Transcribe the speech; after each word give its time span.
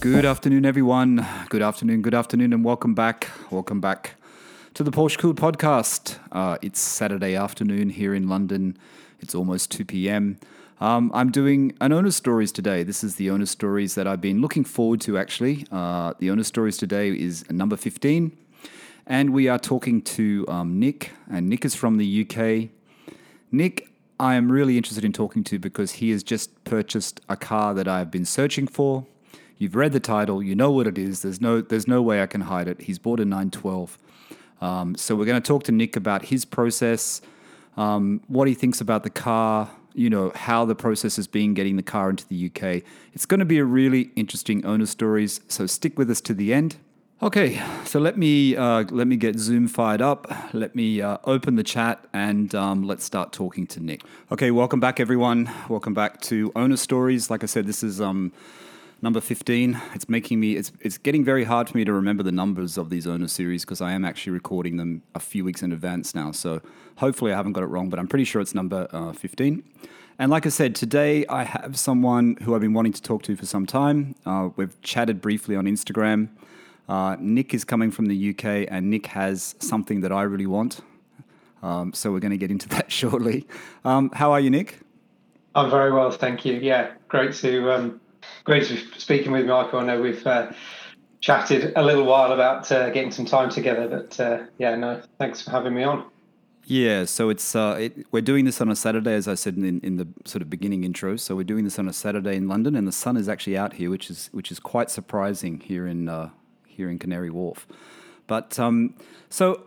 Good 0.00 0.24
afternoon, 0.24 0.64
everyone. 0.64 1.26
Good 1.50 1.60
afternoon, 1.60 2.00
good 2.00 2.14
afternoon, 2.14 2.54
and 2.54 2.64
welcome 2.64 2.94
back. 2.94 3.28
Welcome 3.50 3.82
back 3.82 4.14
to 4.72 4.82
the 4.82 4.90
Porsche 4.90 5.18
Cool 5.18 5.34
podcast. 5.34 6.16
Uh, 6.32 6.56
it's 6.62 6.80
Saturday 6.80 7.34
afternoon 7.36 7.90
here 7.90 8.14
in 8.14 8.26
London. 8.26 8.78
It's 9.20 9.34
almost 9.34 9.70
2 9.72 9.84
p.m. 9.84 10.38
Um, 10.80 11.10
I'm 11.12 11.30
doing 11.30 11.76
an 11.82 11.92
owner 11.92 12.12
stories 12.12 12.50
today. 12.50 12.82
This 12.82 13.04
is 13.04 13.16
the 13.16 13.28
owner 13.28 13.44
stories 13.44 13.94
that 13.94 14.06
I've 14.06 14.22
been 14.22 14.40
looking 14.40 14.64
forward 14.64 15.02
to, 15.02 15.18
actually. 15.18 15.66
Uh, 15.70 16.14
the 16.18 16.30
owner 16.30 16.44
stories 16.44 16.78
today 16.78 17.10
is 17.10 17.44
number 17.50 17.76
15, 17.76 18.34
and 19.06 19.34
we 19.34 19.48
are 19.48 19.58
talking 19.58 20.00
to 20.00 20.46
um, 20.48 20.80
Nick, 20.80 21.12
and 21.30 21.50
Nick 21.50 21.66
is 21.66 21.74
from 21.74 21.98
the 21.98 22.26
UK. 22.26 22.70
Nick, 23.52 23.90
I 24.18 24.36
am 24.36 24.50
really 24.50 24.78
interested 24.78 25.04
in 25.04 25.12
talking 25.12 25.44
to 25.44 25.58
because 25.58 25.92
he 25.92 26.10
has 26.12 26.22
just 26.22 26.64
purchased 26.64 27.20
a 27.28 27.36
car 27.36 27.74
that 27.74 27.86
I've 27.86 28.10
been 28.10 28.24
searching 28.24 28.66
for. 28.66 29.04
You've 29.60 29.76
read 29.76 29.92
the 29.92 30.00
title, 30.00 30.42
you 30.42 30.54
know 30.54 30.70
what 30.70 30.86
it 30.86 30.96
is. 30.96 31.20
There's 31.20 31.38
no, 31.38 31.60
there's 31.60 31.86
no 31.86 32.00
way 32.00 32.22
I 32.22 32.26
can 32.26 32.40
hide 32.40 32.66
it. 32.66 32.80
He's 32.80 32.98
bought 32.98 33.20
a 33.20 33.26
912. 33.26 33.98
Um, 34.62 34.94
so 34.94 35.14
we're 35.14 35.26
going 35.26 35.40
to 35.40 35.46
talk 35.46 35.64
to 35.64 35.72
Nick 35.72 35.96
about 35.96 36.24
his 36.24 36.46
process, 36.46 37.20
um, 37.76 38.22
what 38.26 38.48
he 38.48 38.54
thinks 38.54 38.80
about 38.80 39.02
the 39.02 39.10
car, 39.10 39.68
you 39.92 40.08
know, 40.08 40.32
how 40.34 40.64
the 40.64 40.74
process 40.74 41.16
has 41.16 41.26
been 41.26 41.52
getting 41.52 41.76
the 41.76 41.82
car 41.82 42.08
into 42.08 42.26
the 42.28 42.46
UK. 42.46 42.82
It's 43.12 43.26
going 43.26 43.40
to 43.40 43.44
be 43.44 43.58
a 43.58 43.64
really 43.66 44.12
interesting 44.16 44.64
owner 44.64 44.86
stories. 44.86 45.42
So 45.48 45.66
stick 45.66 45.98
with 45.98 46.10
us 46.10 46.22
to 46.22 46.32
the 46.32 46.54
end. 46.54 46.76
Okay, 47.22 47.62
so 47.84 48.00
let 48.00 48.16
me 48.16 48.56
uh, 48.56 48.84
let 48.88 49.06
me 49.06 49.16
get 49.16 49.38
Zoom 49.38 49.68
fired 49.68 50.00
up. 50.00 50.54
Let 50.54 50.74
me 50.74 51.02
uh, 51.02 51.18
open 51.24 51.56
the 51.56 51.62
chat 51.62 52.02
and 52.14 52.54
um, 52.54 52.84
let's 52.84 53.04
start 53.04 53.30
talking 53.30 53.66
to 53.66 53.80
Nick. 53.80 54.04
Okay, 54.32 54.50
welcome 54.50 54.80
back, 54.80 55.00
everyone. 55.00 55.50
Welcome 55.68 55.92
back 55.92 56.22
to 56.22 56.50
Owner 56.56 56.78
Stories. 56.78 57.28
Like 57.28 57.42
I 57.42 57.46
said, 57.46 57.66
this 57.66 57.82
is 57.82 58.00
um, 58.00 58.32
number 59.02 59.20
15 59.20 59.80
it's 59.94 60.08
making 60.08 60.40
me 60.40 60.56
it's, 60.56 60.72
it's 60.80 60.98
getting 60.98 61.24
very 61.24 61.44
hard 61.44 61.68
for 61.68 61.76
me 61.76 61.84
to 61.84 61.92
remember 61.92 62.22
the 62.22 62.32
numbers 62.32 62.76
of 62.76 62.90
these 62.90 63.06
owner 63.06 63.28
series 63.28 63.64
because 63.64 63.80
i 63.80 63.92
am 63.92 64.04
actually 64.04 64.32
recording 64.32 64.76
them 64.76 65.02
a 65.14 65.20
few 65.20 65.44
weeks 65.44 65.62
in 65.62 65.72
advance 65.72 66.14
now. 66.14 66.32
So 66.32 66.60
hopefully 66.96 67.32
i 67.32 67.36
haven't 67.36 67.52
got 67.52 67.62
it 67.62 67.66
wrong 67.68 67.88
but 67.88 67.98
i'm 67.98 68.06
pretty 68.06 68.24
sure 68.24 68.42
it's 68.42 68.54
number 68.54 68.88
uh, 68.92 69.12
15 69.12 69.62
and 70.18 70.30
like 70.30 70.44
i 70.44 70.48
said 70.50 70.74
today 70.74 71.24
i 71.26 71.44
have 71.44 71.78
someone 71.78 72.36
who 72.42 72.54
i've 72.54 72.60
been 72.60 72.74
wanting 72.74 72.92
to 72.92 73.02
talk 73.02 73.22
to 73.24 73.36
for 73.36 73.46
some 73.46 73.66
time. 73.66 74.14
Uh, 74.26 74.50
we've 74.56 74.80
chatted 74.82 75.20
briefly 75.20 75.56
on 75.56 75.64
instagram. 75.64 76.28
Uh, 76.88 77.16
nick 77.18 77.54
is 77.54 77.64
coming 77.64 77.90
from 77.90 78.06
the 78.06 78.30
uk 78.30 78.44
and 78.44 78.90
nick 78.90 79.06
has 79.06 79.54
something 79.60 80.00
that 80.02 80.12
i 80.12 80.22
really 80.22 80.46
want. 80.46 80.80
Um, 81.62 81.92
so 81.92 82.10
we're 82.10 82.20
going 82.20 82.30
to 82.30 82.38
get 82.38 82.50
into 82.50 82.68
that 82.76 82.90
shortly. 82.90 83.46
Um, 83.84 84.10
how 84.14 84.32
are 84.32 84.40
you 84.40 84.50
nick? 84.50 84.78
I'm 85.54 85.70
very 85.70 85.90
well 85.90 86.10
thank 86.10 86.44
you. 86.44 86.54
Yeah 86.54 86.92
great 87.08 87.32
to 87.36 87.72
um 87.72 88.00
great 88.44 88.66
to 88.66 88.74
be 88.74 88.98
speaking 88.98 89.32
with 89.32 89.46
Michael. 89.46 89.80
I 89.80 89.84
know 89.84 90.00
we've 90.00 90.26
uh, 90.26 90.52
chatted 91.20 91.72
a 91.76 91.82
little 91.82 92.04
while 92.04 92.32
about 92.32 92.70
uh, 92.72 92.90
getting 92.90 93.10
some 93.10 93.26
time 93.26 93.50
together, 93.50 93.88
but 93.88 94.18
uh, 94.20 94.46
yeah, 94.58 94.74
no, 94.74 95.02
thanks 95.18 95.42
for 95.42 95.50
having 95.50 95.74
me 95.74 95.82
on. 95.82 96.04
Yeah, 96.64 97.04
so 97.04 97.30
it's 97.30 97.56
uh, 97.56 97.76
it, 97.80 98.06
we're 98.12 98.22
doing 98.22 98.44
this 98.44 98.60
on 98.60 98.68
a 98.68 98.76
Saturday, 98.76 99.14
as 99.14 99.26
I 99.26 99.34
said 99.34 99.56
in, 99.56 99.80
in 99.80 99.96
the 99.96 100.06
sort 100.24 100.40
of 100.40 100.48
beginning 100.48 100.84
intro. 100.84 101.16
So 101.16 101.34
we're 101.34 101.42
doing 101.42 101.64
this 101.64 101.78
on 101.78 101.88
a 101.88 101.92
Saturday 101.92 102.36
in 102.36 102.48
London, 102.48 102.76
and 102.76 102.86
the 102.86 102.92
sun 102.92 103.16
is 103.16 103.28
actually 103.28 103.56
out 103.56 103.72
here, 103.72 103.90
which 103.90 104.08
is 104.08 104.28
which 104.32 104.52
is 104.52 104.60
quite 104.60 104.90
surprising 104.90 105.60
here 105.60 105.86
in 105.86 106.08
uh, 106.08 106.30
here 106.66 106.88
in 106.88 106.98
Canary 106.98 107.30
Wharf. 107.30 107.66
But 108.26 108.58
um, 108.60 108.94
so 109.28 109.64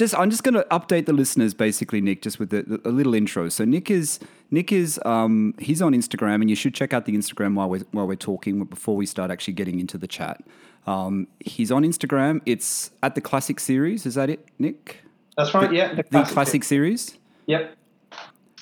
just 0.00 0.14
I'm 0.16 0.30
just 0.30 0.42
going 0.42 0.54
to 0.54 0.66
update 0.70 1.04
the 1.04 1.12
listeners 1.12 1.52
basically, 1.52 2.00
Nick, 2.00 2.22
just 2.22 2.40
with 2.40 2.48
the, 2.50 2.62
the, 2.62 2.88
a 2.88 2.90
little 2.90 3.14
intro. 3.14 3.50
So 3.50 3.64
Nick 3.64 3.90
is 3.90 4.18
Nick 4.50 4.72
is 4.72 4.98
um, 5.04 5.54
he's 5.58 5.82
on 5.82 5.92
Instagram, 5.92 6.36
and 6.36 6.48
you 6.48 6.56
should 6.56 6.74
check 6.74 6.94
out 6.94 7.04
the 7.04 7.12
Instagram 7.12 7.54
while 7.54 7.68
we're 7.68 7.84
while 7.92 8.08
we're 8.08 8.16
talking 8.16 8.64
before 8.64 8.96
we 8.96 9.04
start 9.04 9.30
actually 9.30 9.54
getting 9.54 9.78
into 9.78 9.98
the 9.98 10.08
chat. 10.08 10.42
Um, 10.86 11.28
he's 11.40 11.70
on 11.70 11.84
Instagram. 11.84 12.40
It's 12.46 12.90
at 13.02 13.14
the 13.14 13.20
Classic 13.20 13.60
Series. 13.60 14.06
Is 14.06 14.14
that 14.14 14.30
it, 14.30 14.48
Nick? 14.58 15.02
That's 15.36 15.52
right. 15.52 15.68
The, 15.68 15.76
yeah, 15.76 15.94
the 15.94 16.02
Classic, 16.02 16.28
the 16.28 16.34
classic 16.34 16.64
Series. 16.64 17.18
Yep. 17.46 17.76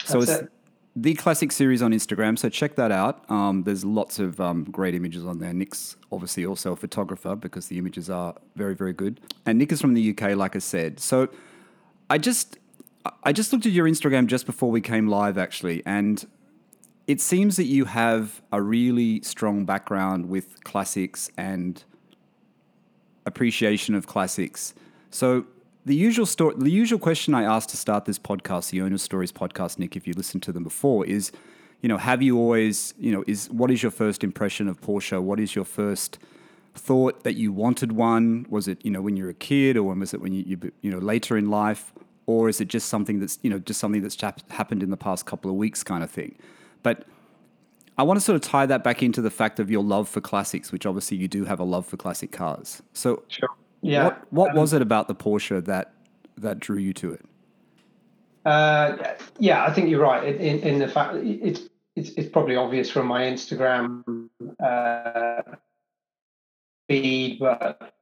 So 0.04 0.20
That's 0.20 0.32
it's 0.32 0.42
it. 0.42 0.52
The 1.02 1.14
Classic 1.14 1.52
Series 1.52 1.80
on 1.80 1.92
Instagram. 1.92 2.38
So 2.38 2.48
check 2.48 2.74
that 2.74 2.90
out. 2.90 3.28
Um, 3.30 3.62
there's 3.62 3.84
lots 3.84 4.18
of 4.18 4.40
um, 4.40 4.64
great 4.64 4.94
images 4.94 5.24
on 5.24 5.38
there. 5.38 5.52
Nick's 5.52 5.96
obviously 6.10 6.44
also 6.44 6.72
a 6.72 6.76
photographer 6.76 7.36
because 7.36 7.68
the 7.68 7.78
images 7.78 8.10
are 8.10 8.34
very 8.56 8.74
very 8.74 8.92
good. 8.92 9.20
And 9.46 9.58
Nick 9.58 9.70
is 9.70 9.80
from 9.80 9.94
the 9.94 10.10
UK, 10.10 10.36
like 10.36 10.56
I 10.56 10.58
said. 10.58 10.98
So 10.98 11.28
I 12.10 12.18
just 12.18 12.58
I 13.22 13.32
just 13.32 13.52
looked 13.52 13.66
at 13.66 13.72
your 13.72 13.86
Instagram 13.86 14.26
just 14.26 14.44
before 14.44 14.70
we 14.70 14.80
came 14.80 15.06
live, 15.08 15.38
actually, 15.38 15.82
and 15.86 16.26
it 17.06 17.20
seems 17.20 17.56
that 17.56 17.64
you 17.64 17.86
have 17.86 18.42
a 18.52 18.60
really 18.60 19.22
strong 19.22 19.64
background 19.64 20.28
with 20.28 20.62
classics 20.64 21.30
and 21.38 21.84
appreciation 23.24 23.94
of 23.94 24.06
classics. 24.06 24.74
So 25.10 25.46
the 25.88 25.96
usual 25.96 26.26
story, 26.26 26.54
the 26.56 26.70
usual 26.70 26.98
question 26.98 27.34
I 27.34 27.42
ask 27.42 27.68
to 27.70 27.76
start 27.76 28.04
this 28.04 28.18
podcast, 28.18 28.70
the 28.70 28.82
Owner 28.82 28.98
Stories 28.98 29.32
podcast, 29.32 29.78
Nick, 29.78 29.96
if 29.96 30.06
you 30.06 30.12
listened 30.12 30.42
to 30.44 30.52
them 30.52 30.62
before, 30.62 31.04
is, 31.06 31.32
you 31.80 31.88
know, 31.88 31.96
have 31.96 32.22
you 32.22 32.38
always, 32.38 32.94
you 32.98 33.10
know, 33.10 33.24
is 33.26 33.48
what 33.50 33.70
is 33.70 33.82
your 33.82 33.90
first 33.90 34.22
impression 34.22 34.68
of 34.68 34.80
Porsche? 34.80 35.20
What 35.20 35.40
is 35.40 35.56
your 35.56 35.64
first 35.64 36.18
thought 36.74 37.24
that 37.24 37.34
you 37.34 37.52
wanted 37.52 37.92
one? 37.92 38.46
Was 38.50 38.68
it, 38.68 38.84
you 38.84 38.90
know, 38.90 39.00
when 39.00 39.16
you 39.16 39.24
were 39.24 39.30
a 39.30 39.34
kid, 39.34 39.76
or 39.76 39.84
when 39.84 39.98
was 39.98 40.12
it 40.12 40.20
when 40.20 40.32
you, 40.34 40.44
you, 40.46 40.72
you 40.82 40.90
know, 40.90 40.98
later 40.98 41.36
in 41.36 41.50
life? 41.50 41.92
or 42.28 42.46
is 42.50 42.60
it 42.60 42.68
just 42.68 42.88
something 42.88 43.18
that's 43.18 43.38
you 43.42 43.50
know 43.50 43.58
just 43.58 43.80
something 43.80 44.02
that's 44.02 44.20
happened 44.50 44.82
in 44.82 44.90
the 44.90 44.96
past 44.96 45.24
couple 45.26 45.50
of 45.50 45.56
weeks 45.56 45.82
kind 45.82 46.04
of 46.04 46.10
thing 46.10 46.36
but 46.82 47.04
i 47.96 48.02
want 48.02 48.18
to 48.18 48.20
sort 48.20 48.36
of 48.36 48.42
tie 48.42 48.66
that 48.66 48.84
back 48.84 49.02
into 49.02 49.20
the 49.20 49.30
fact 49.30 49.58
of 49.58 49.70
your 49.70 49.82
love 49.82 50.08
for 50.08 50.20
classics 50.20 50.70
which 50.70 50.86
obviously 50.86 51.16
you 51.16 51.26
do 51.26 51.46
have 51.46 51.58
a 51.58 51.64
love 51.64 51.86
for 51.86 51.96
classic 51.96 52.30
cars 52.30 52.82
so 52.92 53.22
sure. 53.28 53.48
Yeah. 53.82 54.04
What, 54.04 54.26
what 54.30 54.50
um, 54.50 54.56
was 54.56 54.72
it 54.72 54.82
about 54.82 55.08
the 55.08 55.14
porsche 55.14 55.64
that 55.64 55.92
that 56.36 56.60
drew 56.60 56.78
you 56.78 56.92
to 56.94 57.12
it? 57.12 57.24
Uh, 58.44 58.96
yeah 59.38 59.64
i 59.64 59.72
think 59.72 59.90
you're 59.90 60.00
right. 60.00 60.24
In, 60.24 60.60
in 60.60 60.78
the 60.78 60.88
fact 60.88 61.16
it's, 61.16 61.62
it's, 61.96 62.10
it's 62.10 62.28
probably 62.30 62.56
obvious 62.56 62.88
from 62.90 63.06
my 63.06 63.22
instagram 63.22 64.28
uh, 64.62 65.42
feed 66.88 67.38
but 67.40 67.92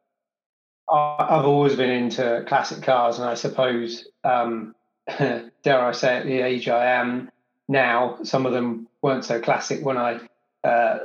I've 0.88 1.46
always 1.46 1.74
been 1.74 1.90
into 1.90 2.44
classic 2.46 2.82
cars, 2.82 3.18
and 3.18 3.28
I 3.28 3.34
suppose, 3.34 4.06
um, 4.22 4.74
dare 5.18 5.80
I 5.80 5.92
say, 5.92 6.18
at 6.18 6.26
the 6.26 6.40
age 6.40 6.68
I 6.68 6.86
am 6.92 7.30
now, 7.68 8.18
some 8.22 8.46
of 8.46 8.52
them 8.52 8.86
weren't 9.02 9.24
so 9.24 9.40
classic 9.40 9.84
when 9.84 9.96
I 9.96 10.20
uh, 10.62 10.98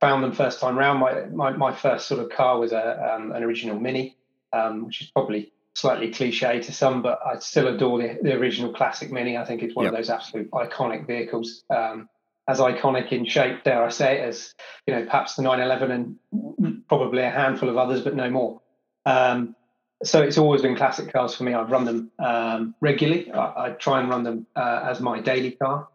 found 0.00 0.22
them 0.22 0.32
first 0.32 0.60
time 0.60 0.78
round. 0.78 1.00
My, 1.00 1.24
my, 1.26 1.56
my 1.56 1.74
first 1.74 2.06
sort 2.06 2.20
of 2.20 2.30
car 2.30 2.58
was 2.58 2.72
a 2.72 3.14
um, 3.14 3.32
an 3.32 3.42
original 3.42 3.78
Mini, 3.78 4.16
um, 4.52 4.86
which 4.86 5.00
is 5.00 5.10
probably 5.10 5.52
slightly 5.74 6.10
cliche 6.10 6.60
to 6.60 6.72
some, 6.72 7.02
but 7.02 7.20
I 7.24 7.38
still 7.38 7.68
adore 7.68 7.98
the, 7.98 8.18
the 8.20 8.34
original 8.34 8.72
classic 8.72 9.12
Mini. 9.12 9.36
I 9.36 9.44
think 9.44 9.62
it's 9.62 9.74
one 9.74 9.84
yep. 9.84 9.92
of 9.92 9.98
those 9.98 10.10
absolute 10.10 10.50
iconic 10.50 11.06
vehicles. 11.06 11.64
Um, 11.70 12.08
as 12.48 12.60
iconic 12.60 13.12
in 13.12 13.26
shape, 13.26 13.62
dare 13.62 13.84
I 13.84 13.90
say, 13.90 14.18
it, 14.18 14.24
as 14.24 14.54
you 14.86 14.94
know, 14.94 15.04
perhaps 15.04 15.34
the 15.34 15.42
911 15.42 16.18
and 16.58 16.88
probably 16.88 17.22
a 17.22 17.30
handful 17.30 17.68
of 17.68 17.76
others, 17.76 18.00
but 18.00 18.16
no 18.16 18.30
more. 18.30 18.62
Um, 19.04 19.54
so 20.02 20.22
it's 20.22 20.38
always 20.38 20.62
been 20.62 20.74
classic 20.74 21.12
cars 21.12 21.34
for 21.34 21.44
me. 21.44 21.52
I've 21.52 21.70
run 21.70 21.84
them 21.84 22.10
um, 22.18 22.74
regularly. 22.80 23.30
I, 23.30 23.66
I, 23.66 23.70
try 23.70 24.00
and 24.00 24.08
run 24.08 24.22
them 24.22 24.46
uh, 24.56 24.86
as 24.88 25.00
my 25.00 25.20
daily 25.20 25.52
car. 25.52 25.88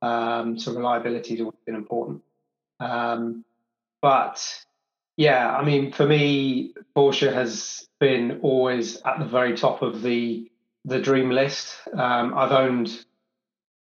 Um, 0.00 0.58
so 0.58 0.72
reliability 0.74 1.34
has 1.34 1.40
always 1.40 1.58
been 1.66 1.74
important. 1.74 2.22
Um, 2.80 3.44
but 4.00 4.44
yeah, 5.16 5.56
I 5.56 5.64
mean, 5.64 5.92
for 5.92 6.06
me, 6.06 6.74
Porsche 6.96 7.32
has 7.32 7.86
been 7.98 8.40
always 8.42 9.02
at 9.02 9.18
the 9.18 9.24
very 9.24 9.56
top 9.56 9.82
of 9.82 10.02
the 10.02 10.50
the 10.84 11.00
dream 11.00 11.30
list. 11.30 11.76
Um, 11.92 12.34
I've 12.34 12.52
owned 12.52 13.04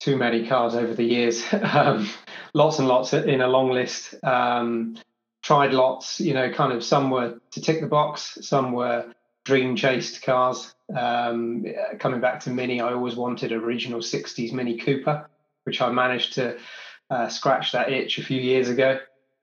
too 0.01 0.17
many 0.17 0.47
cars 0.47 0.75
over 0.75 0.93
the 0.95 1.05
years, 1.05 1.45
um, 1.63 2.09
lots 2.55 2.79
and 2.81 2.89
lots 2.89 3.13
in 3.13 3.41
a 3.41 3.49
long 3.49 3.71
list. 3.71 4.15
Um, 4.25 4.97
tried 5.43 5.73
lots, 5.73 6.21
you 6.21 6.35
know, 6.35 6.51
kind 6.51 6.73
of 6.73 6.85
some 6.85 7.11
were 7.11 7.39
to 7.53 7.61
tick 7.61 7.81
the 7.81 7.87
box, 7.87 8.39
some 8.43 8.73
were 8.73 9.13
dream 9.45 9.77
chased 9.77 10.23
cars. 10.23 10.75
Um, 10.95 11.67
coming 11.99 12.21
back 12.21 12.41
to 12.41 12.51
Mini, 12.51 12.81
I 12.81 12.93
always 12.93 13.17
wanted 13.17 13.53
original 13.53 14.01
60s 14.01 14.53
Mini 14.53 14.77
Cooper, 14.77 15.29
which 15.65 15.81
I 15.81 15.91
managed 15.91 16.35
to 16.35 16.59
uh, 17.13 17.29
scratch 17.29 17.73
that 17.73 17.93
itch 17.93 18.19
a 18.19 18.23
few 18.23 18.41
years 18.41 18.69
ago. 18.69 18.99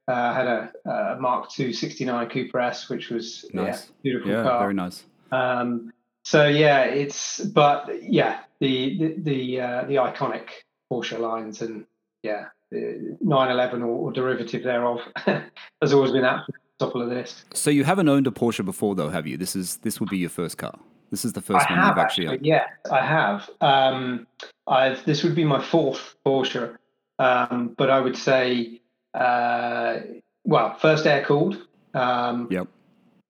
Uh, 0.08 0.12
I 0.12 0.34
had 0.34 0.48
a, 0.48 0.72
a, 0.90 1.18
Mark 1.20 1.48
II 1.58 1.72
69 1.72 2.30
Cooper 2.30 2.60
S, 2.60 2.90
which 2.90 3.10
was 3.10 3.46
nice. 3.54 3.86
yeah, 3.86 3.94
beautiful 4.02 4.32
yeah, 4.32 4.44
car. 4.44 4.60
very 4.60 4.74
nice. 4.74 5.04
Um, 5.32 5.94
so 6.24 6.48
yeah, 6.48 6.86
it's 6.86 7.40
but 7.40 8.02
yeah, 8.02 8.40
the 8.60 8.98
the 8.98 9.16
the, 9.20 9.62
uh, 9.62 9.84
the 9.86 9.96
iconic 9.96 10.48
Porsche 10.92 11.20
lines 11.20 11.62
and 11.62 11.86
yeah, 12.24 12.46
the 12.72 13.18
911 13.22 13.84
or, 13.84 13.88
or 13.88 14.12
derivative 14.12 14.64
thereof 14.64 15.02
has 15.82 15.94
always 15.94 16.12
been 16.12 16.26
at 16.26 16.44
the 16.48 16.86
top 16.86 16.96
of 16.96 17.08
the 17.08 17.14
list. 17.14 17.46
So 17.54 17.70
you 17.70 17.84
haven't 17.84 18.10
owned 18.10 18.26
a 18.26 18.32
Porsche 18.32 18.66
before, 18.66 18.96
though, 18.96 19.10
have 19.10 19.28
you? 19.28 19.38
This 19.38 19.56
is 19.56 19.78
this 19.78 20.00
would 20.00 20.10
be 20.10 20.18
your 20.18 20.32
first 20.32 20.58
car. 20.58 20.78
This 21.12 21.24
is 21.24 21.34
the 21.34 21.42
first 21.42 21.68
I 21.70 21.74
one 21.74 21.80
have 21.80 21.90
you've 21.90 21.98
actually, 22.00 22.28
actually 22.28 22.38
owned. 22.38 22.46
Yeah, 22.46 22.66
I 22.92 23.06
have. 23.06 23.50
Um, 23.62 24.28
I've 24.68 25.06
this 25.06 25.24
would 25.24 25.36
be 25.36 25.44
my 25.44 25.62
fourth 25.62 26.16
Porsche, 26.26 26.76
um, 27.20 27.76
but 27.78 27.90
I 27.90 28.00
would 28.00 28.18
say 28.18 28.82
uh, 29.14 30.00
well, 30.44 30.78
first 30.80 31.06
air 31.06 31.24
cooled. 31.24 31.66
Um, 31.94 32.48
Yep. 32.52 32.68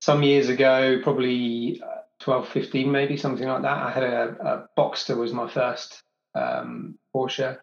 some 0.01 0.23
years 0.23 0.49
ago, 0.49 0.99
probably 1.03 1.81
uh, 1.81 2.01
12, 2.19 2.47
15, 2.49 2.91
maybe 2.91 3.17
something 3.17 3.47
like 3.47 3.61
that. 3.61 3.77
I 3.77 3.91
had 3.91 4.03
a, 4.03 4.67
a 4.77 4.81
Boxster 4.81 5.17
was 5.17 5.33
my 5.33 5.49
first 5.49 6.03
um, 6.35 6.97
Porsche. 7.15 7.57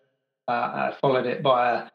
Uh, 0.49 0.51
I 0.51 0.95
followed 1.01 1.27
it 1.27 1.43
by 1.43 1.73
a, 1.73 1.91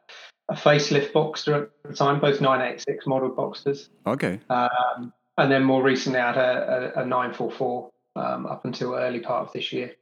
a 0.50 0.56
facelift 0.56 1.12
Boxster 1.14 1.64
at 1.64 1.70
the 1.90 1.96
time, 1.96 2.20
both 2.20 2.42
986 2.42 3.08
model 3.08 3.32
Boxsters. 3.32 3.90
Okay. 4.06 4.40
Um, 4.50 5.14
and 5.38 5.52
then 5.52 5.64
more 5.64 5.82
recently, 5.82 6.20
I 6.20 6.28
had 6.28 6.38
a, 6.38 6.94
a, 6.98 7.02
a 7.02 7.06
944 7.06 7.90
um, 8.16 8.46
up 8.46 8.66
until 8.66 8.94
early 8.96 9.20
part 9.20 9.48
of 9.48 9.54
this 9.54 9.72
year. 9.74 9.94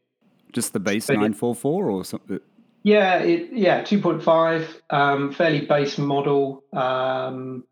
Just 0.51 0.73
the 0.73 0.79
base 0.79 1.09
it- 1.09 1.13
944 1.13 1.89
or 1.89 2.03
something? 2.03 2.39
Yeah, 2.83 3.19
it, 3.19 3.51
yeah, 3.51 3.81
2.5, 3.81 4.67
um, 4.89 5.33
fairly 5.33 5.65
base 5.65 5.97
model. 5.97 6.63
Um, 6.73 7.65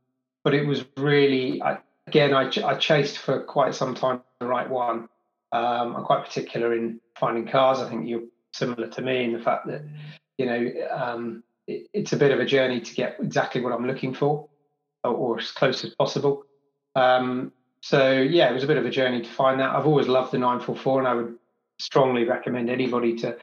but 0.44 0.54
it 0.54 0.66
was 0.66 0.86
really, 0.98 1.62
I, 1.62 1.78
again, 2.08 2.34
I, 2.34 2.50
ch- 2.50 2.60
I 2.60 2.76
chased 2.76 3.18
for 3.18 3.42
quite 3.42 3.76
some 3.76 3.96
time 3.96 4.22
the 4.40 4.48
right 4.48 4.70
one. 4.70 5.08
Um, 5.52 5.96
I'm 5.96 6.04
quite 6.04 6.26
particular 6.26 6.74
in 6.74 7.00
finding 7.18 7.48
cars. 7.48 7.80
I 7.80 7.90
think 7.90 8.08
you're 8.08 8.24
similar 8.54 8.88
to 8.88 9.02
me 9.02 9.24
in 9.24 9.34
the 9.34 9.40
fact 9.40 9.68
that, 9.68 9.82
you 10.38 10.46
know, 10.46 10.72
um, 10.92 11.44
it, 11.68 11.88
it's 11.94 12.14
a 12.14 12.18
bit 12.18 12.32
of 12.32 12.40
a 12.40 12.46
journey 12.46 12.82
to 12.82 12.94
get 12.94 13.18
exactly 13.22 13.62
what 13.62 13.74
I'm 13.74 13.88
looking 13.88 14.14
for 14.14 14.50
or, 15.04 15.12
or 15.12 15.40
as 15.40 15.52
close 15.52 15.84
as 15.86 15.96
possible. 15.96 16.44
Um, 16.96 17.54
so, 17.82 18.12
yeah, 18.12 18.50
it 18.50 18.54
was 18.54 18.64
a 18.64 18.68
bit 18.68 18.78
of 18.78 18.86
a 18.86 18.90
journey 18.90 19.22
to 19.22 19.30
find 19.30 19.60
that. 19.62 19.70
I've 19.70 19.88
always 19.88 20.08
loved 20.08 20.32
the 20.32 20.38
944 20.38 21.00
and 21.00 21.08
I 21.08 21.14
would 21.14 21.36
strongly 21.80 22.26
recommend 22.26 22.70
anybody 22.70 23.16
to 23.18 23.38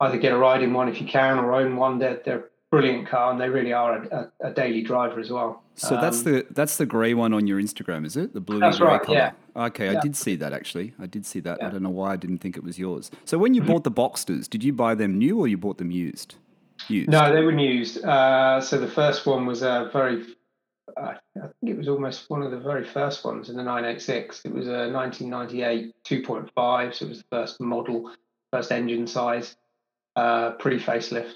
either 0.00 0.18
get 0.18 0.32
a 0.32 0.36
ride 0.36 0.62
in 0.62 0.72
one 0.72 0.88
if 0.88 1.00
you 1.00 1.06
can 1.06 1.38
or 1.38 1.52
own 1.52 1.76
one. 1.76 1.98
They're, 1.98 2.20
they're 2.24 2.38
a 2.38 2.44
brilliant 2.70 3.08
car 3.08 3.32
and 3.32 3.40
they 3.40 3.48
really 3.48 3.72
are 3.72 4.02
a, 4.02 4.30
a, 4.40 4.48
a 4.48 4.50
daily 4.52 4.82
driver 4.82 5.20
as 5.20 5.30
well. 5.30 5.62
So 5.74 5.96
that's 6.00 6.18
Um, 6.18 6.24
the 6.32 6.46
that's 6.50 6.76
the 6.76 6.86
grey 6.86 7.14
one 7.14 7.32
on 7.32 7.46
your 7.46 7.60
Instagram, 7.60 8.04
is 8.04 8.16
it? 8.16 8.34
The 8.34 8.40
blue 8.40 8.60
That's 8.60 8.78
grey 8.78 8.88
right, 8.88 9.02
color. 9.02 9.16
yeah. 9.18 9.32
Okay, 9.56 9.88
I 9.88 10.00
did 10.00 10.14
see 10.16 10.36
that 10.36 10.52
actually. 10.52 10.94
I 10.98 11.06
did 11.06 11.24
see 11.26 11.40
that. 11.40 11.62
I 11.62 11.70
don't 11.70 11.82
know 11.82 11.90
why 11.90 12.12
I 12.12 12.16
didn't 12.16 12.38
think 12.38 12.56
it 12.56 12.62
was 12.62 12.78
yours. 12.78 13.10
So 13.24 13.38
when 13.38 13.54
you 13.54 13.62
bought 13.62 13.84
the 13.84 13.90
Boxsters, 13.90 14.48
did 14.48 14.62
you 14.62 14.72
buy 14.72 14.94
them 14.94 15.18
new 15.18 15.38
or 15.38 15.48
you 15.48 15.56
bought 15.58 15.78
them 15.78 15.90
used? 15.90 16.36
Used. 16.88 17.10
No, 17.10 17.32
they 17.34 17.42
were 17.42 17.52
used. 17.58 18.04
Uh, 18.04 18.60
so 18.60 18.78
the 18.78 18.88
first 18.88 19.26
one 19.26 19.44
was 19.46 19.62
a 19.62 19.90
very, 19.92 20.24
uh, 20.96 21.14
I 21.36 21.40
think 21.60 21.72
it 21.72 21.76
was 21.76 21.88
almost 21.88 22.30
one 22.30 22.42
of 22.42 22.50
the 22.50 22.58
very 22.60 22.84
first 22.84 23.22
ones 23.24 23.50
in 23.50 23.56
the 23.56 23.62
986. 23.62 24.42
It 24.44 24.52
was 24.52 24.66
a 24.66 24.88
1998 24.90 25.94
2.5, 26.04 26.94
so 26.94 27.04
it 27.04 27.08
was 27.08 27.18
the 27.18 27.24
first 27.30 27.60
model, 27.60 28.10
first 28.52 28.72
engine 28.72 29.06
size, 29.06 29.56
uh, 30.16 30.52
pre 30.52 30.78
facelift. 30.78 31.34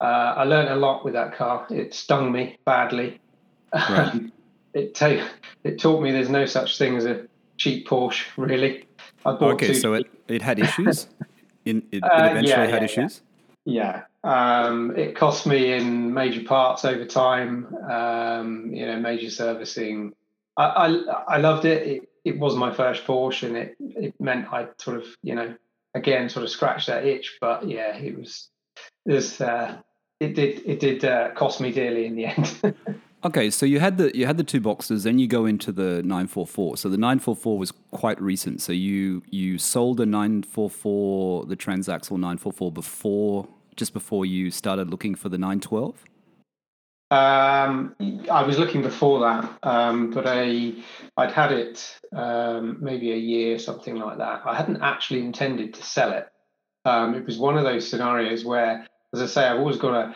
Uh, 0.00 0.34
I 0.36 0.44
learned 0.44 0.68
a 0.68 0.76
lot 0.76 1.04
with 1.04 1.14
that 1.14 1.34
car. 1.34 1.66
It 1.70 1.94
stung 1.94 2.32
me 2.32 2.58
badly. 2.64 3.20
Right. 3.72 4.30
it 4.74 4.94
ta- 4.94 5.28
it 5.62 5.80
taught 5.80 6.02
me 6.02 6.10
there's 6.12 6.28
no 6.28 6.46
such 6.46 6.78
thing 6.78 6.96
as 6.96 7.06
a 7.06 7.26
cheap 7.56 7.86
Porsche, 7.88 8.26
really. 8.36 8.86
I 9.24 9.32
bought 9.32 9.54
Okay, 9.54 9.68
two 9.68 9.74
so 9.74 9.94
it, 9.94 10.06
it 10.28 10.42
had 10.42 10.58
issues. 10.66 11.08
In 11.64 11.78
it, 11.90 11.98
it 11.98 12.04
Uh, 12.04 12.28
eventually 12.30 12.48
yeah, 12.48 12.64
had 12.66 12.68
yeah, 12.68 12.78
yeah. 12.78 12.84
issues. 12.84 13.22
Yeah, 13.66 14.02
um, 14.24 14.94
it 14.96 15.16
cost 15.16 15.46
me 15.46 15.72
in 15.72 16.12
major 16.12 16.44
parts 16.44 16.84
over 16.84 17.06
time. 17.06 17.74
Um, 17.90 18.74
you 18.74 18.84
know, 18.86 18.98
major 19.00 19.30
servicing. 19.30 20.12
I, 20.58 20.64
I 20.64 20.86
I 21.28 21.36
loved 21.38 21.64
it. 21.64 21.86
It 21.86 22.08
it 22.24 22.38
was 22.38 22.56
my 22.56 22.72
first 22.74 23.04
Porsche, 23.06 23.46
and 23.46 23.56
it 23.56 23.76
it 23.80 24.14
meant 24.20 24.52
I 24.52 24.68
sort 24.78 24.98
of 24.98 25.06
you 25.22 25.34
know 25.34 25.54
again 25.94 26.28
sort 26.28 26.44
of 26.44 26.50
scratched 26.50 26.86
that 26.88 27.04
itch. 27.04 27.38
But 27.40 27.68
yeah, 27.68 27.96
it 27.96 28.18
was 28.18 28.48
this. 29.06 29.40
Uh, 29.40 29.78
it 30.20 30.34
did 30.34 30.62
it 30.64 30.80
did 30.80 31.04
uh, 31.04 31.30
cost 31.34 31.60
me 31.60 31.72
dearly 31.72 32.06
in 32.06 32.16
the 32.16 32.26
end. 32.26 32.74
Okay, 33.24 33.48
so 33.48 33.64
you 33.64 33.80
had 33.80 33.96
the 33.96 34.14
you 34.14 34.26
had 34.26 34.36
the 34.36 34.44
two 34.44 34.60
Boxsters, 34.60 35.04
then 35.04 35.18
you 35.18 35.26
go 35.26 35.46
into 35.46 35.72
the 35.72 36.02
944. 36.02 36.76
So 36.76 36.90
the 36.90 36.98
944 36.98 37.58
was 37.58 37.72
quite 37.90 38.20
recent. 38.20 38.60
So 38.60 38.70
you 38.70 39.22
you 39.30 39.56
sold 39.56 39.96
the 39.96 40.04
944, 40.04 41.46
the 41.46 41.56
transaxle 41.56 42.12
944 42.12 42.70
before 42.70 43.48
just 43.76 43.94
before 43.94 44.26
you 44.26 44.50
started 44.50 44.90
looking 44.90 45.14
for 45.14 45.30
the 45.30 45.38
912. 45.38 46.04
Um, 47.14 47.94
I 48.28 48.42
was 48.42 48.58
looking 48.58 48.82
before 48.82 49.20
that, 49.20 49.58
um, 49.62 50.10
but 50.10 50.26
I 50.26 50.72
I'd 51.16 51.30
had 51.30 51.52
it 51.52 52.00
um, 52.12 52.78
maybe 52.80 53.12
a 53.12 53.16
year, 53.16 53.60
something 53.60 53.94
like 53.94 54.18
that. 54.18 54.42
I 54.44 54.56
hadn't 54.56 54.82
actually 54.82 55.20
intended 55.20 55.74
to 55.74 55.82
sell 55.84 56.12
it. 56.12 56.26
Um, 56.84 57.14
it 57.14 57.24
was 57.24 57.38
one 57.38 57.56
of 57.56 57.62
those 57.62 57.88
scenarios 57.88 58.44
where, 58.44 58.84
as 59.12 59.22
I 59.22 59.26
say, 59.26 59.44
I've 59.46 59.60
always 59.60 59.76
got 59.76 59.94
a, 59.94 60.14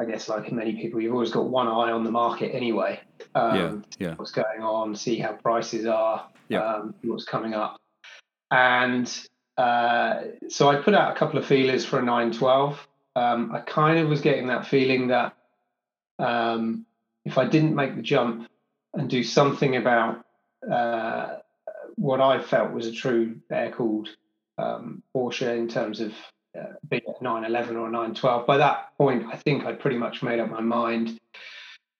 I 0.00 0.04
guess, 0.04 0.28
like 0.28 0.50
many 0.50 0.74
people, 0.74 1.00
you've 1.00 1.12
always 1.12 1.30
got 1.30 1.48
one 1.48 1.68
eye 1.68 1.92
on 1.92 2.02
the 2.02 2.10
market 2.10 2.52
anyway. 2.52 3.00
Um, 3.36 3.84
yeah, 4.00 4.08
yeah. 4.08 4.14
What's 4.16 4.32
going 4.32 4.62
on? 4.62 4.96
See 4.96 5.18
how 5.18 5.34
prices 5.34 5.86
are. 5.86 6.28
Yeah. 6.48 6.64
Um, 6.64 6.94
what's 7.04 7.24
coming 7.24 7.54
up, 7.54 7.80
and 8.50 9.06
uh, 9.56 10.22
so 10.48 10.68
I 10.68 10.82
put 10.82 10.94
out 10.94 11.14
a 11.14 11.18
couple 11.18 11.38
of 11.38 11.46
feelers 11.46 11.84
for 11.84 12.00
a 12.00 12.02
912. 12.02 12.88
Um, 13.14 13.52
I 13.54 13.60
kind 13.60 14.00
of 14.00 14.08
was 14.08 14.20
getting 14.20 14.48
that 14.48 14.66
feeling 14.66 15.06
that 15.08 15.36
um, 16.18 16.86
if 17.24 17.38
I 17.38 17.46
didn't 17.46 17.74
make 17.74 17.96
the 17.96 18.02
jump 18.02 18.48
and 18.94 19.08
do 19.08 19.22
something 19.22 19.76
about 19.76 20.24
uh, 20.70 21.36
what 21.96 22.20
I 22.20 22.40
felt 22.40 22.72
was 22.72 22.86
a 22.86 22.92
true 22.92 23.40
air 23.50 23.70
cooled 23.72 24.08
um, 24.58 25.02
Porsche 25.14 25.56
in 25.56 25.68
terms 25.68 26.00
of 26.00 26.12
uh, 26.58 26.74
being 26.88 27.02
a 27.06 27.22
911 27.22 27.76
or 27.76 27.88
a 27.88 27.90
912, 27.90 28.46
by 28.46 28.58
that 28.58 28.96
point, 28.98 29.26
I 29.32 29.36
think 29.36 29.64
I'd 29.64 29.80
pretty 29.80 29.96
much 29.96 30.22
made 30.22 30.40
up 30.40 30.50
my 30.50 30.60
mind. 30.60 31.18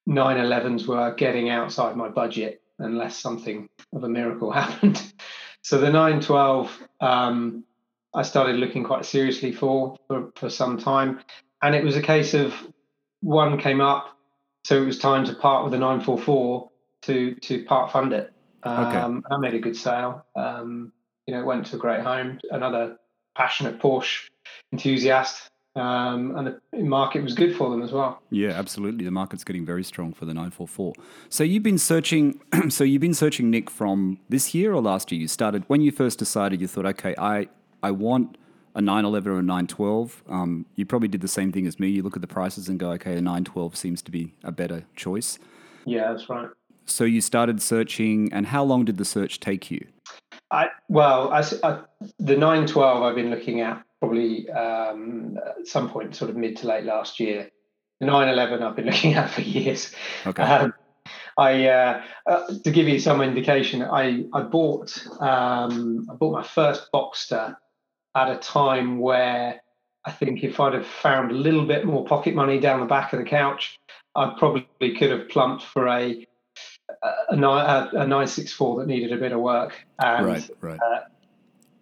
911s 0.09 0.87
were 0.87 1.15
getting 1.15 1.49
outside 1.49 1.97
my 1.97 2.09
budget 2.09 2.61
unless 2.79 3.17
something 3.17 3.69
of 3.93 4.05
a 4.05 4.09
miracle 4.09 4.51
happened. 4.53 5.01
So 5.63 5.79
the 5.79 5.91
912, 5.91 6.89
um, 7.01 7.65
I 8.15 8.23
started 8.23 8.57
looking 8.57 8.85
quite 8.85 9.05
seriously 9.05 9.53
for, 9.53 9.97
for 10.07 10.33
for 10.37 10.51
some 10.51 10.77
time, 10.77 11.21
and 11.63 11.75
it 11.75 11.83
was 11.83 11.97
a 11.97 12.03
case 12.03 12.35
of 12.35 12.53
one 13.23 13.59
came 13.59 13.81
up, 13.81 14.17
so 14.65 14.83
it 14.83 14.87
was 14.87 14.99
time 14.99 15.25
to 15.25 15.35
part 15.35 15.65
with 15.65 15.73
the 15.73 15.79
944 15.79 16.71
to 17.03 17.35
to 17.35 17.65
part 17.65 17.91
fund 17.91 18.13
it. 18.13 18.33
Okay. 18.65 18.99
Um, 18.99 19.25
I 19.31 19.39
made 19.39 19.55
a 19.55 19.59
good 19.59 19.77
sale. 19.77 20.25
Um, 20.37 20.93
you 21.27 21.35
know, 21.35 21.41
it 21.41 21.47
went 21.47 21.67
to 21.67 21.77
a 21.77 21.79
great 21.79 22.01
home. 22.01 22.39
Another 22.51 22.97
passionate 23.37 23.81
Porsche 23.81 24.29
enthusiast, 24.73 25.51
um, 25.75 26.37
and 26.37 26.55
the 26.73 26.79
market 26.79 27.23
was 27.23 27.35
good 27.35 27.57
for 27.57 27.71
them 27.71 27.83
as 27.83 27.93
well. 27.93 28.21
Yeah, 28.31 28.51
absolutely. 28.51 29.05
The 29.05 29.11
market's 29.11 29.43
getting 29.43 29.65
very 29.65 29.83
strong 29.83 30.13
for 30.13 30.27
the 30.27 30.35
944. 30.35 30.93
So 31.29 31.45
you've 31.45 31.63
been 31.63 31.79
searching. 31.79 32.41
so 32.69 32.85
you've 32.85 33.01
been 33.01 33.15
searching 33.15 33.51
Nick 33.51 33.71
from 33.71 34.21
this 34.29 34.55
year 34.55 34.73
or 34.73 34.83
last 34.83 35.11
year. 35.11 35.21
You 35.21 35.29
started 35.29 35.65
when 35.69 35.81
you 35.81 35.91
first 35.91 36.19
decided. 36.19 36.61
You 36.61 36.69
thought, 36.69 36.87
okay, 36.87 37.15
I 37.19 37.49
I 37.83 37.91
want 37.91 38.37
a 38.75 38.81
911 38.81 39.33
or 39.33 39.39
a 39.39 39.43
912. 39.43 40.23
Um, 40.29 40.67
you 40.75 40.85
probably 40.87 41.09
did 41.09 41.21
the 41.21 41.29
same 41.29 41.53
thing 41.53 41.67
as 41.67 41.79
me. 41.79 41.89
You 41.89 42.03
look 42.03 42.17
at 42.17 42.23
the 42.23 42.29
prices 42.29 42.69
and 42.69 42.79
go, 42.79 42.91
okay, 42.93 43.13
a 43.13 43.21
912 43.21 43.77
seems 43.77 44.03
to 44.03 44.11
be 44.11 44.35
a 44.45 44.53
better 44.53 44.85
choice. 44.97 45.39
Yeah, 45.85 46.13
that's 46.13 46.29
right. 46.29 46.49
So 46.87 47.05
you 47.05 47.21
started 47.21 47.63
searching, 47.63 48.33
and 48.33 48.47
how 48.47 48.65
long 48.65 48.85
did 48.85 48.97
the 48.99 49.05
search 49.05 49.41
take 49.41 49.71
you? 49.71 49.87
I 50.51 50.69
well, 50.89 51.33
I, 51.33 51.43
I- 51.63 51.81
the 52.19 52.37
912 52.37 53.03
I've 53.03 53.15
been 53.15 53.31
looking 53.31 53.61
at 53.61 53.83
probably 54.01 54.51
um, 54.51 55.39
at 55.61 55.67
some 55.67 55.89
point, 55.89 56.15
sort 56.17 56.31
of 56.31 56.37
mid 56.37 56.57
to 56.59 56.67
late 56.67 56.85
last 56.85 57.21
year. 57.21 57.51
The 58.01 58.07
911 58.07 58.63
I've 58.67 58.75
been 58.77 58.87
looking 58.93 59.15
at 59.15 59.31
for 59.31 59.43
years. 59.43 59.95
Okay. 60.27 60.43
Um, 60.43 60.75
I 61.39 61.67
uh, 61.69 62.03
uh, 62.27 62.47
to 62.65 62.71
give 62.71 62.89
you 62.89 62.99
some 62.99 63.23
indication, 63.23 63.83
I 63.83 64.25
I 64.35 64.43
bought 64.43 65.03
um, 65.21 66.07
I 66.11 66.15
bought 66.15 66.33
my 66.33 66.43
first 66.43 66.89
Boxster 66.93 67.57
at 68.15 68.31
a 68.31 68.37
time 68.37 68.99
where 68.99 69.61
I 70.05 70.11
think 70.11 70.43
if 70.43 70.59
I'd 70.61 70.75
have 70.75 70.87
found 70.87 71.31
a 71.31 71.35
little 71.35 71.65
bit 71.65 71.85
more 71.85 72.05
pocket 72.05 72.35
money 72.35 72.59
down 72.59 72.81
the 72.81 72.87
back 72.87 73.13
of 73.13 73.19
the 73.19 73.25
couch, 73.25 73.79
I 74.15 74.35
probably 74.39 74.95
could 74.97 75.11
have 75.11 75.29
plumped 75.29 75.65
for 75.65 75.89
a 75.89 76.27
a, 77.03 77.35
a, 77.35 77.37
a 77.37 77.37
964 77.37 78.81
that 78.81 78.87
needed 78.87 79.13
a 79.13 79.17
bit 79.17 79.33
of 79.33 79.41
work. 79.41 79.75
And 79.99 80.27
right, 80.27 80.51
right. 80.61 80.81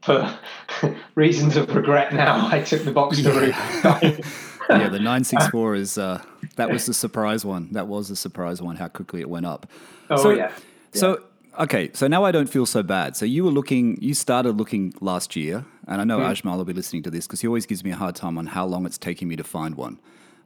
for 0.03 0.39
reasons 1.15 1.57
of 1.57 1.75
regret 1.75 2.13
now, 2.13 2.49
I 2.53 2.63
took 2.63 2.85
the 2.85 2.93
Boxster 2.93 3.35
route. 3.35 4.25
yeah, 4.71 4.89
the 4.89 4.99
964 4.99 5.75
is 5.75 5.99
uh, 5.99 6.23
that 6.57 6.71
was 6.71 6.87
the 6.87 6.95
surprise 6.95 7.45
one. 7.45 7.73
That 7.73 7.89
was 7.89 8.09
the 8.09 8.17
surprise 8.17 8.63
one. 8.63 8.77
How 8.77 8.89
quickly 8.89 9.21
it 9.21 9.29
went 9.29 9.47
up. 9.47 9.67
oh 10.11 10.17
so, 10.17 10.31
yeah. 10.31 10.53
So 10.93 11.23
okay, 11.59 11.91
so 11.93 12.07
now 12.07 12.25
I 12.25 12.33
don't 12.33 12.49
feel 12.49 12.67
so 12.67 12.83
bad. 12.83 13.17
So 13.17 13.25
you 13.25 13.45
were 13.45 13.51
looking, 13.51 14.01
you 14.01 14.15
started 14.15 14.57
looking 14.57 14.95
last 15.01 15.37
year, 15.37 15.65
and 15.87 16.01
I 16.01 16.05
know 16.05 16.19
Ajmal 16.19 16.57
will 16.57 16.65
be 16.65 16.73
listening 16.73 17.03
to 17.05 17.11
this 17.11 17.27
because 17.27 17.41
he 17.41 17.47
always 17.47 17.67
gives 17.67 17.85
me 17.85 17.91
a 17.91 17.97
hard 17.97 18.15
time 18.15 18.39
on 18.39 18.47
how 18.47 18.67
long 18.67 18.87
it's 18.87 18.99
taking 18.99 19.29
me 19.29 19.37
to 19.37 19.45
find 19.45 19.75
one. 19.75 19.99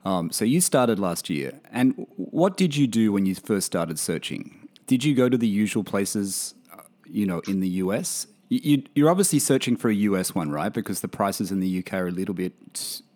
Um, 0.05 0.31
so 0.31 0.45
you 0.45 0.61
started 0.61 0.99
last 0.99 1.31
year, 1.31 1.61
and 1.73 2.07
what 2.17 2.57
did 2.57 2.77
you 2.77 2.87
do 2.87 3.13
when 3.13 3.27
you 3.27 3.35
first 3.35 3.67
started 3.67 3.99
searching? 3.99 4.69
Did 4.87 5.03
you 5.03 5.15
go 5.15 5.29
to 5.29 5.39
the 5.39 5.49
usual 5.49 5.83
places, 5.83 6.55
uh, 6.73 6.83
you 7.07 7.27
know, 7.27 7.41
in 7.49 7.61
the 7.61 7.69
US? 7.69 8.27
You, 8.51 8.83
you're 8.95 9.11
obviously 9.11 9.39
searching 9.39 9.77
for 9.77 9.89
a 9.89 9.95
US 9.95 10.35
one, 10.35 10.51
right? 10.51 10.73
Because 10.73 11.01
the 11.01 11.09
prices 11.09 11.51
in 11.51 11.61
the 11.61 11.79
UK 11.79 11.95
are 11.95 12.09
a 12.09 12.13
little 12.13 12.35
bit, 12.35 12.53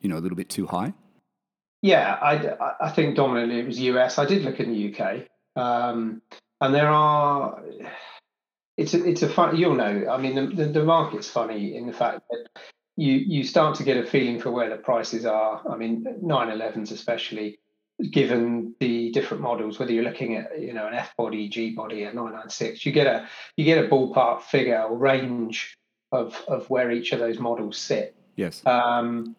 you 0.01 0.09
know, 0.09 0.17
a 0.17 0.21
little 0.21 0.37
bit 0.37 0.49
too 0.49 0.67
high. 0.67 0.95
Yeah, 1.83 2.19
I, 2.21 2.87
I 2.87 2.91
think 2.91 3.15
dominantly 3.17 3.61
it 3.61 3.67
was 3.67 3.79
US. 3.81 4.19
I 4.19 4.25
did 4.25 4.43
look 4.43 4.59
in 4.59 4.73
the 4.73 4.95
UK. 4.95 5.27
Um, 5.57 6.23
and 6.61 6.75
there 6.75 6.89
are, 6.89 7.63
it's 8.77 8.95
a, 8.95 9.05
it's 9.05 9.23
a 9.23 9.29
fun, 9.29 9.57
you'll 9.57 9.75
know, 9.75 10.07
I 10.11 10.19
mean, 10.19 10.35
the, 10.35 10.65
the, 10.65 10.73
the 10.73 10.85
market's 10.85 11.29
funny 11.29 11.77
in 11.77 11.87
the 11.87 11.93
fact 11.93 12.23
that 12.31 12.63
you, 12.97 13.13
you 13.15 13.45
start 13.45 13.77
to 13.77 13.85
get 13.85 13.97
a 13.97 14.05
feeling 14.05 14.41
for 14.41 14.51
where 14.51 14.69
the 14.69 14.77
prices 14.77 15.25
are. 15.25 15.63
I 15.71 15.77
mean, 15.77 16.05
911s 16.23 16.91
especially, 16.91 17.61
given 18.11 18.75
the 18.81 19.11
different 19.11 19.43
models, 19.43 19.79
whether 19.79 19.93
you're 19.93 20.05
looking 20.05 20.37
at 20.37 20.61
you 20.61 20.73
know 20.73 20.87
an 20.87 20.95
F 20.95 21.17
body, 21.17 21.49
G 21.49 21.71
body, 21.71 22.05
a 22.05 22.13
996, 22.13 22.87
you 22.87 22.93
get 22.93 23.07
a 23.07 23.29
you 23.57 23.65
get 23.65 23.85
a 23.85 23.89
ballpark 23.89 24.43
figure 24.43 24.83
or 24.83 24.97
range 24.97 25.77
of 26.13 26.43
of 26.49 26.69
where 26.71 26.91
each 26.91 27.13
of 27.13 27.19
those 27.19 27.39
models 27.39 27.77
sit. 27.77 28.15
Yes. 28.37 28.65
Um, 28.67 29.35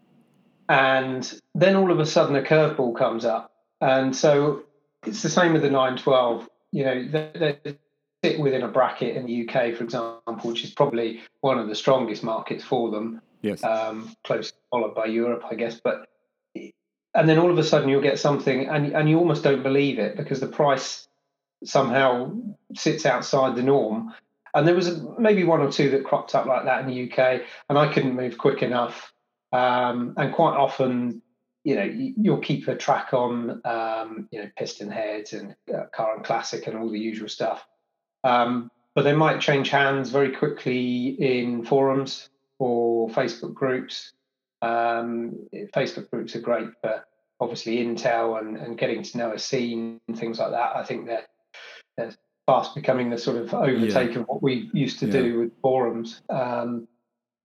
and 0.67 1.39
then 1.55 1.75
all 1.75 1.91
of 1.91 1.99
a 1.99 2.05
sudden 2.05 2.35
a 2.35 2.41
curveball 2.41 2.97
comes 2.97 3.25
up, 3.25 3.51
and 3.81 4.15
so 4.15 4.63
it's 5.05 5.21
the 5.21 5.29
same 5.29 5.53
with 5.53 5.61
the 5.61 5.69
912. 5.69 6.47
You 6.71 6.85
know, 6.85 7.07
they, 7.07 7.57
they 7.63 7.77
sit 8.23 8.39
within 8.39 8.63
a 8.63 8.67
bracket 8.67 9.15
in 9.15 9.25
the 9.25 9.47
UK, 9.47 9.75
for 9.75 9.83
example, 9.83 10.37
which 10.43 10.63
is 10.63 10.71
probably 10.71 11.21
one 11.41 11.57
of 11.57 11.67
the 11.67 11.75
strongest 11.75 12.23
markets 12.23 12.63
for 12.63 12.91
them. 12.91 13.21
Yes. 13.41 13.63
Um, 13.63 14.13
close 14.23 14.51
followed 14.69 14.93
by 14.93 15.05
Europe, 15.05 15.43
I 15.49 15.55
guess, 15.55 15.79
but 15.81 16.07
and 17.15 17.27
then 17.27 17.39
all 17.39 17.51
of 17.51 17.57
a 17.57 17.63
sudden 17.63 17.89
you'll 17.89 18.01
get 18.01 18.19
something 18.19 18.67
and, 18.67 18.93
and 18.93 19.09
you 19.09 19.17
almost 19.17 19.43
don't 19.43 19.63
believe 19.63 19.99
it 19.99 20.15
because 20.15 20.39
the 20.39 20.47
price 20.47 21.07
somehow 21.63 22.31
sits 22.75 23.05
outside 23.05 23.55
the 23.55 23.63
norm 23.63 24.13
and 24.55 24.67
there 24.67 24.75
was 24.75 24.87
a, 24.87 25.19
maybe 25.19 25.43
one 25.43 25.61
or 25.61 25.71
two 25.71 25.89
that 25.89 26.03
cropped 26.03 26.35
up 26.35 26.45
like 26.45 26.65
that 26.65 26.81
in 26.81 26.87
the 26.87 27.11
uk 27.11 27.41
and 27.69 27.77
i 27.77 27.91
couldn't 27.91 28.15
move 28.15 28.37
quick 28.37 28.61
enough 28.61 29.11
um, 29.51 30.13
and 30.17 30.33
quite 30.33 30.55
often 30.55 31.21
you 31.63 31.75
know 31.75 31.83
you'll 31.83 32.39
keep 32.39 32.67
a 32.67 32.75
track 32.75 33.13
on 33.13 33.61
um, 33.65 34.27
you 34.31 34.41
know 34.41 34.49
PistonHeads 34.59 35.33
and 35.33 35.55
uh, 35.73 35.85
car 35.93 36.15
and 36.15 36.23
classic 36.23 36.67
and 36.67 36.77
all 36.77 36.89
the 36.89 36.99
usual 36.99 37.29
stuff 37.29 37.65
um, 38.23 38.69
but 38.95 39.03
they 39.03 39.13
might 39.15 39.41
change 39.41 39.69
hands 39.69 40.09
very 40.09 40.35
quickly 40.35 41.09
in 41.19 41.63
forums 41.63 42.29
or 42.59 43.09
facebook 43.09 43.53
groups 43.53 44.13
um, 44.61 45.47
Facebook 45.73 46.09
groups 46.09 46.35
are 46.35 46.41
great 46.41 46.69
for 46.81 47.03
obviously 47.39 47.77
intel 47.77 48.39
and, 48.39 48.57
and 48.57 48.77
getting 48.77 49.03
to 49.03 49.17
know 49.17 49.31
a 49.31 49.39
scene 49.39 49.99
and 50.07 50.19
things 50.19 50.39
like 50.39 50.51
that. 50.51 50.75
I 50.75 50.83
think 50.83 51.05
they're, 51.05 51.27
they're 51.97 52.13
fast 52.45 52.75
becoming 52.75 53.09
the 53.09 53.17
sort 53.17 53.37
of 53.37 53.53
overtake 53.53 54.13
yeah. 54.13 54.19
of 54.19 54.27
what 54.27 54.43
we 54.43 54.69
used 54.73 54.99
to 54.99 55.05
yeah. 55.05 55.11
do 55.13 55.39
with 55.39 55.61
forums. 55.61 56.21
Um, 56.29 56.87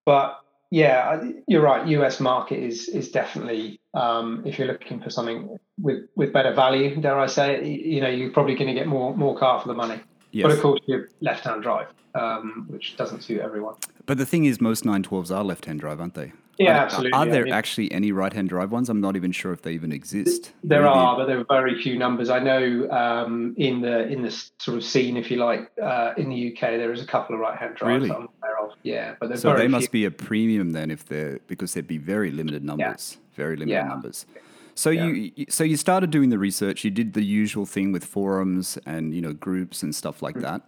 but 0.05 0.41
yeah, 0.75 1.23
you're 1.47 1.63
right. 1.63 1.87
US 1.87 2.19
market 2.19 2.59
is 2.59 2.89
is 2.89 3.13
definitely 3.13 3.81
um, 3.95 4.43
if 4.45 4.59
you're 4.59 4.67
looking 4.67 5.01
for 5.01 5.09
something 5.09 5.57
with 5.81 6.09
with 6.17 6.33
better 6.33 6.53
value, 6.53 7.01
dare 7.01 7.17
I 7.17 7.27
say 7.27 7.55
it, 7.55 7.65
you 7.65 8.01
know, 8.01 8.09
you're 8.09 8.33
probably 8.33 8.57
going 8.57 8.67
to 8.67 8.75
get 8.75 8.89
more 8.89 9.17
more 9.17 9.39
car 9.39 9.61
for 9.61 9.69
the 9.69 9.75
money. 9.75 10.01
Yes. 10.33 10.43
But 10.43 10.53
of 10.53 10.61
course, 10.61 10.81
you're 10.87 11.11
left-hand 11.21 11.63
drive, 11.63 11.91
um, 12.17 12.67
which 12.69 12.97
doesn't 12.97 13.23
suit 13.23 13.41
everyone. 13.41 13.77
But 14.05 14.19
the 14.19 14.27
thing 14.27 14.47
is, 14.47 14.61
most 14.61 14.83
912s 14.83 15.31
are 15.31 15.45
left-hand 15.45 15.79
drive, 15.79 16.01
aren't 16.01 16.15
they? 16.15 16.33
Yeah, 16.59 16.79
are, 16.79 16.85
absolutely. 16.85 17.13
Are 17.13 17.27
there 17.27 17.43
I 17.43 17.45
mean, 17.45 17.53
actually 17.53 17.93
any 17.93 18.13
right-hand 18.13 18.49
drive 18.49 18.71
ones? 18.71 18.89
I'm 18.89 19.01
not 19.01 19.17
even 19.17 19.33
sure 19.33 19.53
if 19.53 19.63
they 19.63 19.73
even 19.73 19.93
exist. 19.93 20.53
There 20.63 20.83
Maybe. 20.83 20.95
are, 20.95 21.17
but 21.17 21.27
there 21.27 21.39
are 21.39 21.47
very 21.49 21.81
few 21.81 21.99
numbers. 21.99 22.31
I 22.31 22.39
know 22.39 22.89
um, 22.91 23.55
in 23.57 23.81
the 23.81 24.07
in 24.09 24.23
the 24.23 24.31
sort 24.59 24.77
of 24.77 24.85
scene, 24.85 25.17
if 25.17 25.31
you 25.31 25.39
like, 25.39 25.71
uh, 25.83 26.13
in 26.17 26.29
the 26.29 26.53
UK, 26.53 26.61
there 26.61 26.93
is 26.93 27.03
a 27.03 27.07
couple 27.07 27.35
of 27.35 27.41
right-hand 27.41 27.77
drives 27.77 28.03
really? 28.03 28.15
I'm 28.15 28.29
aware 28.43 28.61
of. 28.61 28.71
Yeah, 28.83 29.15
but 29.21 29.39
so 29.39 29.55
they 29.55 29.63
few. 29.63 29.69
must 29.69 29.91
be 29.91 30.05
a 30.05 30.11
premium 30.11 30.71
then, 30.71 30.91
if 30.91 31.07
they're 31.07 31.41
because 31.47 31.75
there'd 31.75 31.87
be 31.87 31.99
very 31.99 32.31
limited 32.31 32.65
numbers, 32.65 33.17
yeah. 33.19 33.37
very 33.37 33.57
limited 33.57 33.75
yeah. 33.75 33.89
numbers. 33.89 34.27
So 34.75 34.91
yeah. 34.91 35.07
you 35.07 35.47
so 35.49 35.65
you 35.65 35.77
started 35.77 36.11
doing 36.11 36.31
the 36.31 36.39
research. 36.39 36.85
You 36.85 36.91
did 36.91 37.15
the 37.15 37.23
usual 37.23 37.67
thing 37.67 37.93
with 37.93 38.05
forums 38.05 38.79
and 38.87 39.15
you 39.15 39.21
know 39.21 39.33
groups 39.33 39.83
and 39.83 39.95
stuff 39.95 40.23
like 40.23 40.37
mm. 40.37 40.43
that. 40.43 40.63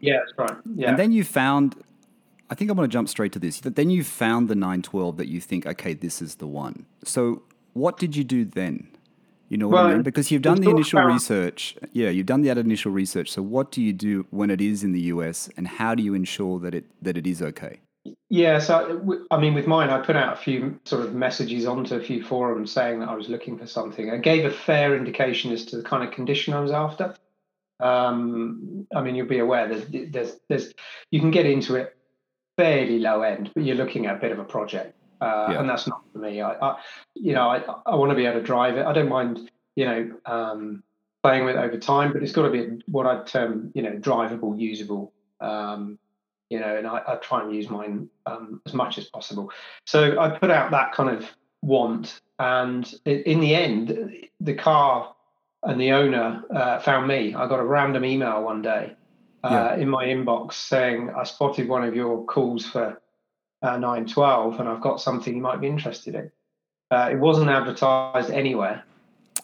Yeah, 0.00 0.18
that's 0.18 0.32
right. 0.38 0.62
Yeah. 0.74 0.88
And 0.88 0.98
then 0.98 1.12
you 1.12 1.24
found 1.24 1.76
I 2.50 2.56
think 2.56 2.68
I'm 2.68 2.76
going 2.76 2.88
to 2.88 2.92
jump 2.92 3.08
straight 3.08 3.32
to 3.32 3.38
this. 3.38 3.60
Then 3.60 3.90
you 3.90 4.02
found 4.02 4.48
the 4.48 4.56
912 4.56 5.16
that 5.18 5.28
you 5.28 5.40
think, 5.40 5.66
okay, 5.66 5.94
this 5.94 6.20
is 6.20 6.36
the 6.36 6.48
one. 6.48 6.84
So 7.04 7.42
what 7.74 7.96
did 7.96 8.16
you 8.16 8.24
do 8.24 8.44
then? 8.44 8.88
You 9.48 9.56
know 9.56 9.68
what 9.68 9.74
well, 9.74 9.86
I 9.86 9.94
mean? 9.94 10.02
Because 10.02 10.30
you've 10.30 10.42
done 10.42 10.60
the 10.60 10.70
initial 10.70 11.00
research. 11.02 11.76
Yeah, 11.92 12.10
you've 12.10 12.26
done 12.26 12.42
that 12.42 12.58
initial 12.58 12.92
research. 12.92 13.30
So 13.30 13.42
what 13.42 13.70
do 13.70 13.80
you 13.80 13.92
do 13.92 14.26
when 14.30 14.50
it 14.50 14.60
is 14.60 14.84
in 14.84 14.92
the 14.92 15.00
US, 15.02 15.48
and 15.56 15.66
how 15.66 15.94
do 15.94 16.04
you 16.04 16.14
ensure 16.14 16.60
that 16.60 16.72
it 16.72 16.84
that 17.02 17.16
it 17.16 17.26
is 17.26 17.42
okay? 17.42 17.80
Yeah, 18.28 18.60
so 18.60 19.18
I 19.32 19.38
mean, 19.40 19.54
with 19.54 19.66
mine, 19.66 19.90
I 19.90 20.00
put 20.00 20.14
out 20.14 20.32
a 20.32 20.36
few 20.36 20.78
sort 20.84 21.04
of 21.04 21.14
messages 21.14 21.66
onto 21.66 21.96
a 21.96 22.00
few 22.00 22.22
forums 22.22 22.70
saying 22.70 23.00
that 23.00 23.08
I 23.08 23.14
was 23.16 23.28
looking 23.28 23.58
for 23.58 23.66
something. 23.66 24.08
I 24.08 24.18
gave 24.18 24.44
a 24.44 24.50
fair 24.50 24.96
indication 24.96 25.50
as 25.50 25.64
to 25.66 25.76
the 25.76 25.82
kind 25.82 26.04
of 26.04 26.12
condition 26.12 26.54
I 26.54 26.60
was 26.60 26.70
after. 26.70 27.14
Um, 27.80 28.86
I 28.94 29.02
mean, 29.02 29.16
you'll 29.16 29.26
be 29.26 29.40
aware 29.40 29.66
that 29.68 30.12
there's, 30.12 30.36
there's, 30.48 30.72
you 31.10 31.18
can 31.18 31.30
get 31.30 31.46
into 31.46 31.74
it 31.74 31.96
fairly 32.60 32.98
low 32.98 33.22
end, 33.22 33.50
but 33.54 33.64
you're 33.64 33.76
looking 33.76 34.04
at 34.04 34.16
a 34.16 34.18
bit 34.18 34.32
of 34.32 34.38
a 34.38 34.44
project, 34.44 34.94
uh, 35.22 35.48
yeah. 35.50 35.60
and 35.60 35.68
that's 35.68 35.86
not 35.86 36.02
for 36.12 36.18
me. 36.18 36.42
I, 36.42 36.52
I 36.52 36.78
you 37.14 37.32
know, 37.32 37.48
I, 37.48 37.64
I 37.86 37.94
want 37.94 38.10
to 38.10 38.14
be 38.14 38.26
able 38.26 38.38
to 38.38 38.46
drive 38.46 38.76
it. 38.76 38.84
I 38.84 38.92
don't 38.92 39.08
mind, 39.08 39.50
you 39.76 39.86
know, 39.86 40.10
um, 40.26 40.82
playing 41.22 41.46
with 41.46 41.56
it 41.56 41.58
over 41.58 41.78
time, 41.78 42.12
but 42.12 42.22
it's 42.22 42.32
got 42.32 42.42
to 42.42 42.50
be 42.50 42.82
what 42.86 43.06
I'd 43.06 43.26
term, 43.26 43.72
you 43.74 43.80
know, 43.80 43.92
drivable, 43.92 44.60
usable. 44.60 45.10
Um, 45.40 45.98
you 46.50 46.60
know, 46.60 46.76
and 46.76 46.86
I, 46.86 47.00
I, 47.06 47.14
try 47.14 47.42
and 47.42 47.54
use 47.54 47.70
mine 47.70 48.10
um, 48.26 48.60
as 48.66 48.74
much 48.74 48.98
as 48.98 49.06
possible. 49.06 49.50
So 49.86 50.20
I 50.20 50.28
put 50.28 50.50
out 50.50 50.72
that 50.72 50.92
kind 50.92 51.08
of 51.08 51.30
want, 51.62 52.20
and 52.38 52.92
in 53.06 53.40
the 53.40 53.54
end, 53.54 54.26
the 54.40 54.54
car 54.54 55.14
and 55.62 55.80
the 55.80 55.92
owner 55.92 56.42
uh, 56.54 56.80
found 56.80 57.06
me. 57.06 57.34
I 57.34 57.48
got 57.48 57.60
a 57.60 57.64
random 57.64 58.04
email 58.04 58.42
one 58.42 58.60
day 58.60 58.96
uh, 59.42 59.76
in 59.78 59.88
my 59.88 60.06
inbox 60.06 60.54
saying 60.54 61.10
I 61.16 61.24
spotted 61.24 61.68
one 61.68 61.84
of 61.84 61.94
your 61.94 62.24
calls 62.24 62.66
for 62.66 63.00
uh, 63.62 63.76
912 63.76 64.60
and 64.60 64.68
I've 64.68 64.80
got 64.80 65.00
something 65.00 65.34
you 65.34 65.42
might 65.42 65.60
be 65.60 65.66
interested 65.66 66.14
in. 66.14 66.30
Uh, 66.90 67.10
it 67.12 67.18
wasn't 67.18 67.50
advertised 67.50 68.30
anywhere. 68.30 68.84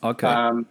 Okay. 0.02 0.26
Um, 0.26 0.66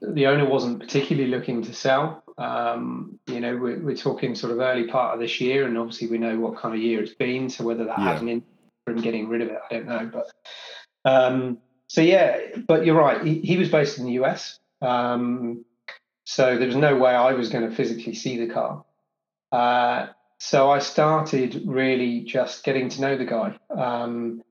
the 0.00 0.26
owner 0.26 0.46
wasn't 0.46 0.80
particularly 0.80 1.30
looking 1.30 1.62
to 1.62 1.74
sell. 1.74 2.22
Um, 2.38 3.18
you 3.26 3.40
know, 3.40 3.56
we're, 3.56 3.78
we're, 3.78 3.96
talking 3.96 4.34
sort 4.34 4.52
of 4.52 4.58
early 4.58 4.88
part 4.88 5.14
of 5.14 5.20
this 5.20 5.40
year, 5.40 5.66
and 5.66 5.78
obviously 5.78 6.08
we 6.08 6.18
know 6.18 6.38
what 6.38 6.56
kind 6.56 6.74
of 6.74 6.80
year 6.80 7.02
it's 7.02 7.14
been. 7.14 7.48
So 7.48 7.64
whether 7.64 7.84
that 7.84 7.98
yeah. 7.98 8.12
had 8.12 8.22
an 8.22 8.28
impact 8.28 8.50
from 8.86 9.00
getting 9.00 9.28
rid 9.28 9.40
of 9.40 9.48
it, 9.48 9.58
I 9.70 9.74
don't 9.74 9.86
know. 9.86 10.10
But 10.12 11.10
um, 11.10 11.58
so 11.88 12.00
yeah, 12.00 12.38
but 12.66 12.84
you're 12.84 12.96
right. 12.96 13.24
He, 13.24 13.40
he 13.40 13.56
was 13.56 13.68
based 13.68 13.98
in 13.98 14.06
the 14.06 14.12
US. 14.24 14.58
Um, 14.82 15.64
so 16.24 16.56
there 16.58 16.66
was 16.66 16.76
no 16.76 16.96
way 16.96 17.14
I 17.14 17.32
was 17.32 17.48
going 17.48 17.68
to 17.68 17.74
physically 17.74 18.14
see 18.14 18.38
the 18.38 18.52
car. 18.52 18.84
Uh, 19.52 20.08
so 20.38 20.70
I 20.70 20.78
started 20.80 21.62
really 21.64 22.20
just 22.22 22.64
getting 22.64 22.88
to 22.90 23.00
know 23.00 23.16
the 23.16 23.24
guy. 23.24 23.56
Um, 23.70 24.42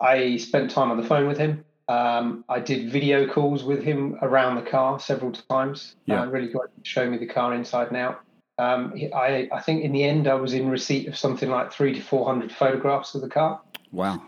I 0.00 0.36
spent 0.36 0.70
time 0.70 0.90
on 0.90 0.96
the 0.96 1.06
phone 1.06 1.26
with 1.26 1.38
him. 1.38 1.64
Um, 1.88 2.44
I 2.48 2.60
did 2.60 2.92
video 2.92 3.26
calls 3.26 3.64
with 3.64 3.82
him 3.82 4.18
around 4.20 4.56
the 4.56 4.70
car 4.70 5.00
several 5.00 5.32
times. 5.32 5.96
Yeah. 6.04 6.22
Uh, 6.22 6.26
really 6.26 6.52
got 6.52 6.64
to 6.64 6.88
show 6.88 7.08
me 7.08 7.16
the 7.16 7.26
car 7.26 7.54
inside 7.54 7.88
and 7.88 7.96
out. 7.96 8.20
Um, 8.58 8.92
I, 9.14 9.48
I 9.52 9.60
think 9.60 9.84
in 9.84 9.92
the 9.92 10.04
end 10.04 10.28
I 10.28 10.34
was 10.34 10.52
in 10.52 10.68
receipt 10.68 11.08
of 11.08 11.16
something 11.16 11.48
like 11.48 11.72
three 11.72 11.94
to 11.94 12.00
four 12.00 12.26
hundred 12.26 12.52
photographs 12.52 13.14
of 13.14 13.22
the 13.22 13.28
car. 13.28 13.60
Wow. 13.92 14.22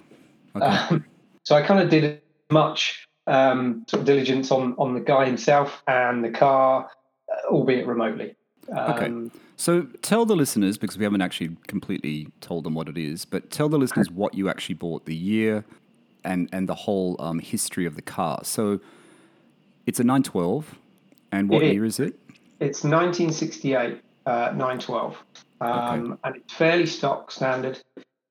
Okay. 0.57 0.65
Um, 0.65 1.05
so 1.45 1.55
I 1.55 1.63
kind 1.63 1.81
of 1.81 1.91
did 1.91 2.23
much 2.51 3.07
um, 3.31 3.85
sort 3.89 4.01
of 4.01 4.07
diligence 4.07 4.51
on 4.51 4.75
on 4.77 4.95
the 4.95 5.01
guy 5.01 5.25
himself 5.25 5.83
and 5.87 6.25
the 6.25 6.31
car, 6.31 6.91
uh, 7.33 7.53
albeit 7.53 7.87
remotely. 7.87 8.35
Um, 8.77 8.91
okay. 8.91 9.41
So 9.57 9.83
tell 10.03 10.25
the 10.25 10.35
listeners, 10.37 10.79
because 10.79 10.97
we 10.99 11.05
haven't 11.05 11.21
actually 11.21 11.57
completely 11.67 12.29
told 12.41 12.65
them 12.65 12.75
what 12.75 12.89
it 12.89 12.97
is, 12.97 13.25
but 13.25 13.51
tell 13.51 13.69
the 13.69 13.79
listeners 13.79 14.11
what 14.11 14.35
you 14.35 14.49
actually 14.49 14.75
bought, 14.75 15.05
the 15.07 15.15
year, 15.15 15.65
and 16.25 16.49
and 16.53 16.69
the 16.69 16.75
whole 16.75 17.17
um, 17.21 17.39
history 17.39 17.87
of 17.87 17.95
the 17.95 18.03
car. 18.03 18.41
So 18.43 18.81
it's 19.87 20.01
a 20.01 20.05
912, 20.05 20.75
and 21.33 21.49
what 21.49 21.63
year 21.63 21.85
is 21.85 22.01
it? 22.01 22.19
It's 22.59 22.85
1968 22.85 24.01
uh, 24.27 24.31
912, 24.31 25.17
um, 25.61 25.71
okay. 25.71 26.21
and 26.25 26.37
it's 26.37 26.53
fairly 26.53 26.87
stock 26.87 27.31
standard. 27.31 27.79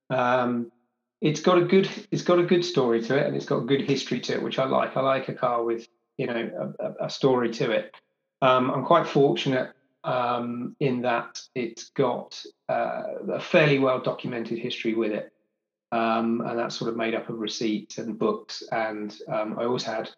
Um, 0.10 0.72
it's 1.22 1.42
got 1.42 1.58
a 1.58 1.66
good 1.66 1.90
it's 2.12 2.22
got 2.22 2.40
a 2.40 2.44
good 2.44 2.64
story 2.64 3.02
to 3.04 3.18
it 3.18 3.28
and 3.28 3.36
it's 3.36 3.46
got 3.46 3.58
a 3.58 3.66
good 3.66 3.82
history 3.82 4.20
to 4.22 4.34
it 4.34 4.42
which 4.44 4.60
i 4.60 4.66
like. 4.66 4.96
I 4.96 5.02
like 5.02 5.30
a 5.30 5.34
car 5.34 5.64
with 5.64 5.88
you 6.18 6.28
know 6.28 6.74
a, 6.80 7.06
a 7.06 7.10
story 7.10 7.52
to 7.54 7.72
it. 7.72 7.94
Um, 8.42 8.72
i'm 8.72 8.86
quite 8.86 9.08
fortunate 9.08 9.72
um, 10.04 10.76
in 10.80 11.02
that 11.02 11.42
it's 11.56 11.90
got 11.90 12.42
uh, 12.70 13.04
a 13.34 13.40
fairly 13.40 13.80
well 13.80 14.00
documented 14.00 14.58
history 14.58 14.94
with 14.94 15.12
it. 15.12 15.32
Um, 15.92 16.42
and 16.46 16.58
that's 16.58 16.76
sort 16.76 16.90
of 16.90 16.96
made 16.98 17.16
up 17.16 17.30
of 17.30 17.40
receipts 17.40 17.98
and 17.98 18.18
books. 18.18 18.64
And 18.72 19.16
um, 19.28 19.58
i 19.60 19.66
always 19.66 19.84
had 19.84 20.10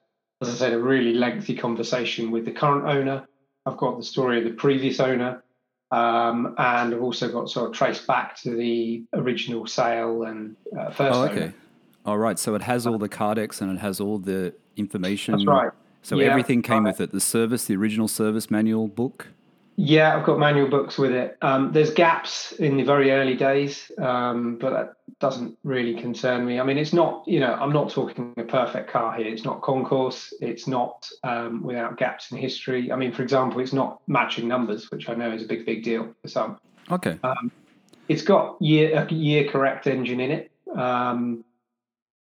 as 0.41 0.49
i 0.49 0.53
said 0.53 0.73
a 0.73 0.79
really 0.79 1.13
lengthy 1.13 1.55
conversation 1.55 2.31
with 2.31 2.45
the 2.45 2.51
current 2.51 2.87
owner. 2.87 3.27
I've 3.65 3.77
got 3.77 3.97
the 3.97 4.03
story 4.03 4.37
of 4.37 4.43
the 4.43 4.51
previous 4.51 4.99
owner 4.99 5.43
um, 5.91 6.55
and 6.57 6.93
I've 6.93 7.01
also 7.01 7.29
got 7.29 7.49
sort 7.49 7.69
of 7.69 7.75
traced 7.75 8.07
back 8.07 8.35
to 8.41 8.55
the 8.55 9.03
original 9.13 9.67
sale 9.67 10.23
and 10.23 10.55
uh, 10.77 10.89
first. 10.91 11.15
Oh, 11.15 11.23
okay. 11.25 11.51
All 12.05 12.17
right. 12.17 12.39
So 12.39 12.55
it 12.55 12.61
has 12.61 12.87
all 12.87 12.97
the 12.97 13.09
Kardex 13.09 13.61
and 13.61 13.71
it 13.71 13.79
has 13.79 13.99
all 13.99 14.17
the 14.17 14.53
information. 14.77 15.33
That's 15.33 15.45
right. 15.45 15.71
So 16.01 16.17
Yeah, 16.17 16.27
everything 16.27 16.61
came 16.61 16.85
uh, 16.85 16.89
with 16.89 17.01
it. 17.01 17.11
The 17.11 17.19
service, 17.19 17.65
the 17.65 17.75
original 17.75 18.07
service 18.07 18.49
manual 18.49 18.87
book. 18.87 19.27
Yeah, 19.83 20.15
I've 20.15 20.23
got 20.27 20.37
manual 20.37 20.69
books 20.69 20.99
with 20.99 21.11
it. 21.11 21.39
Um, 21.41 21.71
there's 21.71 21.91
gaps 21.91 22.51
in 22.51 22.77
the 22.77 22.83
very 22.83 23.09
early 23.09 23.33
days, 23.33 23.91
um, 23.97 24.57
but 24.57 24.69
that 24.73 24.93
doesn't 25.19 25.57
really 25.63 25.99
concern 25.99 26.45
me. 26.45 26.59
I 26.59 26.63
mean, 26.63 26.77
it's 26.77 26.93
not, 26.93 27.27
you 27.27 27.39
know, 27.39 27.55
I'm 27.55 27.73
not 27.73 27.89
talking 27.89 28.31
a 28.37 28.43
perfect 28.43 28.91
car 28.91 29.11
here. 29.15 29.25
It's 29.25 29.43
not 29.43 29.63
concourse. 29.63 30.35
It's 30.39 30.67
not 30.67 31.09
um, 31.23 31.63
without 31.63 31.97
gaps 31.97 32.31
in 32.31 32.37
history. 32.37 32.91
I 32.91 32.95
mean, 32.95 33.11
for 33.11 33.23
example, 33.23 33.59
it's 33.59 33.73
not 33.73 34.01
matching 34.07 34.47
numbers, 34.47 34.91
which 34.91 35.09
I 35.09 35.15
know 35.15 35.31
is 35.31 35.41
a 35.41 35.47
big, 35.47 35.65
big 35.65 35.83
deal 35.83 36.13
for 36.21 36.27
some. 36.27 36.59
Okay. 36.91 37.17
It's 38.07 38.21
got 38.21 38.61
year 38.61 38.95
a 38.95 39.11
year 39.11 39.49
correct 39.49 39.87
engine 39.87 40.19
in 40.19 40.29
it. 40.29 40.51
Um, 40.77 41.43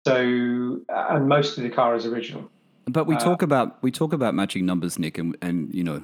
so, 0.05 0.81
and 0.87 1.27
most 1.27 1.57
of 1.57 1.63
the 1.63 1.71
car 1.71 1.95
is 1.95 2.05
original. 2.05 2.47
But 2.85 3.07
we 3.07 3.15
Uh, 3.15 3.19
talk 3.19 3.41
about 3.41 3.81
we 3.81 3.89
talk 3.89 4.13
about 4.13 4.35
matching 4.35 4.67
numbers, 4.67 4.99
Nick, 4.99 5.17
and 5.17 5.35
and 5.41 5.73
you 5.73 5.83
know, 5.83 6.03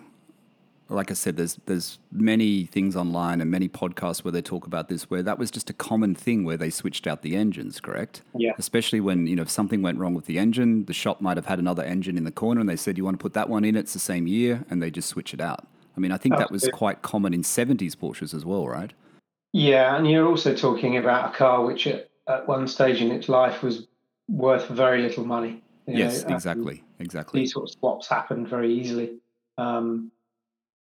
like 0.89 1.09
I 1.09 1.15
said, 1.15 1.37
there's 1.37 1.57
there's 1.65 1.97
many 2.11 2.65
things 2.65 2.95
online 2.95 3.41
and 3.41 3.49
many 3.49 3.67
podcasts 3.67 4.23
where 4.23 4.31
they 4.31 4.41
talk 4.41 4.67
about 4.67 4.87
this, 4.87 5.09
where 5.09 5.23
that 5.23 5.39
was 5.39 5.49
just 5.49 5.69
a 5.69 5.73
common 5.73 6.13
thing 6.13 6.43
where 6.43 6.57
they 6.57 6.69
switched 6.69 7.07
out 7.07 7.21
the 7.23 7.35
engines, 7.35 7.79
correct? 7.79 8.21
Yeah. 8.37 8.51
Especially 8.57 8.99
when 8.99 9.25
you 9.25 9.35
know 9.35 9.41
if 9.41 9.49
something 9.49 9.81
went 9.81 9.97
wrong 9.97 10.13
with 10.13 10.25
the 10.25 10.37
engine, 10.37 10.85
the 10.85 10.93
shop 10.93 11.21
might 11.21 11.37
have 11.37 11.47
had 11.47 11.57
another 11.57 11.83
engine 11.83 12.17
in 12.17 12.23
the 12.23 12.31
corner, 12.31 12.61
and 12.61 12.69
they 12.69 12.75
said 12.75 12.97
you 12.97 13.05
want 13.05 13.17
to 13.19 13.23
put 13.23 13.33
that 13.33 13.49
one 13.49 13.65
in. 13.65 13.75
It's 13.75 13.93
the 13.93 13.99
same 13.99 14.27
year, 14.27 14.63
and 14.69 14.81
they 14.81 14.91
just 14.91 15.09
switch 15.09 15.33
it 15.33 15.41
out. 15.41 15.67
I 15.97 15.99
mean, 15.99 16.11
I 16.11 16.17
think 16.17 16.37
that 16.37 16.51
was 16.51 16.69
quite 16.73 17.01
common 17.01 17.33
in 17.33 17.41
'70s 17.41 17.95
Porsches 17.95 18.33
as 18.33 18.45
well, 18.45 18.67
right? 18.67 18.93
Yeah, 19.53 19.95
and 19.95 20.09
you're 20.09 20.27
also 20.27 20.53
talking 20.55 20.97
about 20.97 21.33
a 21.33 21.37
car 21.37 21.65
which 21.65 21.87
at, 21.87 22.09
at 22.27 22.47
one 22.47 22.67
stage 22.67 23.01
in 23.01 23.11
its 23.11 23.29
life 23.29 23.63
was 23.63 23.87
worth 24.27 24.67
very 24.67 25.01
little 25.01 25.25
money. 25.25 25.63
you 25.87 25.97
yes, 25.97 26.23
know, 26.23 26.35
exactly, 26.35 26.83
exactly. 26.99 27.39
These 27.39 27.53
sort 27.53 27.69
of 27.69 27.73
swaps 27.73 28.07
happened 28.07 28.47
very 28.47 28.71
easily. 28.71 29.17
Um, 29.57 30.11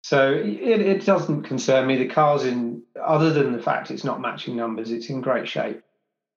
so 0.02 0.34
it, 0.34 0.82
it 0.82 1.06
doesn't 1.06 1.44
concern 1.44 1.88
me. 1.88 1.98
The 1.98 2.08
car's 2.08 2.44
in, 2.44 2.82
other 3.02 3.32
than 3.32 3.52
the 3.52 3.62
fact 3.62 3.92
it's 3.92 4.04
not 4.04 4.20
matching 4.20 4.56
numbers, 4.56 4.92
it's 4.92 5.10
in 5.10 5.22
great 5.22 5.48
shape 5.48 5.82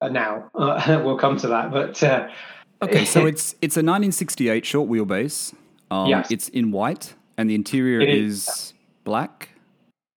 uh, 0.00 0.09
now. 0.09 0.50
Uh, 0.54 1.00
we'll 1.04 1.18
come 1.18 1.37
to 1.38 1.49
that. 1.49 1.71
But 1.71 2.02
uh, 2.02 2.28
Okay, 2.83 3.04
so 3.14 3.26
it's 3.26 3.52
it's 3.61 3.76
a 3.76 3.80
1968 3.80 4.64
short 4.64 4.88
wheelbase. 4.88 5.54
Um, 5.90 6.09
Yes. 6.09 6.30
It's 6.30 6.49
in 6.49 6.71
white, 6.73 7.14
and 7.37 7.49
the 7.49 7.54
interior 7.54 8.00
It 8.00 8.09
is, 8.09 8.49
is. 8.49 8.75
black. 9.04 9.50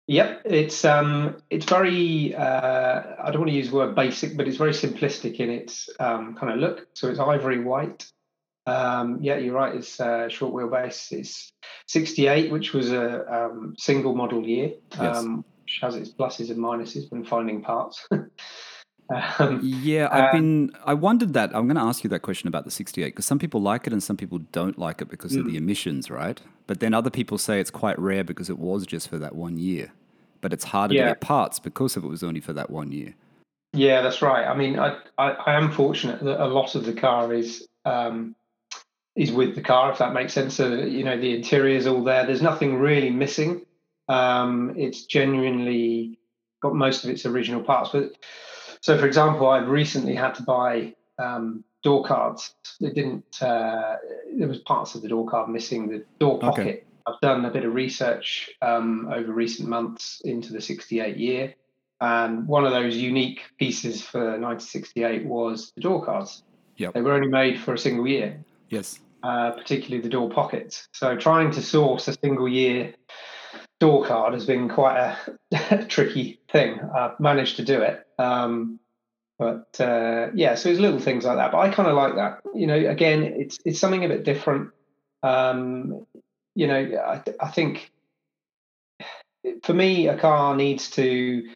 Yep, 0.08 0.42
it's 0.44 0.84
um, 0.84 1.36
it's 1.50 1.66
very. 1.66 2.34
Uh, 2.34 3.02
I 3.22 3.30
don't 3.30 3.40
want 3.40 3.50
to 3.50 3.56
use 3.56 3.70
the 3.70 3.76
word 3.76 3.94
basic, 3.94 4.36
but 4.36 4.46
it's 4.46 4.56
very 4.56 4.72
simplistic 4.72 5.36
in 5.36 5.50
its 5.50 5.90
um, 5.98 6.36
kind 6.36 6.52
of 6.52 6.58
look. 6.60 6.86
So 6.94 7.08
it's 7.08 7.18
ivory 7.18 7.60
white. 7.60 8.06
Um, 8.66 9.18
yeah, 9.22 9.36
you're 9.36 9.54
right. 9.54 9.74
It's 9.74 10.00
uh, 10.00 10.28
short 10.28 10.52
wheelbase. 10.52 11.12
It's 11.12 11.52
68, 11.86 12.50
which 12.50 12.72
was 12.72 12.90
a 12.92 13.24
um, 13.32 13.74
single 13.78 14.14
model 14.14 14.44
year, 14.44 14.72
Yes. 15.00 15.18
um, 15.18 15.44
which 15.62 15.78
has 15.82 15.94
its 15.94 16.10
pluses 16.10 16.50
and 16.50 16.58
minuses 16.58 17.10
when 17.10 17.24
finding 17.24 17.62
parts. 17.62 18.06
um, 19.38 19.60
Yeah, 19.62 20.08
I've 20.10 20.32
been. 20.32 20.72
I 20.84 20.94
wondered 20.94 21.32
that. 21.34 21.54
I'm 21.54 21.66
going 21.66 21.76
to 21.76 21.82
ask 21.82 22.02
you 22.02 22.10
that 22.10 22.20
question 22.22 22.48
about 22.48 22.64
the 22.64 22.72
68 22.72 23.06
because 23.06 23.24
some 23.26 23.38
people 23.38 23.62
like 23.62 23.86
it 23.86 23.92
and 23.92 24.02
some 24.02 24.16
people 24.16 24.38
don't 24.50 24.78
like 24.78 25.00
it 25.00 25.08
because 25.08 25.36
of 25.36 25.44
Mm. 25.46 25.50
the 25.52 25.56
emissions, 25.56 26.10
right? 26.10 26.40
But 26.66 26.80
then 26.80 26.92
other 26.92 27.10
people 27.10 27.38
say 27.38 27.60
it's 27.60 27.70
quite 27.70 27.98
rare 28.00 28.24
because 28.24 28.50
it 28.50 28.58
was 28.58 28.84
just 28.84 29.08
for 29.08 29.18
that 29.18 29.36
one 29.36 29.58
year. 29.58 29.92
But 30.40 30.52
it's 30.52 30.64
harder 30.64 30.94
to 30.94 31.00
get 31.00 31.20
parts 31.20 31.58
because 31.60 31.96
of 31.96 32.04
it 32.04 32.08
was 32.08 32.22
only 32.24 32.40
for 32.40 32.52
that 32.52 32.70
one 32.70 32.90
year. 32.92 33.14
Yeah, 33.72 34.00
that's 34.02 34.22
right. 34.22 34.46
I 34.46 34.56
mean, 34.56 34.78
I, 34.78 34.96
I, 35.18 35.30
I 35.30 35.54
am 35.54 35.70
fortunate 35.70 36.22
that 36.22 36.42
a 36.42 36.46
lot 36.46 36.74
of 36.74 36.84
the 36.84 36.92
car 36.92 37.32
is 37.32 37.66
um, 37.84 38.34
is 39.16 39.32
with 39.32 39.54
the 39.54 39.62
car, 39.62 39.90
if 39.90 39.98
that 39.98 40.12
makes 40.12 40.32
sense. 40.32 40.54
So 40.54 40.72
you 40.74 41.04
know, 41.04 41.18
the 41.18 41.34
interior 41.34 41.76
is 41.76 41.86
all 41.86 42.04
there. 42.04 42.26
There's 42.26 42.42
nothing 42.42 42.76
really 42.78 43.10
missing. 43.10 43.64
Um, 44.08 44.74
it's 44.76 45.06
genuinely 45.06 46.18
got 46.62 46.74
most 46.74 47.04
of 47.04 47.10
its 47.10 47.26
original 47.26 47.62
parts. 47.62 47.90
But 47.92 48.12
so, 48.80 48.96
for 48.98 49.06
example, 49.06 49.48
I've 49.48 49.68
recently 49.68 50.14
had 50.14 50.34
to 50.36 50.42
buy 50.42 50.94
um, 51.18 51.64
door 51.82 52.04
cards. 52.04 52.54
It 52.80 52.94
didn't. 52.94 53.42
Uh, 53.42 53.96
there 54.38 54.48
was 54.48 54.58
parts 54.58 54.94
of 54.94 55.02
the 55.02 55.08
door 55.08 55.26
card 55.28 55.48
missing. 55.48 55.88
The 55.88 56.04
door 56.20 56.36
Okay. 56.36 56.46
pocket. 56.46 56.86
I've 57.08 57.20
done 57.20 57.44
a 57.44 57.50
bit 57.50 57.64
of 57.64 57.72
research 57.72 58.50
um, 58.62 59.08
over 59.12 59.32
recent 59.32 59.68
months 59.68 60.20
into 60.24 60.52
the 60.52 60.60
68 60.60 61.16
year. 61.16 61.54
And 62.00 62.48
one 62.48 62.66
of 62.66 62.72
those 62.72 62.96
unique 62.96 63.42
pieces 63.58 64.02
for 64.02 64.18
1968 64.18 65.24
was 65.24 65.70
the 65.76 65.82
door 65.82 66.04
cards. 66.04 66.42
Yep. 66.78 66.94
They 66.94 67.00
were 67.02 67.12
only 67.12 67.28
made 67.28 67.60
for 67.60 67.74
a 67.74 67.78
single 67.78 68.06
year, 68.08 68.44
Yes. 68.70 68.98
Uh, 69.26 69.50
particularly 69.50 70.00
the 70.00 70.08
door 70.08 70.30
pockets. 70.30 70.86
So 70.92 71.16
trying 71.16 71.50
to 71.52 71.62
source 71.62 72.06
a 72.06 72.12
single 72.12 72.48
year 72.48 72.94
door 73.80 74.04
card 74.06 74.34
has 74.34 74.46
been 74.46 74.68
quite 74.68 75.16
a 75.52 75.84
tricky 75.88 76.38
thing. 76.48 76.78
I've 76.94 77.18
managed 77.18 77.56
to 77.56 77.64
do 77.64 77.82
it. 77.82 78.06
Um, 78.20 78.78
but 79.36 79.80
uh, 79.80 80.28
yeah, 80.32 80.54
so 80.54 80.68
it's 80.68 80.78
little 80.78 81.00
things 81.00 81.24
like 81.24 81.38
that. 81.38 81.50
But 81.50 81.58
I 81.58 81.70
kind 81.70 81.88
of 81.88 81.96
like 81.96 82.14
that. 82.14 82.38
You 82.54 82.68
know, 82.68 82.76
again, 82.76 83.24
it's 83.24 83.58
it's 83.64 83.80
something 83.80 84.04
a 84.04 84.08
bit 84.08 84.22
different. 84.22 84.70
Um, 85.24 86.06
you 86.54 86.68
know, 86.68 87.02
I, 87.04 87.22
I 87.40 87.48
think 87.48 87.90
for 89.64 89.74
me, 89.74 90.06
a 90.06 90.16
car 90.16 90.54
needs 90.54 90.88
to 90.90 91.48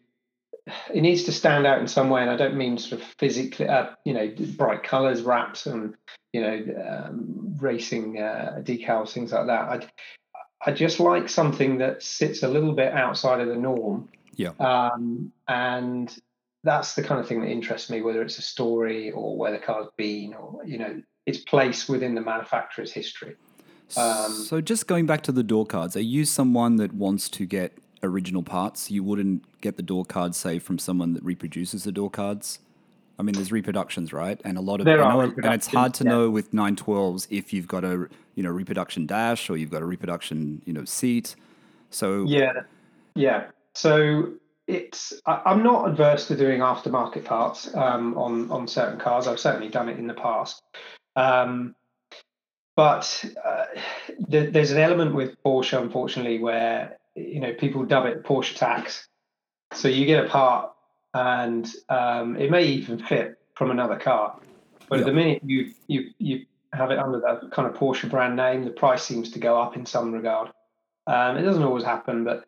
it 0.93 1.01
needs 1.01 1.23
to 1.23 1.31
stand 1.31 1.65
out 1.65 1.79
in 1.79 1.87
some 1.87 2.09
way, 2.09 2.21
and 2.21 2.29
I 2.29 2.35
don't 2.35 2.55
mean 2.55 2.77
sort 2.77 3.01
of 3.01 3.07
physically, 3.19 3.67
uh, 3.67 3.89
you 4.05 4.13
know, 4.13 4.31
bright 4.57 4.83
colours, 4.83 5.21
wraps, 5.21 5.65
and 5.65 5.95
you 6.33 6.41
know, 6.41 6.63
um, 6.87 7.57
racing 7.59 8.19
uh, 8.19 8.61
decals, 8.61 9.11
things 9.11 9.31
like 9.31 9.47
that. 9.47 9.61
I 9.61 9.87
I 10.65 10.71
just 10.71 10.99
like 10.99 11.27
something 11.27 11.79
that 11.79 12.03
sits 12.03 12.43
a 12.43 12.47
little 12.47 12.73
bit 12.73 12.93
outside 12.93 13.41
of 13.41 13.47
the 13.47 13.55
norm. 13.55 14.09
Yeah. 14.35 14.51
Um, 14.59 15.31
and 15.47 16.15
that's 16.63 16.93
the 16.93 17.03
kind 17.03 17.19
of 17.19 17.27
thing 17.27 17.41
that 17.41 17.49
interests 17.49 17.89
me, 17.89 18.01
whether 18.01 18.21
it's 18.21 18.37
a 18.37 18.43
story 18.43 19.11
or 19.11 19.35
where 19.35 19.51
the 19.51 19.57
car's 19.57 19.87
been, 19.97 20.33
or 20.35 20.63
you 20.65 20.77
know, 20.77 21.01
its 21.25 21.39
place 21.39 21.89
within 21.89 22.13
the 22.13 22.21
manufacturer's 22.21 22.91
history. 22.91 23.35
Um, 23.97 24.31
so 24.31 24.61
just 24.61 24.87
going 24.87 25.05
back 25.05 25.21
to 25.23 25.31
the 25.31 25.43
door 25.43 25.65
cards, 25.65 25.97
are 25.97 26.01
you 26.01 26.23
someone 26.23 26.77
that 26.77 26.93
wants 26.93 27.27
to 27.29 27.45
get 27.45 27.77
original 28.03 28.43
parts? 28.43 28.91
You 28.91 29.03
wouldn't 29.03 29.43
get 29.61 29.77
the 29.77 29.83
door 29.83 30.05
cards, 30.05 30.37
say, 30.37 30.59
from 30.59 30.77
someone 30.77 31.13
that 31.13 31.23
reproduces 31.23 31.83
the 31.83 31.91
door 31.91 32.09
cards. 32.09 32.59
I 33.19 33.23
mean, 33.23 33.35
there's 33.35 33.51
reproductions, 33.51 34.13
right? 34.13 34.41
And 34.43 34.57
a 34.57 34.61
lot 34.61 34.79
of 34.79 34.85
There 34.85 35.03
are 35.03 35.27
know, 35.27 35.33
and 35.43 35.53
it's 35.53 35.67
hard 35.67 35.93
to 35.95 36.03
yeah. 36.03 36.09
know 36.09 36.29
with 36.29 36.51
912s 36.53 37.27
if 37.29 37.53
you've 37.53 37.67
got 37.67 37.83
a 37.83 38.09
you 38.33 38.43
know 38.43 38.49
reproduction 38.49 39.05
dash 39.05 39.49
or 39.49 39.57
you've 39.57 39.69
got 39.69 39.83
a 39.83 39.85
reproduction 39.85 40.61
you 40.65 40.73
know 40.73 40.85
seat. 40.85 41.35
So 41.91 42.25
Yeah, 42.25 42.61
yeah. 43.13 43.47
So 43.75 44.33
it's 44.65 45.13
I, 45.27 45.41
I'm 45.45 45.61
not 45.61 45.89
adverse 45.89 46.27
to 46.29 46.35
doing 46.35 46.61
aftermarket 46.61 47.25
parts 47.25 47.73
um, 47.75 48.17
on 48.17 48.49
on 48.49 48.67
certain 48.67 48.99
cars. 48.99 49.27
I've 49.27 49.39
certainly 49.39 49.69
done 49.69 49.87
it 49.89 49.99
in 49.99 50.07
the 50.07 50.15
past, 50.15 50.63
um, 51.15 51.75
but 52.75 53.23
uh, 53.45 53.65
there, 54.17 54.49
there's 54.49 54.71
an 54.71 54.79
element 54.79 55.13
with 55.13 55.35
Porsche, 55.43 55.79
unfortunately, 55.79 56.39
where 56.39 56.97
you 57.15 57.39
know 57.39 57.53
people 57.53 57.85
dub 57.85 58.05
it 58.05 58.23
Porsche 58.23 58.55
tax. 58.55 59.07
So 59.73 59.87
you 59.87 60.05
get 60.05 60.25
a 60.25 60.29
part, 60.29 60.71
and 61.13 61.69
um, 61.89 62.35
it 62.37 62.51
may 62.51 62.65
even 62.65 62.99
fit 62.99 63.37
from 63.55 63.71
another 63.71 63.97
car, 63.97 64.39
but 64.89 64.99
Yeah. 64.99 65.05
the 65.05 65.13
minute 65.13 65.41
you 65.45 65.71
you 65.87 66.11
you 66.17 66.45
have 66.73 66.91
it 66.91 66.99
under 66.99 67.19
that 67.19 67.51
kind 67.51 67.67
of 67.67 67.75
Porsche 67.75 68.09
brand 68.09 68.35
name, 68.35 68.63
the 68.63 68.71
price 68.71 69.03
seems 69.03 69.31
to 69.31 69.39
go 69.39 69.61
up 69.61 69.75
in 69.75 69.85
some 69.85 70.11
regard. 70.13 70.51
Um, 71.07 71.37
it 71.37 71.43
doesn't 71.43 71.63
always 71.63 71.83
happen, 71.83 72.23
but 72.23 72.45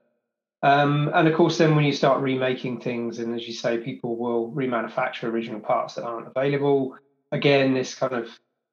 um, 0.62 1.12
and 1.14 1.28
of 1.28 1.36
course, 1.36 1.58
then 1.58 1.76
when 1.76 1.84
you 1.84 1.92
start 1.92 2.22
remaking 2.22 2.80
things, 2.80 3.20
and 3.20 3.36
as 3.36 3.46
you 3.46 3.54
say, 3.54 3.78
people 3.80 4.16
will 4.16 4.50
remanufacture 4.52 5.24
original 5.24 5.60
parts 5.60 5.96
that 5.96 6.06
aren't 6.06 6.28
available. 6.28 6.98
Again, 7.34 7.74
this 7.74 7.96
kind 7.96 8.14
of 8.14 8.30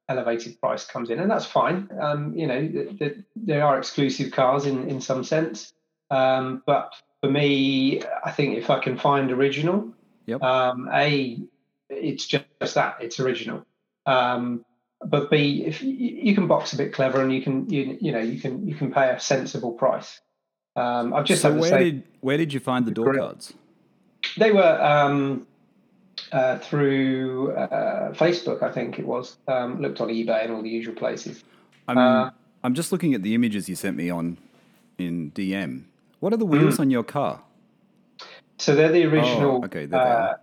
elevated 0.09 0.61
price 0.61 0.87
comes 0.87 1.11
in, 1.11 1.18
and 1.18 1.31
that's 1.31 1.46
fine. 1.46 1.88
Um, 2.00 2.33
you 2.37 2.46
know, 2.46 2.61
th- 2.61 2.98
th- 2.98 3.16
there 3.35 3.64
are 3.64 3.76
exclusive 3.79 4.31
cars 4.31 4.66
in 4.66 4.88
in 4.88 5.00
some 5.00 5.24
sense, 5.24 5.72
um, 6.10 6.62
but 6.66 6.92
for 7.20 7.30
me, 7.30 8.02
I 8.24 8.30
think 8.30 8.56
if 8.56 8.70
I 8.70 8.78
can 8.78 8.96
find 8.96 9.30
original, 9.30 9.92
Yep. 10.26 10.42
um, 10.42 10.88
a 10.92 11.38
it's 11.88 12.26
just 12.26 12.44
that 12.74 12.96
it's 13.00 13.18
original. 13.20 13.64
Um, 14.06 14.64
but 15.04 15.30
B, 15.30 15.64
if 15.66 15.82
you, 15.82 15.90
you 15.92 16.34
can 16.34 16.46
box 16.46 16.72
a 16.72 16.76
bit 16.76 16.92
clever 16.92 17.20
and 17.20 17.32
you 17.32 17.42
can 17.42 17.68
you 17.68 17.98
you 18.00 18.12
know 18.12 18.20
you 18.20 18.40
can 18.40 18.66
you 18.66 18.74
can 18.74 18.92
pay 18.92 19.10
a 19.10 19.18
sensible 19.18 19.72
price. 19.72 20.20
Um, 20.76 21.12
I've 21.14 21.24
just 21.24 21.42
so 21.42 21.52
had 21.52 21.54
to 21.56 21.60
where 21.60 21.78
did 21.78 22.02
where 22.20 22.36
did 22.36 22.52
you 22.52 22.60
find 22.60 22.86
the 22.86 22.90
door 22.92 23.14
cards? 23.14 23.54
they 24.36 24.52
were 24.52 24.80
um, 24.82 25.46
uh, 26.32 26.58
through 26.58 27.52
uh, 27.52 28.12
Facebook, 28.12 28.62
I 28.62 28.70
think 28.70 28.98
it 28.98 29.06
was. 29.06 29.38
Um, 29.48 29.80
looked 29.80 30.00
on 30.00 30.08
eBay 30.08 30.44
and 30.44 30.52
all 30.52 30.62
the 30.62 30.68
usual 30.68 30.94
places. 30.94 31.42
I'm 31.88 31.98
Uh, 31.98 32.30
I'm 32.62 32.74
just 32.74 32.92
looking 32.92 33.14
at 33.14 33.22
the 33.22 33.34
images 33.34 33.68
you 33.68 33.74
sent 33.74 33.96
me 33.96 34.10
on 34.10 34.36
in 34.98 35.32
DM. 35.32 35.84
What 36.20 36.33
are 36.33 36.37
the 36.37 36.46
wheels 36.46 36.76
Hmm. 36.76 36.83
on 36.83 36.90
your 36.90 37.02
car? 37.02 37.40
So 38.59 38.74
they're 38.74 38.92
the 38.92 39.04
original 39.06 39.61
Oh, 39.62 39.64
okay, 39.64 39.87
they 39.87 39.96
uh, 39.96 40.35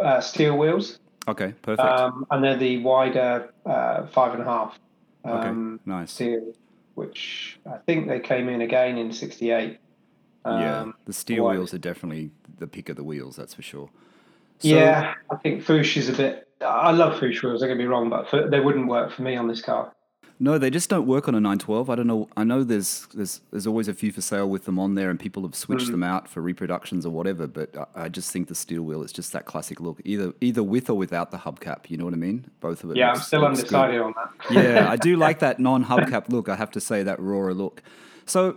uh, 0.00 0.20
steel 0.20 0.56
wheels, 0.56 0.98
Okay, 1.28 1.52
perfect. 1.62 1.86
um, 1.86 2.26
and 2.30 2.42
they're 2.42 2.56
the 2.56 2.78
wider 2.82 3.52
uh, 3.66 4.06
five 4.06 4.32
and 4.32 4.42
a 4.42 4.46
half 4.46 4.78
Okay, 5.24 5.48
um, 5.48 5.80
nice. 5.84 6.12
steel, 6.12 6.52
which 6.94 7.58
I 7.70 7.76
think 7.86 8.08
they 8.08 8.20
came 8.20 8.48
in 8.48 8.62
again 8.62 8.96
in 8.96 9.12
'68. 9.12 9.78
yeah, 10.46 10.80
Um, 10.82 10.94
the 11.04 11.12
steel 11.12 11.44
why- 11.44 11.52
wheels 11.56 11.74
are 11.74 11.78
definitely 11.78 12.30
the 12.58 12.66
pick 12.66 12.88
of 12.88 12.96
the 12.96 13.04
wheels. 13.04 13.36
That's 13.36 13.52
for 13.52 13.62
sure. 13.62 13.90
So- 14.60 14.68
yeah, 14.68 15.12
I 15.30 15.36
think 15.36 15.62
Fuchs 15.62 15.96
is 15.98 16.08
a 16.08 16.12
bit. 16.14 16.48
I 16.62 16.92
love 16.92 17.18
Fuchs 17.18 17.42
wheels. 17.42 17.60
Don't 17.60 17.68
get 17.68 17.76
me 17.76 17.84
wrong, 17.84 18.08
but 18.08 18.28
for, 18.28 18.48
they 18.48 18.60
wouldn't 18.60 18.86
work 18.88 19.10
for 19.12 19.20
me 19.22 19.36
on 19.36 19.46
this 19.48 19.60
car. 19.60 19.92
No, 20.38 20.58
they 20.58 20.68
just 20.68 20.90
don't 20.90 21.06
work 21.06 21.28
on 21.28 21.34
a 21.34 21.40
912. 21.40 21.88
I 21.88 21.94
don't 21.94 22.06
know. 22.06 22.28
I 22.36 22.44
know 22.44 22.62
there's 22.62 23.06
there's 23.14 23.40
there's 23.50 23.66
always 23.66 23.88
a 23.88 23.94
few 23.94 24.12
for 24.12 24.20
sale 24.20 24.46
with 24.48 24.66
them 24.66 24.78
on 24.78 24.94
there, 24.94 25.08
and 25.08 25.18
people 25.18 25.42
have 25.44 25.54
switched 25.54 25.88
Mm. 25.88 25.92
them 25.92 26.02
out 26.02 26.28
for 26.28 26.42
reproductions 26.42 27.06
or 27.06 27.10
whatever. 27.10 27.46
But 27.46 27.74
I, 27.76 28.04
I 28.04 28.08
just 28.10 28.30
think 28.30 28.48
the 28.48 28.54
steel 28.54 28.82
wheel 28.82 29.02
is 29.02 29.12
just 29.12 29.32
that 29.32 29.46
classic 29.46 29.80
look, 29.80 29.98
either 30.04 30.34
either 30.42 30.62
with 30.62 30.90
or 30.90 30.94
without 30.98 31.30
the 31.30 31.38
hubcap. 31.38 31.88
You 31.88 31.96
know 31.96 32.04
what 32.04 32.12
I 32.12 32.18
mean? 32.18 32.50
Both 32.60 32.84
of 32.84 32.90
it. 32.90 32.96
Yeah, 32.98 33.12
I'm 33.12 33.16
still 33.16 33.40
looks 33.40 33.60
undecided 33.60 34.00
on 34.00 34.14
that. 34.16 34.52
yeah, 34.52 34.90
I 34.90 34.96
do 34.96 35.16
like 35.26 35.38
that 35.38 35.58
non-hubcap 35.58 36.28
look. 36.28 36.48
I 36.50 36.56
have 36.56 36.70
to 36.72 36.80
say 36.80 37.02
that 37.02 37.18
rawer 37.18 37.54
look. 37.54 37.82
So, 38.26 38.56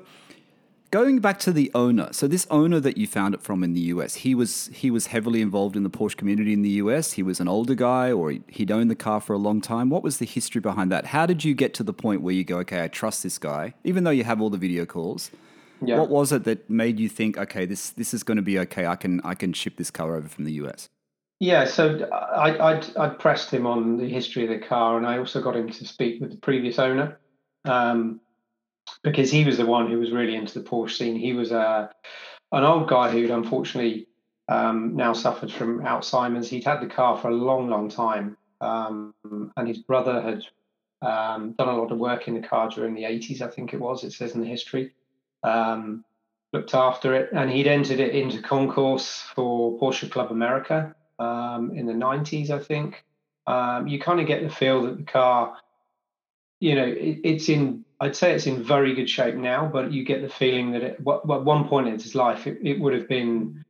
going 0.91 1.19
back 1.19 1.39
to 1.39 1.52
the 1.52 1.71
owner. 1.73 2.10
So 2.12 2.28
this 2.28 2.47
owner 2.49 2.80
that 2.80 2.97
you 2.97 3.08
found 3.08 3.34
it 3.34 3.41
from 3.41 3.63
in 3.63 3.73
the 3.73 3.82
US, 3.82 4.15
he 4.15 4.36
was 4.36 4.69
he 4.73 4.89
was 4.91 5.08
heavily 5.08 5.41
involved 5.41 5.75
in 5.75 5.84
the 5.84 5.89
Porsche 5.89 6.17
community 6.17 6.54
in 6.54 6.62
the 6.62 6.69
US. 6.82 7.13
He 7.13 7.23
was 7.23 7.39
an 7.39 7.47
older 7.47 7.75
guy, 7.75 8.12
or 8.12 8.32
he, 8.32 8.41
he'd 8.47 8.71
owned 8.71 8.89
the 8.89 8.95
car 8.95 9.19
for 9.19 9.34
a 9.34 9.38
long 9.38 9.62
time. 9.62 9.89
What 9.89 10.04
was 10.04 10.17
the 10.17 10.25
history 10.25 10.62
behind 10.62 10.91
that? 10.91 11.08
How 11.08 11.25
did 11.25 11.43
you 11.43 11.54
get 11.54 11.73
to 11.75 11.84
the 11.84 11.93
point 11.93 12.21
where 12.21 12.34
you 12.34 12.43
go, 12.43 12.58
okay, 12.60 12.84
I 12.84 12.88
trust 12.88 13.23
this 13.23 13.38
guy, 13.38 13.73
even 13.84 14.04
though 14.04 14.12
you 14.12 14.23
have 14.23 14.41
all 14.41 14.49
the 14.49 14.58
video 14.58 14.86
calls? 14.86 15.32
Yeah. 15.82 15.97
What 15.97 16.10
was 16.10 16.32
it 16.32 16.43
that 16.43 16.69
made 16.69 16.99
you 16.99 17.08
think, 17.08 17.38
okay, 17.38 17.65
this 17.65 17.91
this 17.91 18.13
is 18.13 18.23
going 18.23 18.38
to 18.38 18.43
be 18.43 18.60
okay? 18.60 18.86
I 18.86 18.95
can 18.95 19.21
I 19.23 19.36
can 19.36 19.54
ship 19.54 19.78
this 19.78 19.91
car 19.91 20.15
over 20.15 20.28
from 20.28 20.45
the 20.45 20.54
US. 20.54 20.89
Yeah, 21.41 21.63
so 21.63 22.06
I, 22.12 22.73
I'd, 22.73 22.97
I'd 22.97 23.17
pressed 23.17 23.49
him 23.49 23.65
on 23.65 23.95
the 23.95 24.10
history 24.10 24.43
of 24.43 24.49
the 24.49 24.65
car, 24.67 24.97
and 24.97 25.08
I 25.08 25.19
also 25.19 25.41
got 25.41 25.56
him 25.56 25.69
to 25.69 25.88
speak 25.88 26.19
with 26.19 26.32
the 26.32 26.38
previous 26.38 26.80
owner, 26.80 27.17
um, 27.63 28.19
because 29.04 29.32
he 29.32 29.43
was 29.45 29.58
the 29.58 29.65
one 29.65 29.89
who 29.89 29.99
was 29.99 30.12
really 30.12 30.36
into 30.36 30.60
the 30.60 30.67
Porsche 30.67 30.97
scene. 30.97 31.15
He 31.15 31.34
was 31.34 31.52
a 31.52 31.89
an 32.52 32.63
old 32.63 32.89
guy 32.89 33.12
who'd 33.12 33.30
unfortunately 33.30 34.08
um, 34.47 34.95
now 34.95 35.13
suffered 35.13 35.52
from 35.52 35.82
Alzheimer's. 35.82 36.49
He'd 36.49 36.63
had 36.63 36.82
the 36.82 36.88
car 36.88 37.17
for 37.17 37.30
a 37.30 37.36
long, 37.36 37.69
long 37.69 37.89
time, 37.89 38.38
um, 38.62 39.13
and 39.56 39.67
his 39.67 39.78
brother 39.78 40.21
had 40.21 40.43
um, 41.02 41.54
done 41.58 41.69
a 41.69 41.78
lot 41.78 41.91
of 41.91 41.99
work 41.99 42.28
in 42.28 42.34
the 42.34 42.47
car 42.47 42.69
during 42.69 42.95
the 42.95 43.04
80s, 43.04 43.41
I 43.41 43.47
think 43.47 43.73
it 43.73 43.80
was. 43.80 44.04
It 44.04 44.12
says 44.12 44.34
in 44.34 44.41
the 44.41 44.47
history. 44.47 44.93
Um, 45.43 46.04
looked 46.52 46.73
after 46.73 47.13
it, 47.13 47.30
and 47.32 47.49
he'd 47.49 47.67
entered 47.67 47.99
it 47.99 48.15
into 48.15 48.41
concourse 48.41 49.21
for 49.36 49.78
Porsche 49.80 50.10
Club 50.10 50.32
America 50.32 50.95
um, 51.19 51.71
in 51.75 51.86
the 51.86 51.93
90s, 51.93 52.49
I 52.49 52.60
think. 52.60 53.04
Um, 53.47 53.88
you 53.88 53.99
kind 53.99 54.19
of 54.19 54.28
get 54.28 54.43
the 54.43 54.49
feel 54.49 54.84
that 54.84 54.97
the 54.97 55.04
car, 55.04 55.58
you 56.60 56.75
know, 56.75 56.86
it, 56.86 57.19
it's 57.23 57.49
in, 57.49 57.86
I'd 58.01 58.15
say 58.15 58.33
it's 58.33 58.47
in 58.47 58.63
very 58.63 58.93
good 58.95 59.09
shape 59.09 59.35
now, 59.35 59.65
but 59.67 59.91
you 59.91 60.05
get 60.05 60.21
the 60.21 60.29
feeling 60.29 60.71
that 60.71 60.83
at 60.83 61.01
what, 61.01 61.25
what 61.25 61.43
one 61.45 61.67
point 61.67 61.88
in 61.88 61.93
its 61.95 62.15
life, 62.15 62.47
it, 62.47 62.57
it 62.63 62.79
would 62.79 62.93
have 62.93 63.07
been, 63.09 63.65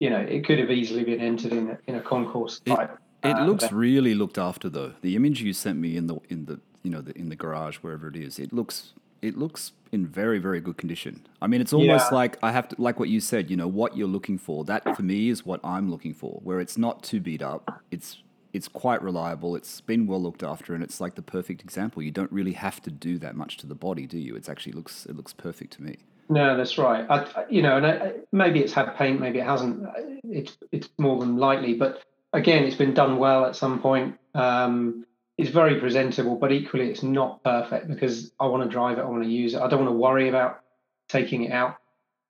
you 0.00 0.10
know, 0.10 0.18
it 0.20 0.44
could 0.44 0.58
have 0.58 0.70
easily 0.70 1.02
been 1.04 1.20
entered 1.20 1.52
in 1.52 1.70
a, 1.70 1.78
in 1.86 1.94
a 1.94 2.00
concourse 2.00 2.60
It- 2.66 2.74
type. 2.74 2.98
It 3.22 3.36
uh, 3.36 3.44
looks 3.44 3.64
event. 3.64 3.76
really 3.78 4.14
looked 4.14 4.38
after 4.38 4.70
though. 4.70 4.94
The 5.02 5.14
image 5.14 5.42
you 5.42 5.52
sent 5.52 5.78
me 5.78 5.98
in 5.98 6.06
the 6.06 6.16
in 6.30 6.46
the 6.46 6.58
you 6.82 6.90
know 6.90 7.02
the, 7.02 7.12
in 7.18 7.28
the 7.28 7.36
garage 7.36 7.76
wherever 7.82 8.08
it 8.08 8.16
is, 8.16 8.38
it 8.38 8.50
looks 8.50 8.94
it 9.20 9.36
looks 9.36 9.72
in 9.92 10.06
very 10.06 10.38
very 10.38 10.58
good 10.62 10.78
condition. 10.78 11.26
I 11.42 11.46
mean, 11.46 11.60
it's 11.60 11.74
almost 11.74 12.06
Yeah. 12.10 12.16
like 12.16 12.38
I 12.42 12.50
have 12.50 12.68
to 12.68 12.76
like 12.78 12.98
what 12.98 13.10
you 13.10 13.20
said. 13.20 13.50
You 13.50 13.58
know 13.58 13.68
what 13.68 13.94
you're 13.94 14.08
looking 14.08 14.38
for. 14.38 14.64
That 14.64 14.96
for 14.96 15.02
me 15.02 15.28
is 15.28 15.44
what 15.44 15.60
I'm 15.62 15.90
looking 15.90 16.14
for. 16.14 16.40
Where 16.42 16.60
it's 16.60 16.78
not 16.78 17.02
too 17.02 17.20
beat 17.20 17.42
up. 17.42 17.82
It's 17.90 18.22
it's 18.52 18.68
quite 18.68 19.02
reliable. 19.02 19.56
It's 19.56 19.80
been 19.80 20.06
well 20.06 20.20
looked 20.20 20.42
after, 20.42 20.74
and 20.74 20.82
it's 20.82 21.00
like 21.00 21.14
the 21.14 21.22
perfect 21.22 21.62
example. 21.62 22.02
You 22.02 22.10
don't 22.10 22.32
really 22.32 22.52
have 22.52 22.80
to 22.82 22.90
do 22.90 23.18
that 23.18 23.36
much 23.36 23.56
to 23.58 23.66
the 23.66 23.74
body, 23.74 24.06
do 24.06 24.18
you? 24.18 24.34
It's 24.36 24.48
actually 24.48 24.72
looks 24.72 25.06
it 25.06 25.16
looks 25.16 25.32
perfect 25.32 25.74
to 25.74 25.82
me. 25.82 25.96
No, 26.28 26.56
that's 26.56 26.78
right. 26.78 27.04
I, 27.10 27.44
you 27.48 27.60
know, 27.60 27.76
and 27.76 27.86
I, 27.86 28.12
maybe 28.30 28.60
it's 28.60 28.72
had 28.72 28.94
paint, 28.96 29.20
maybe 29.20 29.40
it 29.40 29.44
hasn't. 29.44 29.84
It's 30.24 30.56
it's 30.72 30.88
more 30.98 31.18
than 31.18 31.36
likely, 31.36 31.74
but 31.74 32.02
again, 32.32 32.64
it's 32.64 32.76
been 32.76 32.94
done 32.94 33.18
well 33.18 33.44
at 33.46 33.56
some 33.56 33.80
point. 33.80 34.18
Um, 34.34 35.06
it's 35.36 35.50
very 35.50 35.80
presentable, 35.80 36.36
but 36.36 36.52
equally, 36.52 36.90
it's 36.90 37.02
not 37.02 37.42
perfect 37.42 37.88
because 37.88 38.30
I 38.38 38.46
want 38.46 38.62
to 38.62 38.68
drive 38.68 38.98
it, 38.98 39.02
I 39.02 39.06
want 39.06 39.22
to 39.22 39.28
use 39.28 39.54
it. 39.54 39.60
I 39.60 39.68
don't 39.68 39.84
want 39.84 39.92
to 39.92 39.98
worry 39.98 40.28
about 40.28 40.60
taking 41.08 41.44
it 41.44 41.52
out. 41.52 41.76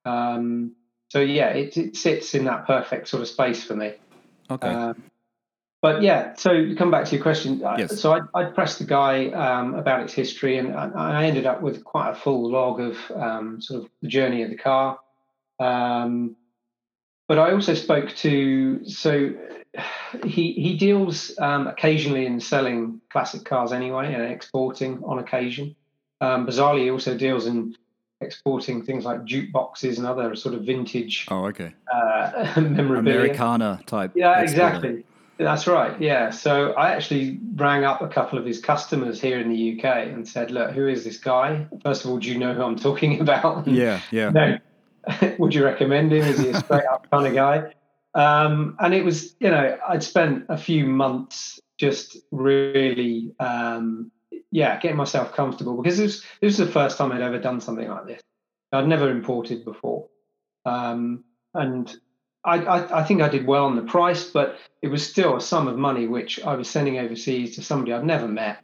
Um, 0.05 0.75
so 1.09 1.19
yeah, 1.19 1.49
it, 1.49 1.75
it 1.77 1.97
sits 1.97 2.33
in 2.35 2.45
that 2.45 2.65
perfect 2.65 3.09
sort 3.09 3.21
of 3.21 3.27
space 3.27 3.63
for 3.63 3.75
me. 3.75 3.93
Okay. 4.49 4.67
Um, 4.67 5.03
but 5.81 6.03
yeah, 6.03 6.35
so 6.35 6.53
to 6.53 6.75
come 6.75 6.91
back 6.91 7.05
to 7.05 7.15
your 7.15 7.23
question. 7.23 7.59
Yes. 7.77 7.99
So 7.99 8.13
I, 8.13 8.39
I 8.39 8.45
pressed 8.45 8.77
the 8.77 8.85
guy 8.85 9.29
um, 9.31 9.73
about 9.73 10.01
its 10.01 10.13
history, 10.13 10.57
and 10.57 10.75
I, 10.75 10.89
I 10.95 11.25
ended 11.25 11.47
up 11.47 11.61
with 11.61 11.83
quite 11.83 12.11
a 12.11 12.15
full 12.15 12.51
log 12.51 12.79
of 12.79 12.97
um, 13.15 13.61
sort 13.61 13.83
of 13.83 13.89
the 14.01 14.07
journey 14.07 14.43
of 14.43 14.51
the 14.51 14.57
car. 14.57 14.99
Um, 15.59 16.35
but 17.27 17.39
I 17.39 17.51
also 17.51 17.73
spoke 17.73 18.13
to 18.17 18.85
so 18.85 19.33
he 20.25 20.53
he 20.53 20.77
deals 20.77 21.31
um, 21.39 21.65
occasionally 21.67 22.25
in 22.25 22.39
selling 22.39 23.01
classic 23.09 23.45
cars 23.45 23.71
anyway 23.71 24.13
and 24.13 24.23
exporting 24.23 25.01
on 25.03 25.17
occasion. 25.17 25.75
Um, 26.19 26.45
bizarrely, 26.45 26.83
he 26.83 26.91
also 26.91 27.17
deals 27.17 27.47
in 27.47 27.75
exporting 28.19 28.83
things 28.83 29.03
like 29.03 29.25
jukeboxes 29.25 29.97
and 29.97 30.05
other 30.05 30.35
sort 30.35 30.53
of 30.53 30.61
vintage 30.61 31.25
oh, 31.31 31.45
okay. 31.45 31.73
uh, 31.91 32.53
memorabilia. 32.61 33.21
Americana 33.21 33.81
type. 33.87 34.11
Yeah, 34.13 34.41
exporter. 34.41 34.43
exactly. 34.43 35.03
That's 35.41 35.65
right. 35.65 35.99
Yeah. 35.99 36.29
So 36.29 36.73
I 36.73 36.91
actually 36.91 37.39
rang 37.55 37.83
up 37.83 38.01
a 38.01 38.07
couple 38.07 38.37
of 38.37 38.45
his 38.45 38.59
customers 38.59 39.19
here 39.19 39.39
in 39.39 39.49
the 39.49 39.79
UK 39.79 40.07
and 40.07 40.27
said, 40.27 40.51
"Look, 40.51 40.71
who 40.71 40.87
is 40.87 41.03
this 41.03 41.17
guy? 41.17 41.65
First 41.83 42.05
of 42.05 42.11
all, 42.11 42.19
do 42.19 42.29
you 42.29 42.37
know 42.37 42.53
who 42.53 42.61
I'm 42.61 42.75
talking 42.75 43.19
about? 43.21 43.67
Yeah, 43.67 43.99
yeah. 44.11 44.29
No. 44.33 44.57
Would 45.39 45.55
you 45.55 45.65
recommend 45.65 46.13
him? 46.13 46.21
Is 46.21 46.39
he 46.39 46.49
a 46.49 46.59
straight 46.59 46.85
up 46.85 47.09
kind 47.09 47.25
of 47.25 47.33
guy? 47.33 47.73
Um, 48.13 48.75
and 48.79 48.93
it 48.93 49.03
was, 49.03 49.35
you 49.39 49.49
know, 49.49 49.79
I'd 49.89 50.03
spent 50.03 50.45
a 50.47 50.57
few 50.57 50.85
months 50.85 51.59
just 51.79 52.17
really, 52.29 53.33
um, 53.39 54.11
yeah, 54.51 54.79
getting 54.79 54.97
myself 54.97 55.33
comfortable 55.33 55.81
because 55.81 55.97
this, 55.97 56.21
this 56.39 56.59
was 56.59 56.67
the 56.67 56.71
first 56.71 56.99
time 56.99 57.11
I'd 57.11 57.21
ever 57.21 57.39
done 57.39 57.59
something 57.59 57.87
like 57.87 58.05
this. 58.05 58.21
I'd 58.71 58.87
never 58.87 59.09
imported 59.09 59.65
before. 59.65 60.07
Um, 60.65 61.23
and 61.55 61.91
I, 62.43 62.57
I, 62.57 63.01
I 63.01 63.03
think 63.03 63.21
I 63.21 63.29
did 63.29 63.45
well 63.45 63.65
on 63.65 63.75
the 63.75 63.83
price, 63.83 64.23
but 64.25 64.57
it 64.81 64.87
was 64.87 65.05
still 65.07 65.35
a 65.37 65.41
sum 65.41 65.67
of 65.67 65.77
money 65.77 66.07
which 66.07 66.39
I 66.43 66.55
was 66.55 66.69
sending 66.69 66.97
overseas 66.97 67.55
to 67.55 67.63
somebody 67.63 67.93
I'd 67.93 68.05
never 68.05 68.27
met. 68.27 68.63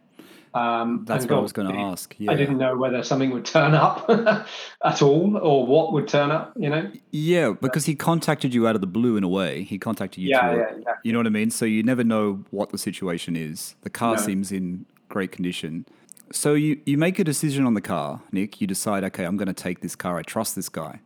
Um, 0.53 1.03
That's 1.05 1.25
what 1.25 1.37
I 1.37 1.39
was 1.39 1.51
going 1.51 1.71
to 1.71 1.77
ask. 1.77 2.15
Yeah. 2.17 2.31
I 2.31 2.35
didn't 2.35 2.57
know 2.57 2.75
whether 2.75 3.03
something 3.03 3.29
would 3.31 3.45
turn 3.45 3.75
up 3.75 4.09
at 4.83 5.01
all 5.03 5.37
or 5.37 5.67
what 5.67 5.93
would 5.93 6.07
turn 6.07 6.31
up, 6.31 6.53
you 6.57 6.69
know? 6.69 6.91
Yeah, 7.11 7.53
because 7.61 7.85
he 7.85 7.93
contacted 7.95 8.53
you 8.53 8.67
out 8.67 8.73
of 8.73 8.81
the 8.81 8.87
blue 8.87 9.17
in 9.17 9.23
a 9.23 9.27
way. 9.27 9.63
He 9.63 9.77
contacted 9.77 10.23
you. 10.23 10.29
Yeah, 10.29 10.55
yeah, 10.55 10.61
exactly. 10.63 10.93
You 11.03 11.13
know 11.13 11.19
what 11.19 11.27
I 11.27 11.31
mean? 11.31 11.51
So 11.51 11.65
you 11.65 11.83
never 11.83 12.03
know 12.03 12.43
what 12.49 12.71
the 12.71 12.77
situation 12.79 13.35
is. 13.35 13.75
The 13.81 13.91
car 13.91 14.15
No. 14.15 14.21
seems 14.21 14.51
in 14.51 14.85
great 15.09 15.31
condition. 15.31 15.85
So 16.31 16.55
you, 16.55 16.81
you 16.85 16.97
make 16.97 17.19
a 17.19 17.23
decision 17.23 17.65
on 17.65 17.73
the 17.75 17.81
car, 17.81 18.21
Nick. 18.31 18.59
You 18.59 18.67
decide, 18.67 19.03
okay, 19.03 19.25
I'm 19.25 19.37
going 19.37 19.47
to 19.47 19.53
take 19.53 19.81
this 19.81 19.95
car. 19.95 20.17
I 20.17 20.23
trust 20.23 20.55
this 20.55 20.69
guy. 20.69 21.01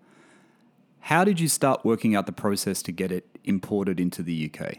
How 1.01 1.23
did 1.23 1.39
you 1.39 1.47
start 1.47 1.83
working 1.83 2.15
out 2.15 2.25
the 2.25 2.31
process 2.31 2.81
to 2.83 2.91
get 2.91 3.11
it 3.11 3.25
imported 3.43 3.99
into 3.99 4.21
the 4.21 4.49
UK 4.49 4.77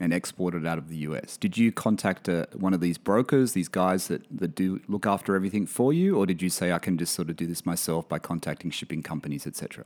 and 0.00 0.12
exported 0.12 0.66
out 0.66 0.78
of 0.78 0.88
the 0.88 0.96
US? 1.08 1.36
Did 1.36 1.58
you 1.58 1.72
contact 1.72 2.28
uh 2.28 2.46
one 2.54 2.74
of 2.74 2.80
these 2.80 2.98
brokers, 2.98 3.52
these 3.52 3.68
guys 3.68 4.08
that, 4.08 4.22
that 4.30 4.54
do 4.54 4.80
look 4.88 5.06
after 5.06 5.36
everything 5.36 5.66
for 5.66 5.92
you, 5.92 6.16
or 6.16 6.26
did 6.26 6.40
you 6.40 6.48
say 6.48 6.72
I 6.72 6.78
can 6.78 6.96
just 6.96 7.14
sort 7.14 7.28
of 7.30 7.36
do 7.36 7.46
this 7.46 7.66
myself 7.66 8.08
by 8.08 8.18
contacting 8.18 8.70
shipping 8.70 9.02
companies, 9.02 9.46
etc.? 9.46 9.84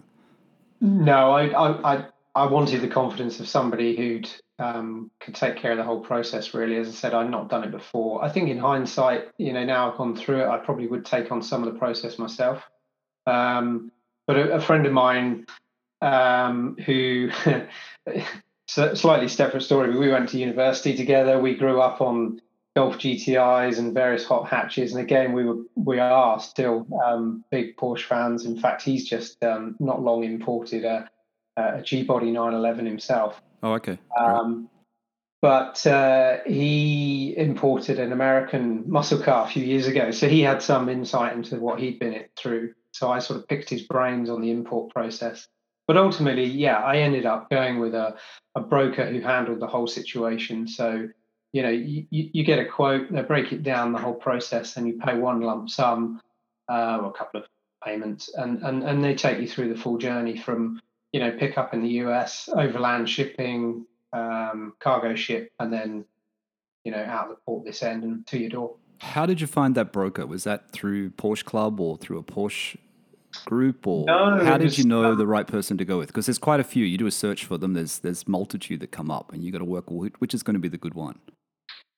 No, 0.81 1.33
I, 1.33 1.47
I, 1.49 1.95
I, 1.95 2.05
I 2.35 2.47
wanted 2.47 2.81
the 2.81 2.89
confidence 2.89 3.41
of 3.41 3.49
somebody 3.49 3.97
who'd 3.97 4.29
um, 4.59 5.11
could 5.21 5.35
take 5.35 5.57
care 5.57 5.73
of 5.73 5.79
the 5.79 5.85
whole 5.85 6.01
process. 6.01 6.55
Really, 6.55 6.77
as 6.77 6.89
I 6.89 6.93
said, 6.93 7.15
I'd 7.15 7.31
not 7.31 7.49
done 7.49 7.65
it 7.65 7.71
before. 7.71 8.25
I 8.25 8.29
think 8.29 8.49
in 8.49 8.59
hindsight, 8.59 9.29
you 9.39 9.53
know, 9.53 9.65
now 9.65 9.91
I've 9.91 9.99
gone 9.99 10.17
through 10.17 10.43
it, 10.43 10.49
I 10.49 10.59
probably 10.59 10.87
would 10.87 11.05
take 11.05 11.33
on 11.33 11.43
some 11.43 11.63
of 11.65 11.73
the 11.73 11.79
process 11.79 12.19
myself. 12.19 12.63
Um, 13.27 13.91
but 14.27 14.37
a, 14.37 14.55
a 14.55 14.61
friend 14.61 14.87
of 14.87 14.93
mine 14.93 15.47
um, 16.03 16.77
who 16.85 17.31
slightly 18.67 19.29
separate 19.29 19.63
story. 19.63 19.91
but 19.91 19.99
We 19.99 20.11
went 20.11 20.29
to 20.31 20.39
university 20.39 20.97
together. 20.97 21.39
We 21.39 21.55
grew 21.55 21.81
up 21.81 22.01
on 22.01 22.41
Golf 22.75 22.99
GTIs 22.99 23.79
and 23.79 23.95
various 23.95 24.25
hot 24.25 24.49
hatches, 24.49 24.93
and 24.93 25.03
again, 25.03 25.33
we 25.33 25.45
were 25.45 25.63
we 25.77 25.99
are 25.99 26.41
still 26.41 26.87
um, 27.05 27.45
big 27.51 27.77
Porsche 27.77 28.05
fans. 28.05 28.45
In 28.45 28.59
fact, 28.59 28.83
he's 28.83 29.09
just 29.09 29.43
um, 29.45 29.77
not 29.79 30.03
long 30.03 30.25
imported 30.25 30.85
a, 30.85 31.09
a 31.57 31.83
G 31.83 32.03
body 32.03 32.31
911 32.31 32.87
himself. 32.87 33.41
Oh, 33.63 33.75
okay. 33.75 33.99
Um, 34.19 34.69
but 35.43 35.85
uh, 35.87 36.39
he 36.47 37.35
imported 37.37 37.99
an 37.99 38.13
American 38.13 38.85
muscle 38.87 39.21
car 39.21 39.45
a 39.45 39.51
few 39.51 39.65
years 39.65 39.87
ago, 39.87 40.11
so 40.11 40.29
he 40.29 40.41
had 40.41 40.63
some 40.63 40.89
insight 40.89 41.35
into 41.35 41.57
what 41.57 41.79
he'd 41.79 41.99
been 41.99 42.15
it 42.15 42.31
through. 42.37 42.75
So 42.93 43.11
I 43.11 43.19
sort 43.19 43.41
of 43.41 43.49
picked 43.49 43.69
his 43.69 43.83
brains 43.83 44.31
on 44.31 44.41
the 44.41 44.51
import 44.51 44.95
process. 44.95 45.47
But 45.87 45.97
ultimately, 45.97 46.45
yeah, 46.45 46.79
I 46.79 46.99
ended 46.99 47.27
up 47.27 47.51
going 47.51 47.81
with 47.81 47.95
a, 47.95 48.17
a 48.55 48.61
broker 48.61 49.05
who 49.07 49.21
handled 49.21 49.61
the 49.61 49.67
whole 49.67 49.87
situation. 49.87 50.67
So 50.69 51.09
you 51.53 51.63
know, 51.63 51.71
you, 51.71 52.07
you 52.11 52.45
get 52.45 52.59
a 52.59 52.65
quote, 52.65 53.13
they 53.13 53.23
break 53.23 53.53
it 53.53 53.63
down 53.63 53.93
the 53.93 53.99
whole 53.99 54.15
process, 54.15 54.77
and 54.77 54.89
you 54.89 54.99
pay 54.99 55.17
one 55.17 55.41
lump 55.43 55.69
sum 55.69 56.21
uh, 56.71 56.99
or 57.03 57.11
a 57.11 57.13
couple 57.13 57.41
of 57.41 57.47
payments, 57.85 58.31
and, 58.35 58.63
and 58.63 58.83
and 58.83 59.05
they 59.05 59.15
take 59.15 59.39
you 59.39 59.47
through 59.47 59.73
the 59.73 59.79
full 59.79 59.99
journey 59.99 60.37
from 60.37 60.81
you 61.13 61.21
know 61.21 61.31
pick 61.31 61.59
up 61.59 61.75
in 61.75 61.83
the 61.83 61.91
US, 62.05 62.49
overland 62.55 63.09
shipping, 63.09 63.87
um, 64.15 64.75
cargo 64.81 65.15
ship, 65.15 65.53
and 65.61 65.73
then 65.73 66.07
you 66.85 66.93
know 66.93 67.05
out 67.05 67.29
the 67.29 67.37
port 67.45 67.67
this 67.67 67.83
end 67.83 68.03
and 68.03 68.27
to 68.29 68.39
your 68.39 68.51
door. 68.51 68.77
How 68.99 69.27
did 69.27 69.41
you 69.41 69.47
find 69.47 69.75
that 69.75 69.93
broker? 69.93 70.27
Was 70.27 70.45
that 70.45 70.71
through 70.71 71.11
Porsche 71.11 71.45
Club 71.45 71.81
or 71.81 71.99
through 71.99 72.19
a 72.19 72.23
Porsche 72.23 72.79
group, 73.45 73.87
or 73.87 74.05
No, 74.07 74.45
how 74.45 74.59
did 74.59 74.79
you 74.79 74.85
know 74.85 75.05
um, 75.13 75.19
the 75.19 75.27
right 75.27 75.47
person 75.47 75.79
to 75.79 75.85
go 75.85 75.99
with? 75.99 76.09
Because 76.09 76.27
there's 76.27 76.39
quite 76.39 76.61
a 76.61 76.65
few. 76.65 76.85
You 76.85 76.99
do 76.99 77.07
a 77.07 77.11
search 77.11 77.45
for 77.45 77.59
them. 77.59 77.75
There's 77.75 77.99
there's 77.99 78.27
multitude 78.29 78.81
that 78.81 78.93
come 78.93 79.11
up, 79.11 79.33
and 79.33 79.43
you 79.43 79.53
got 79.53 79.59
to 79.59 79.65
work 79.65 79.91
which 79.91 80.35
is 80.35 80.43
going 80.43 80.55
to 80.55 80.61
be 80.61 80.69
the 80.69 80.79
good 80.79 80.95
one. 80.95 81.19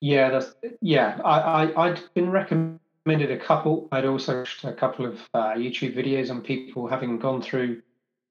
Yeah, 0.01 0.31
that's 0.31 0.55
yeah. 0.81 1.21
I, 1.25 1.39
I 1.65 1.89
I'd 1.89 2.01
been 2.15 2.31
recommended 2.31 3.31
a 3.31 3.39
couple. 3.39 3.89
I'd 3.93 4.05
also 4.05 4.39
watched 4.39 4.65
a 4.65 4.73
couple 4.73 5.07
of 5.07 5.21
uh, 5.33 5.55
YouTube 5.55 5.97
videos 5.97 6.31
on 6.31 6.43
people 6.43 6.87
having 6.87 7.19
gone 7.19 7.41
through 7.43 7.83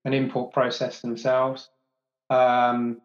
an 0.06 0.14
import 0.14 0.54
process 0.54 1.02
themselves. 1.02 1.70
Um, 2.30 3.02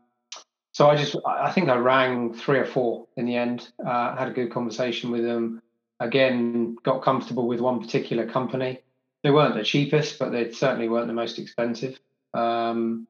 so 0.72 0.88
I 0.88 0.96
just 0.96 1.16
I 1.26 1.46
I 1.46 1.52
think 1.52 1.68
I 1.68 1.76
rang 1.76 2.34
three 2.34 2.58
or 2.58 2.66
four 2.66 3.06
in 3.16 3.26
the 3.26 3.36
end. 3.36 3.68
Uh, 3.84 4.16
had 4.16 4.28
a 4.28 4.32
good 4.32 4.52
conversation 4.52 5.10
with 5.10 5.24
them. 5.24 5.62
Again, 6.00 6.76
got 6.84 7.02
comfortable 7.02 7.48
with 7.48 7.60
one 7.60 7.80
particular 7.80 8.26
company. 8.26 8.80
They 9.22 9.30
weren't 9.30 9.54
the 9.54 9.64
cheapest, 9.64 10.18
but 10.18 10.30
they 10.30 10.52
certainly 10.52 10.88
weren't 10.88 11.08
the 11.08 11.12
most 11.12 11.38
expensive. 11.38 11.98
Um, 12.34 13.06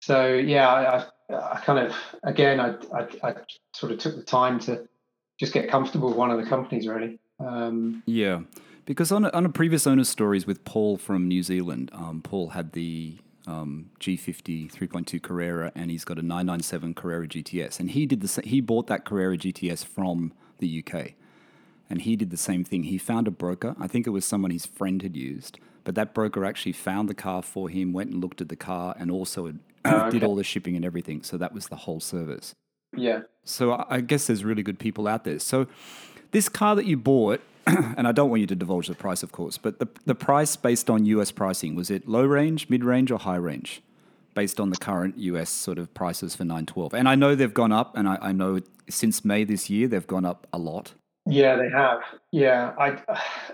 so 0.00 0.34
yeah, 0.34 0.68
I, 0.68 1.34
I, 1.34 1.54
I 1.54 1.60
kind 1.60 1.86
of 1.86 1.96
again 2.22 2.60
I, 2.60 2.74
I 2.94 3.06
I 3.22 3.34
sort 3.72 3.92
of 3.92 3.98
took 3.98 4.16
the 4.16 4.22
time 4.22 4.58
to 4.60 4.86
just 5.38 5.52
get 5.52 5.70
comfortable 5.70 6.08
with 6.08 6.16
one 6.16 6.30
of 6.30 6.38
the 6.38 6.48
companies 6.48 6.86
really. 6.86 7.18
Um, 7.40 8.02
Yeah, 8.06 8.42
because 8.84 9.12
on 9.12 9.24
a, 9.24 9.30
on 9.30 9.46
a 9.46 9.48
previous 9.48 9.86
owner's 9.86 10.08
stories 10.08 10.46
with 10.46 10.64
Paul 10.64 10.96
from 10.96 11.28
New 11.28 11.42
Zealand, 11.42 11.90
um, 11.92 12.20
Paul 12.22 12.50
had 12.50 12.72
the 12.72 13.18
um, 13.46 13.90
G50 14.00 14.72
3.2 14.72 15.22
Carrera, 15.22 15.72
and 15.74 15.90
he's 15.90 16.04
got 16.04 16.18
a 16.18 16.22
997 16.22 16.94
Carrera 16.94 17.26
GTS, 17.26 17.80
and 17.80 17.90
he 17.90 18.06
did 18.06 18.20
the 18.20 18.42
he 18.42 18.60
bought 18.60 18.86
that 18.88 19.04
Carrera 19.04 19.36
GTS 19.36 19.84
from 19.84 20.32
the 20.58 20.84
UK, 20.84 21.12
and 21.90 22.02
he 22.02 22.16
did 22.16 22.30
the 22.30 22.36
same 22.36 22.64
thing. 22.64 22.84
He 22.84 22.98
found 22.98 23.26
a 23.26 23.30
broker. 23.30 23.74
I 23.80 23.86
think 23.86 24.06
it 24.06 24.10
was 24.10 24.24
someone 24.24 24.50
his 24.50 24.66
friend 24.66 25.02
had 25.02 25.16
used, 25.16 25.58
but 25.84 25.94
that 25.94 26.14
broker 26.14 26.44
actually 26.44 26.72
found 26.72 27.08
the 27.08 27.14
car 27.14 27.42
for 27.42 27.68
him, 27.68 27.92
went 27.92 28.10
and 28.10 28.20
looked 28.20 28.40
at 28.40 28.48
the 28.48 28.56
car, 28.56 28.94
and 28.98 29.10
also 29.10 29.46
had, 29.46 29.58
Oh, 29.84 30.10
did 30.14 30.22
all 30.24 30.34
the 30.34 30.44
shipping 30.44 30.76
and 30.76 30.84
everything. 30.84 31.22
So 31.22 31.36
that 31.38 31.54
was 31.54 31.68
the 31.68 31.76
whole 31.76 32.00
service. 32.00 32.54
yeah, 32.96 33.20
So 33.44 33.72
I 33.72 33.84
I 33.96 34.00
guess 34.00 34.26
there's 34.26 34.44
really 34.44 34.62
good 34.62 34.78
people 34.78 35.06
out 35.08 35.24
there. 35.24 35.38
So 35.38 35.66
this 36.32 36.48
car 36.48 36.74
that 36.76 36.84
you 36.84 36.96
bought, 36.96 37.40
and 37.66 38.06
I 38.08 38.12
don't 38.12 38.28
want 38.28 38.40
you 38.40 38.46
to 38.48 38.56
divulge 38.56 38.88
the 38.88 38.94
price, 38.94 39.22
of 39.22 39.30
course, 39.32 39.56
but 39.58 39.78
the 39.78 39.88
the 40.04 40.14
price 40.14 40.56
based 40.56 40.90
on 40.90 41.06
US 41.06 41.30
pricing 41.32 41.74
was 41.74 41.90
it 41.90 42.08
low 42.08 42.24
range, 42.24 42.68
mid 42.68 42.84
range, 42.84 43.10
or 43.10 43.18
high 43.18 43.36
range, 43.36 43.82
based 44.34 44.58
on 44.60 44.70
the 44.70 44.76
current 44.76 45.16
US 45.18 45.48
sort 45.48 45.78
of 45.78 45.92
prices 45.94 46.34
for 46.36 46.44
912? 46.44 46.92
And 46.94 47.08
I 47.08 47.14
know 47.14 47.34
they've 47.34 47.54
gone 47.54 47.72
up, 47.72 47.96
and 47.96 48.08
I, 48.08 48.18
I 48.20 48.32
know 48.32 48.60
since 48.90 49.24
May 49.24 49.44
this 49.44 49.70
year 49.70 49.86
they've 49.88 50.06
gone 50.06 50.24
up 50.24 50.46
a 50.52 50.58
lot. 50.58 50.94
Yeah, 51.28 51.56
they 51.56 51.68
have. 51.70 52.00
Yeah, 52.32 52.72
I 52.78 52.98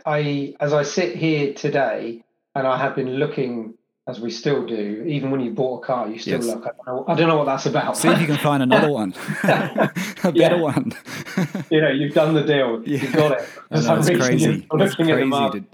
I 0.06 0.54
as 0.60 0.72
I 0.72 0.82
sit 0.82 1.16
here 1.16 1.54
today, 1.54 2.24
and 2.54 2.66
I 2.66 2.78
have 2.78 2.96
been 2.96 3.14
looking 3.16 3.74
as 4.06 4.20
we 4.20 4.30
still 4.30 4.66
do. 4.66 5.04
Even 5.06 5.30
when 5.30 5.40
you 5.40 5.50
bought 5.52 5.82
a 5.82 5.86
car, 5.86 6.08
you 6.08 6.18
still 6.18 6.34
Yes. 6.44 6.46
look. 6.46 6.66
I 6.66 6.70
don't 6.76 6.86
know, 6.86 7.04
I 7.08 7.14
don't 7.14 7.28
know 7.28 7.36
what 7.38 7.46
that's 7.46 7.66
about. 7.66 7.96
See 7.96 8.08
if 8.08 8.20
you 8.20 8.26
can 8.26 8.36
find 8.38 8.62
another 8.62 8.90
one, 8.90 9.14
a 9.44 9.90
better 10.32 10.34
Yeah. 10.34 10.54
one. 10.60 10.92
you 11.70 11.80
know, 11.80 11.90
you've 11.90 12.14
done 12.14 12.34
the 12.34 12.42
deal. 12.44 12.82
Yeah. 12.86 12.98
You've 13.02 13.12
got 13.12 13.32
it. 13.40 13.48
I 13.70 13.80
For 13.80 13.88
know, 13.88 13.96
it's 13.96 14.26
crazy. 14.26 14.66
It's 14.72 14.96
looking 14.98 15.10
at 15.10 15.18
them 15.18 15.30
crazy 15.30 15.64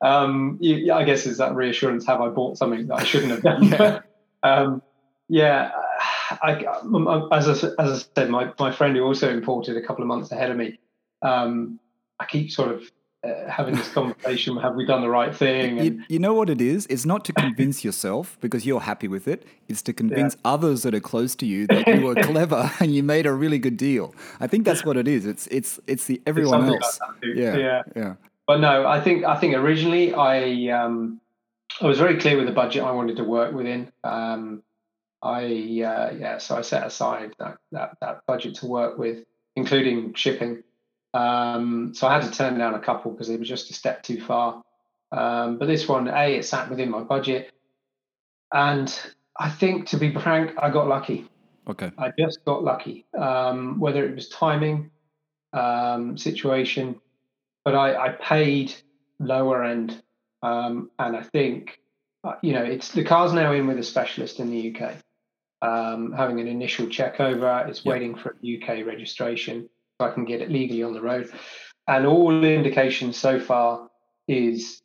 um, 0.00 0.58
you, 0.60 0.92
I 0.92 1.04
guess 1.04 1.26
is 1.26 1.38
that 1.38 1.54
reassurance? 1.54 2.06
Have 2.06 2.20
I 2.20 2.28
bought 2.28 2.58
something 2.58 2.86
that 2.88 3.00
I 3.00 3.04
shouldn't 3.04 3.30
have 3.32 3.42
done? 3.42 3.62
Yeah. 3.64 4.00
um, 4.42 4.82
yeah. 5.28 5.70
I, 6.42 6.52
I- 6.64 7.36
as 7.38 7.48
I, 7.48 7.68
as 7.82 8.02
I 8.02 8.04
said, 8.20 8.30
my, 8.30 8.52
my 8.58 8.70
friend 8.72 8.96
who 8.96 9.02
also 9.02 9.30
imported 9.30 9.76
a 9.76 9.82
couple 9.82 10.02
of 10.02 10.08
months 10.08 10.30
ahead 10.32 10.50
of 10.50 10.56
me. 10.56 10.78
Um, 11.22 11.78
I 12.20 12.26
keep 12.26 12.50
sort 12.50 12.70
of 12.70 12.90
uh, 13.26 13.48
having 13.50 13.74
this 13.74 13.90
conversation: 13.92 14.56
Have 14.64 14.74
we 14.74 14.84
done 14.86 15.00
the 15.00 15.08
right 15.08 15.34
thing? 15.34 15.78
And 15.78 15.86
You, 15.98 16.04
you 16.08 16.18
know 16.18 16.34
what 16.34 16.50
it 16.50 16.60
is? 16.60 16.86
It's 16.90 17.06
not 17.06 17.24
to 17.26 17.32
convince 17.32 17.82
yourself 17.84 18.36
because 18.40 18.66
you're 18.66 18.80
happy 18.80 19.08
with 19.08 19.26
it. 19.26 19.46
It's 19.68 19.80
to 19.82 19.92
convince 19.94 20.36
others 20.44 20.82
that 20.82 20.94
are 20.94 21.00
close 21.00 21.34
to 21.36 21.46
you 21.46 21.66
that 21.68 21.86
you 21.88 22.02
were 22.02 22.14
clever 22.30 22.70
and 22.80 22.94
you 22.94 23.02
made 23.02 23.24
a 23.26 23.32
really 23.32 23.58
good 23.58 23.76
deal. 23.78 24.14
I 24.40 24.46
think 24.46 24.64
that's 24.66 24.84
what 24.84 24.96
it 24.98 25.08
is. 25.08 25.24
It's 25.24 25.46
it's 25.46 25.80
it's 25.86 26.04
the 26.06 26.20
everyone 26.26 26.66
like 26.68 26.82
else. 26.82 27.00
too. 27.22 27.32
yeah, 27.34 27.56
yeah. 27.56 27.82
yeah, 27.96 28.14
But 28.46 28.60
no, 28.60 28.86
I 28.86 29.00
think 29.00 29.24
I 29.24 29.36
think 29.40 29.54
originally 29.54 30.12
I 30.12 30.68
um, 30.68 31.20
I 31.80 31.86
was 31.86 31.98
very 31.98 32.18
clear 32.18 32.36
with 32.36 32.46
the 32.46 32.52
budget 32.52 32.82
I 32.84 32.90
wanted 32.92 33.16
to 33.16 33.24
work 33.24 33.54
within. 33.54 33.90
Um, 34.04 34.62
I 35.24 35.44
uh, 35.44 36.14
yeah, 36.18 36.38
so 36.38 36.56
I 36.56 36.60
set 36.60 36.86
aside 36.86 37.32
that, 37.38 37.56
that 37.72 37.96
that 38.00 38.20
budget 38.26 38.56
to 38.56 38.66
work 38.66 38.98
with, 38.98 39.24
including 39.56 40.14
shipping. 40.14 40.62
Um, 41.14 41.94
so 41.94 42.06
I 42.06 42.14
had 42.14 42.30
to 42.30 42.36
turn 42.36 42.58
down 42.58 42.74
a 42.74 42.80
couple 42.80 43.12
because 43.12 43.30
it 43.30 43.38
was 43.38 43.48
just 43.48 43.70
a 43.70 43.74
step 43.74 44.02
too 44.02 44.20
far. 44.20 44.62
Um, 45.12 45.58
but 45.58 45.66
this 45.66 45.88
one, 45.88 46.08
a, 46.08 46.36
it 46.36 46.44
sat 46.44 46.68
within 46.68 46.90
my 46.90 47.00
budget, 47.00 47.52
and 48.52 48.94
I 49.38 49.48
think 49.48 49.88
to 49.88 49.96
be 49.96 50.12
frank, 50.12 50.52
I 50.58 50.70
got 50.70 50.88
lucky. 50.88 51.28
Okay. 51.68 51.90
I 51.96 52.12
just 52.18 52.44
got 52.44 52.62
lucky. 52.62 53.06
Um, 53.18 53.80
whether 53.80 54.04
it 54.04 54.14
was 54.14 54.28
timing, 54.28 54.90
um, 55.54 56.18
situation, 56.18 57.00
but 57.64 57.74
I, 57.74 58.06
I 58.06 58.08
paid 58.10 58.74
lower 59.18 59.64
end, 59.64 60.02
um, 60.42 60.90
and 60.98 61.16
I 61.16 61.22
think 61.22 61.80
uh, 62.24 62.34
you 62.42 62.52
know 62.52 62.62
it's 62.62 62.90
the 62.90 63.04
car's 63.04 63.32
now 63.32 63.52
in 63.52 63.66
with 63.66 63.78
a 63.78 63.82
specialist 63.82 64.40
in 64.40 64.50
the 64.50 64.74
UK, 64.74 64.96
um, 65.64 66.12
having 66.12 66.40
an 66.40 66.46
initial 66.46 66.86
check 66.88 67.20
over. 67.20 67.64
It's 67.68 67.84
Yeah. 67.84 67.92
waiting 67.92 68.14
for 68.14 68.36
UK 68.42 68.84
registration 68.84 69.68
so 69.98 70.06
I 70.08 70.10
can 70.10 70.24
get 70.24 70.40
it 70.40 70.50
legally 70.50 70.82
on 70.82 70.92
the 70.92 71.00
road, 71.00 71.30
and 71.88 72.06
all 72.06 72.44
indications 72.44 73.16
so 73.16 73.38
far 73.40 73.88
is 74.28 74.82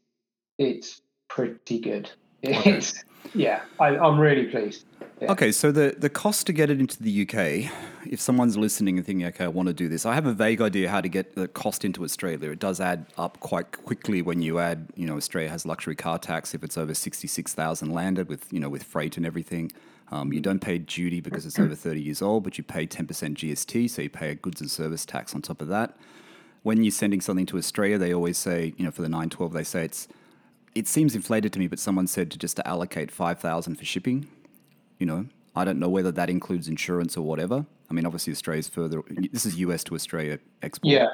it's 0.58 1.02
pretty 1.28 1.80
good. 1.80 2.10
Okay. 2.46 2.78
It's 2.78 3.04
yeah, 3.34 3.64
I, 3.82 3.98
I'm 3.98 4.18
really 4.18 4.46
pleased. 4.46 4.86
Yeah. 5.22 5.32
Okay, 5.34 5.52
so 5.52 5.74
the, 5.74 5.94
the 5.98 6.10
cost 6.10 6.48
to 6.48 6.54
get 6.54 6.70
it 6.70 6.80
into 6.80 7.02
the 7.04 7.24
UK, 7.24 7.70
if 8.10 8.22
someone's 8.22 8.56
listening 8.56 8.98
and 8.98 9.06
thinking, 9.06 9.28
okay, 9.28 9.44
I 9.44 9.50
want 9.50 9.68
to 9.68 9.74
do 9.74 9.90
this, 9.90 10.06
I 10.06 10.16
have 10.16 10.26
a 10.26 10.32
vague 10.34 10.62
idea 10.62 10.90
how 10.90 11.02
to 11.02 11.10
get 11.10 11.36
the 11.36 11.50
cost 11.50 11.84
into 11.84 12.06
Australia. 12.06 12.52
It 12.52 12.60
does 12.60 12.80
add 12.80 13.06
up 13.18 13.40
quite 13.42 13.72
quickly 13.74 14.22
when 14.22 14.42
you 14.42 14.60
add, 14.60 14.88
you 14.96 15.06
know, 15.06 15.18
Australia 15.18 15.50
has 15.50 15.66
luxury 15.66 15.96
car 15.96 16.18
tax 16.18 16.54
if 16.54 16.64
it's 16.64 16.78
over 16.78 16.94
66,000 16.94 17.92
landed 17.92 18.30
with, 18.30 18.52
you 18.54 18.62
know, 18.62 18.70
with 18.70 18.84
freight 18.84 19.18
and 19.18 19.26
everything. 19.26 19.70
Um, 20.12 20.34
you 20.34 20.40
don't 20.42 20.60
pay 20.60 20.80
duty 20.80 21.22
because 21.22 21.46
it's 21.46 21.60
over 21.60 21.76
30 21.76 22.02
years 22.02 22.22
old, 22.22 22.44
but 22.44 22.58
you 22.58 22.64
pay 22.64 22.88
10% 22.88 23.06
GST, 23.08 23.90
so 23.90 24.02
you 24.02 24.10
pay 24.10 24.32
a 24.32 24.36
goods 24.36 24.60
and 24.60 24.70
service 24.72 25.06
tax 25.06 25.36
on 25.36 25.42
top 25.42 25.62
of 25.62 25.68
that. 25.68 25.96
When 26.64 26.84
you're 26.84 26.92
sending 26.92 27.22
something 27.22 27.46
to 27.48 27.58
Australia, 27.58 27.98
they 27.98 28.14
always 28.14 28.38
say, 28.38 28.74
you 28.78 28.84
know, 28.86 28.92
for 28.92 29.02
the 29.04 29.10
912, 29.10 29.54
they 29.54 29.64
say 29.64 29.86
it's, 29.86 30.08
it 30.74 30.88
seems 30.88 31.16
inflated 31.16 31.54
to 31.54 31.60
me, 31.60 31.68
but 31.68 31.80
someone 31.80 32.08
said 32.08 32.32
to 32.32 32.38
just 32.38 32.56
to 32.58 32.68
allocate 32.68 33.12
5,000 33.12 33.76
for 33.76 33.86
shipping 33.86 34.28
you 35.00 35.06
know 35.06 35.26
i 35.56 35.66
don't 35.66 35.80
know 35.80 35.90
whether 35.90 36.12
that 36.12 36.30
includes 36.30 36.68
insurance 36.68 37.18
or 37.18 37.26
whatever 37.26 37.66
i 37.90 37.94
mean 37.94 38.06
obviously 38.06 38.32
australia's 38.32 38.68
further 38.68 39.02
this 39.32 39.46
is 39.46 39.56
us 39.56 39.84
to 39.84 39.96
australia 39.96 40.38
export 40.62 40.94
Yeah. 40.94 41.08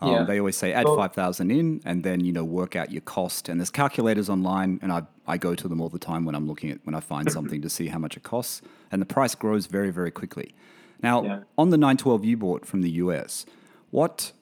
Um, 0.00 0.12
yeah. 0.12 0.24
they 0.24 0.38
always 0.38 0.56
say 0.56 0.72
add 0.72 0.86
Well- 0.86 0.96
5000 0.96 1.50
in 1.50 1.80
and 1.84 2.02
then 2.04 2.20
you 2.24 2.32
know 2.32 2.44
work 2.44 2.76
out 2.76 2.90
your 2.90 3.02
cost. 3.02 3.48
And 3.48 3.60
there's 3.60 3.70
calculators 3.70 4.28
online 4.28 4.78
and 4.82 4.92
I, 4.92 5.02
I 5.26 5.36
go 5.36 5.54
to 5.54 5.68
them 5.68 5.80
all 5.80 5.88
the 5.88 5.98
time 5.98 6.24
when 6.24 6.34
i'm 6.34 6.46
looking 6.46 6.70
at 6.70 6.78
when 6.84 6.94
i 6.94 7.00
find 7.00 7.30
something 7.30 7.60
to 7.62 7.70
see 7.70 7.88
how 7.88 7.98
much 7.98 8.16
it 8.16 8.22
costs. 8.22 8.62
And 8.90 9.00
the 9.00 9.06
price 9.06 9.34
grows 9.34 9.66
very 9.66 9.90
very 9.90 10.10
quickly. 10.10 10.54
Now 11.02 11.22
Yeah. 11.22 11.40
on 11.58 11.70
the 11.70 11.76
912 11.78 12.24
you 12.24 12.36
bought 12.36 12.66
from 12.66 12.82
the 12.82 12.90
us 12.90 13.46
what 13.90 14.32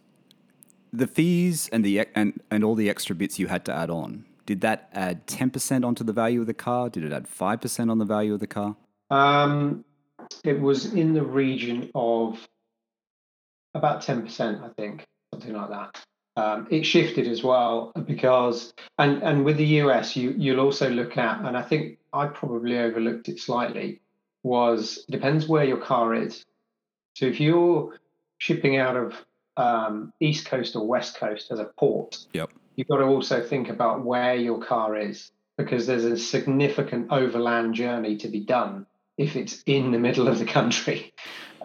the 0.92 1.06
fees 1.06 1.68
and 1.72 1.84
the 1.84 2.06
and, 2.14 2.40
and 2.50 2.64
all 2.64 2.74
the 2.74 2.88
extra 2.88 3.14
bits 3.14 3.38
you 3.38 3.46
had 3.48 3.64
to 3.66 3.72
add 3.72 3.90
on 3.90 4.24
did 4.48 4.62
that 4.62 4.88
add 4.94 5.26
10% 5.26 5.84
onto 5.84 6.02
the 6.02 6.12
value 6.14 6.40
of 6.40 6.46
the 6.46 6.54
car? 6.54 6.88
Did 6.88 7.04
it 7.04 7.12
add 7.12 7.28
5% 7.28 7.90
on 7.90 7.98
the 7.98 8.06
value 8.06 8.32
of 8.32 8.40
the 8.40 8.46
car? 8.46 8.76
Um, 9.10 9.84
it 10.42 10.58
was 10.58 10.94
in 10.94 11.12
the 11.12 11.22
region 11.22 11.90
of 11.94 12.48
about 13.74 14.00
10%, 14.00 14.64
I 14.64 14.70
think, 14.70 15.04
something 15.38 15.56
like 15.56 15.70
that. 15.70 16.04
Um, 16.36 16.68
it 16.70 16.84
shifted 16.84 17.26
as 17.26 17.42
well 17.42 17.92
because, 18.06 18.72
and, 18.98 19.22
and 19.22 19.44
with 19.44 19.56
the 19.56 19.66
US, 19.82 20.16
you, 20.16 20.34
you'll 20.36 20.60
also 20.60 20.88
look 20.88 21.16
at, 21.16 21.40
and 21.44 21.56
I 21.56 21.62
think 21.62 21.98
I 22.12 22.26
probably 22.26 22.78
overlooked 22.78 23.28
it 23.28 23.40
slightly, 23.40 24.00
was 24.42 25.04
it 25.08 25.12
depends 25.12 25.48
where 25.48 25.64
your 25.64 25.78
car 25.78 26.14
is. 26.14 26.44
So 27.14 27.26
if 27.26 27.40
you're 27.40 27.98
shipping 28.38 28.76
out 28.76 28.96
of 28.96 29.14
um, 29.56 30.12
East 30.20 30.46
Coast 30.46 30.76
or 30.76 30.86
West 30.86 31.16
Coast 31.16 31.50
as 31.50 31.58
a 31.58 31.64
port, 31.64 32.18
Yep. 32.32 32.50
you've 32.76 32.88
got 32.88 32.98
to 32.98 33.04
also 33.04 33.42
think 33.42 33.68
about 33.68 34.04
where 34.04 34.36
your 34.36 34.60
car 34.60 34.96
is 34.96 35.32
because 35.56 35.88
there's 35.88 36.04
a 36.04 36.16
significant 36.16 37.10
overland 37.10 37.74
journey 37.74 38.16
to 38.18 38.28
be 38.28 38.40
done 38.40 38.86
if 39.16 39.34
it's 39.34 39.64
in 39.66 39.90
the 39.90 39.98
middle 39.98 40.28
of 40.28 40.38
the 40.38 40.44
country. 40.44 41.12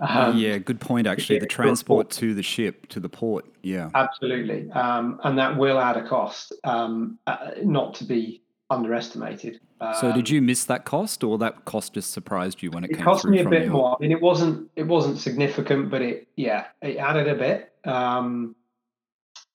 Um, 0.01 0.38
yeah, 0.38 0.58
good 0.58 0.79
point. 0.79 1.08
Actually, 1.08 1.39
the 1.39 1.45
get 1.45 1.49
to 1.49 1.62
a 1.62 1.65
transport 1.65 2.10
to 2.12 2.34
the 2.34 2.43
ship 2.43 2.88
to 2.89 2.99
the 2.99 3.10
port. 3.10 3.45
Yeah. 3.62 3.89
Absolutely, 3.95 4.69
um, 4.71 5.19
and 5.23 5.38
that 5.38 5.56
will 5.58 5.79
add 5.79 5.97
a 5.97 6.08
cost, 6.08 6.53
um, 6.63 7.19
uh, 7.27 7.51
not 7.63 7.93
to 7.95 8.03
be 8.03 8.41
underestimated. 8.69 9.60
So 9.99 10.08
Um, 10.10 10.13
did 10.15 10.29
you 10.29 10.41
miss 10.41 10.63
that 10.65 10.86
cost, 10.86 11.23
or 11.25 11.38
that 11.39 11.65
cost 11.65 11.93
just 11.93 12.12
surprised 12.12 12.63
you 12.63 12.71
when 12.71 12.86
it, 12.86 12.91
It 12.91 12.93
came 12.93 13.01
It 13.01 13.06
cost 13.06 13.25
me 13.25 13.39
a 13.41 13.49
bit 13.49 13.63
your- 13.65 13.73
more. 13.73 13.95
I 13.95 14.01
mean, 14.01 14.12
it 14.13 14.21
wasn't 14.21 14.69
it 14.77 14.84
wasn't 14.88 15.17
significant, 15.19 15.89
but 15.91 16.01
it 16.01 16.27
yeah, 16.38 16.65
it 16.82 16.95
added 16.97 17.27
a 17.27 17.36
bit. 17.36 17.73
Um, 17.86 18.56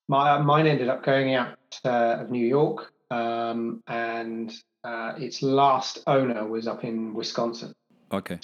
my 0.09 0.39
mine 0.39 0.67
ended 0.67 0.89
up 0.89 1.03
going 1.03 1.35
out 1.35 1.57
uh, 1.85 2.19
of 2.21 2.31
New 2.31 2.47
York, 2.47 2.93
um, 3.11 3.83
and 3.87 4.53
uh, 4.85 5.15
its 5.19 5.43
last 5.43 6.01
owner 6.07 6.47
was 6.47 6.67
up 6.69 6.85
in 6.85 7.15
Wisconsin. 7.15 7.73
Okay. 8.13 8.35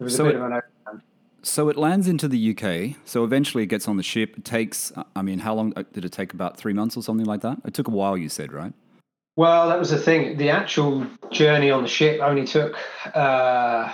It 0.00 0.04
was 0.04 0.16
So 0.16 0.24
a 0.24 0.26
bit 0.28 0.34
it- 0.36 0.40
of 0.42 0.50
an. 0.52 0.60
So 1.42 1.68
it 1.68 1.76
lands 1.76 2.08
into 2.08 2.28
the 2.28 2.50
UK. 2.56 2.96
So 3.04 3.24
eventually 3.24 3.62
it 3.62 3.68
gets 3.68 3.88
on 3.88 3.96
the 3.96 4.02
ship. 4.02 4.36
It 4.38 4.44
takes, 4.44 4.92
I 5.14 5.22
mean, 5.22 5.38
how 5.38 5.54
long 5.54 5.72
uh, 5.76 5.84
did 5.92 6.04
it 6.04 6.12
take? 6.12 6.34
About 6.34 6.56
three 6.56 6.72
months 6.72 6.96
or 6.96 7.02
something 7.02 7.26
like 7.26 7.40
that? 7.42 7.58
It 7.64 7.74
took 7.74 7.88
a 7.88 7.92
while, 7.92 8.16
you 8.16 8.28
said, 8.28 8.52
right? 8.52 8.72
Well, 9.36 9.68
that 9.68 9.78
was 9.78 9.90
the 9.90 9.98
thing. 9.98 10.36
The 10.36 10.50
actual 10.50 11.06
journey 11.30 11.70
on 11.70 11.82
the 11.82 11.88
ship 11.88 12.20
only 12.20 12.44
took 12.44 12.76
uh, 13.14 13.92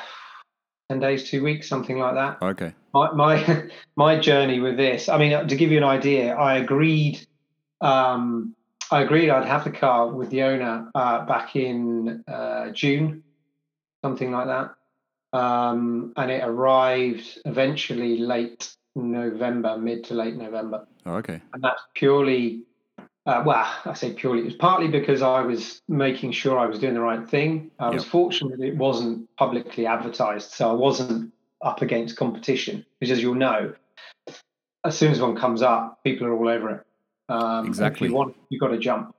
ten 0.88 1.00
days, 1.00 1.28
two 1.28 1.42
weeks, 1.44 1.68
something 1.68 1.98
like 1.98 2.14
that. 2.14 2.40
Okay. 2.40 2.72
my 2.94 3.12
my 3.12 3.64
my 3.96 4.18
journey 4.18 4.60
with 4.60 4.76
this 4.76 5.08
i 5.08 5.18
mean 5.18 5.46
to 5.46 5.56
give 5.56 5.70
you 5.70 5.78
an 5.78 5.84
idea 5.84 6.34
i 6.34 6.56
agreed 6.56 7.26
um 7.80 8.54
i 8.90 9.02
agreed 9.02 9.28
i'd 9.28 9.46
have 9.46 9.64
the 9.64 9.70
car 9.70 10.08
with 10.08 10.30
the 10.30 10.42
owner 10.42 10.88
uh, 10.94 11.26
back 11.26 11.56
in 11.56 12.24
uh, 12.28 12.70
june 12.70 13.22
something 14.02 14.30
like 14.30 14.46
that 14.46 14.74
um 15.34 16.12
and 16.16 16.30
it 16.30 16.42
arrived 16.44 17.38
eventually 17.44 18.18
late 18.18 18.72
november 18.94 19.76
mid 19.76 20.04
to 20.04 20.14
late 20.14 20.36
november. 20.36 20.86
Oh, 21.04 21.14
okay. 21.16 21.40
and 21.52 21.62
that's 21.62 21.82
purely 21.94 22.62
uh, 23.26 23.42
well 23.44 23.66
i 23.84 23.94
say 23.94 24.12
purely 24.12 24.42
it 24.42 24.44
was 24.44 24.54
partly 24.54 24.86
because 24.86 25.22
i 25.22 25.40
was 25.40 25.82
making 25.88 26.30
sure 26.30 26.56
i 26.58 26.66
was 26.66 26.78
doing 26.78 26.94
the 26.94 27.00
right 27.00 27.28
thing. 27.28 27.70
I 27.80 27.90
was 27.90 28.04
fortunate 28.04 28.58
that 28.58 28.66
it 28.66 28.76
wasn't 28.76 29.28
publicly 29.36 29.86
advertised 29.86 30.52
so 30.52 30.70
i 30.70 30.72
wasn't 30.72 31.32
up 31.62 31.82
against 31.82 32.16
competition 32.16 32.86
because 33.00 33.10
as 33.10 33.20
you'll 33.20 33.34
know 33.34 33.74
as 34.84 34.96
soon 34.96 35.10
as 35.10 35.20
one 35.20 35.34
comes 35.36 35.62
up 35.62 36.04
people 36.04 36.26
are 36.28 36.34
all 36.34 36.48
over 36.48 36.70
it. 36.70 36.86
Um, 37.28 37.66
Exactly. 37.66 38.06
if 38.06 38.10
you 38.10 38.16
want 38.16 38.36
you've 38.50 38.60
got 38.60 38.68
to 38.68 38.78
jump. 38.78 39.14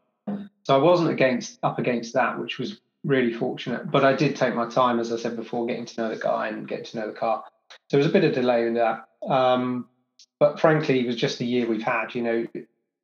So 0.64 0.76
i 0.76 0.78
wasn't 0.78 1.10
against 1.10 1.60
up 1.64 1.80
against 1.80 2.14
that 2.14 2.40
which 2.40 2.58
was 2.60 2.80
really 3.06 3.34
fortunate 3.34 3.90
but 3.92 4.04
i 4.04 4.14
did 4.14 4.36
take 4.36 4.56
my 4.56 4.68
time 4.68 5.00
as 5.00 5.14
i 5.14 5.18
said 5.18 5.36
before 5.36 5.66
getting 5.66 5.86
to 5.86 6.02
know 6.02 6.10
the 6.10 6.20
guy 6.20 6.48
and 6.48 6.68
getting 6.68 6.86
to 6.86 6.98
know 6.98 7.08
the 7.08 7.14
car 7.14 7.44
so 7.70 7.78
there 7.92 8.00
was 8.00 8.08
a 8.08 8.12
bit 8.12 8.24
of 8.24 8.34
delay 8.34 8.66
in 8.66 8.74
that 8.74 9.08
um, 9.28 9.88
but 10.40 10.60
frankly, 10.60 11.00
it 11.00 11.08
was 11.08 11.16
just 11.16 11.40
the 11.40 11.46
year 11.46 11.68
we've 11.68 11.82
had. 11.82 12.14
You 12.14 12.22
know, 12.22 12.48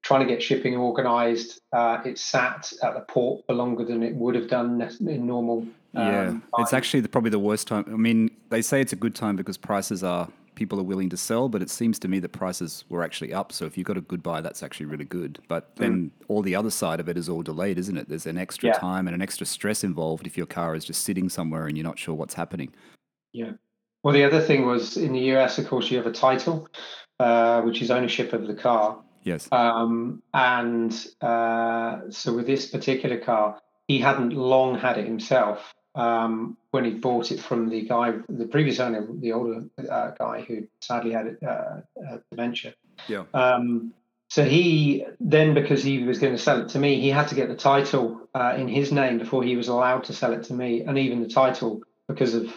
trying 0.01 0.21
to 0.21 0.25
get 0.25 0.41
shipping 0.41 0.75
organised. 0.75 1.59
Uh, 1.71 2.01
it 2.05 2.17
sat 2.17 2.71
at 2.83 2.93
the 2.93 3.01
port 3.01 3.45
for 3.45 3.53
longer 3.53 3.85
than 3.85 4.03
it 4.03 4.15
would 4.15 4.35
have 4.35 4.49
done 4.49 4.81
in 5.01 5.27
normal. 5.27 5.65
Yeah. 5.93 6.29
um, 6.29 6.43
it's 6.59 6.71
time. 6.71 6.77
actually 6.77 6.99
the, 7.01 7.09
probably 7.09 7.31
the 7.31 7.39
worst 7.39 7.67
time. 7.67 7.85
I 7.87 7.97
mean, 7.97 8.31
they 8.49 8.61
say 8.61 8.81
it's 8.81 8.93
a 8.93 8.97
good 8.97 9.15
time 9.15 9.35
because 9.35 9.57
prices 9.57 10.03
are, 10.03 10.29
people 10.55 10.79
are 10.79 10.83
willing 10.83 11.09
to 11.09 11.17
sell, 11.17 11.49
but 11.49 11.61
it 11.61 11.69
seems 11.69 11.97
to 11.99 12.07
me 12.07 12.19
that 12.19 12.29
prices 12.29 12.83
were 12.89 13.03
actually 13.03 13.33
up. 13.33 13.51
So 13.51 13.65
if 13.65 13.77
you've 13.77 13.87
got 13.87 13.97
a 13.97 14.01
good 14.01 14.21
buy, 14.21 14.41
that's 14.41 14.63
actually 14.63 14.87
really 14.87 15.05
good. 15.05 15.39
But 15.47 15.75
then 15.75 16.11
all 16.27 16.41
the 16.41 16.55
other 16.55 16.69
side 16.69 16.99
of 16.99 17.07
it 17.09 17.17
is 17.17 17.29
all 17.29 17.41
delayed, 17.41 17.77
isn't 17.77 17.97
it? 17.97 18.09
There's 18.09 18.25
an 18.25 18.37
extra 18.37 18.69
Yeah. 18.69 18.73
time 18.73 19.07
and 19.07 19.15
an 19.15 19.21
extra 19.21 19.45
stress 19.45 19.83
involved 19.83 20.27
if 20.27 20.37
your 20.37 20.45
car 20.45 20.75
is 20.75 20.85
just 20.85 21.03
sitting 21.03 21.29
somewhere 21.29 21.67
and 21.67 21.77
you're 21.77 21.87
not 21.87 21.99
sure 21.99 22.15
what's 22.15 22.33
happening. 22.33 22.73
Yeah. 23.33 23.53
Well, 24.03 24.13
the 24.13 24.23
other 24.23 24.41
thing 24.41 24.65
was 24.65 24.97
in 24.97 25.13
the 25.13 25.35
US, 25.35 25.57
of 25.57 25.67
course, 25.67 25.91
you 25.91 25.97
have 25.97 26.07
a 26.07 26.11
title, 26.11 26.67
uh, 27.19 27.61
which 27.61 27.81
is 27.81 27.91
ownership 27.91 28.33
of 28.33 28.47
the 28.47 28.55
car. 28.55 29.01
Yes. 29.23 29.47
Um, 29.51 30.23
and 30.33 30.91
uh, 31.21 31.99
so 32.09 32.33
with 32.33 32.47
this 32.47 32.65
particular 32.67 33.19
car, 33.19 33.61
he 33.87 33.99
hadn't 33.99 34.33
long 34.33 34.77
had 34.77 34.97
it 34.97 35.05
himself 35.05 35.73
um, 35.95 36.57
when 36.71 36.85
he 36.85 36.91
bought 36.91 37.31
it 37.31 37.39
from 37.39 37.69
the 37.69 37.81
guy, 37.81 38.13
the 38.29 38.45
previous 38.47 38.79
owner, 38.79 39.05
the 39.11 39.33
older 39.33 39.63
uh, 39.89 40.11
guy 40.11 40.41
who 40.47 40.67
sadly 40.81 41.11
had 41.11 41.37
uh, 41.45 41.49
uh, 41.49 42.17
dementia. 42.29 42.73
Yeah. 43.07 43.23
Um, 43.33 43.93
so 44.29 44.45
he 44.45 45.05
then, 45.19 45.53
because 45.53 45.83
he 45.83 46.03
was 46.03 46.19
going 46.19 46.33
to 46.33 46.39
sell 46.41 46.61
it 46.61 46.69
to 46.69 46.79
me, 46.79 47.01
he 47.01 47.09
had 47.09 47.27
to 47.29 47.35
get 47.35 47.49
the 47.49 47.55
title 47.55 48.29
uh, 48.33 48.53
in 48.57 48.67
his 48.69 48.91
name 48.91 49.17
before 49.17 49.43
he 49.43 49.57
was 49.57 49.67
allowed 49.67 50.05
to 50.05 50.13
sell 50.13 50.31
it 50.33 50.43
to 50.43 50.53
me, 50.53 50.81
and 50.81 50.97
even 50.97 51.21
the 51.21 51.27
title 51.27 51.81
because 52.07 52.33
of 52.33 52.47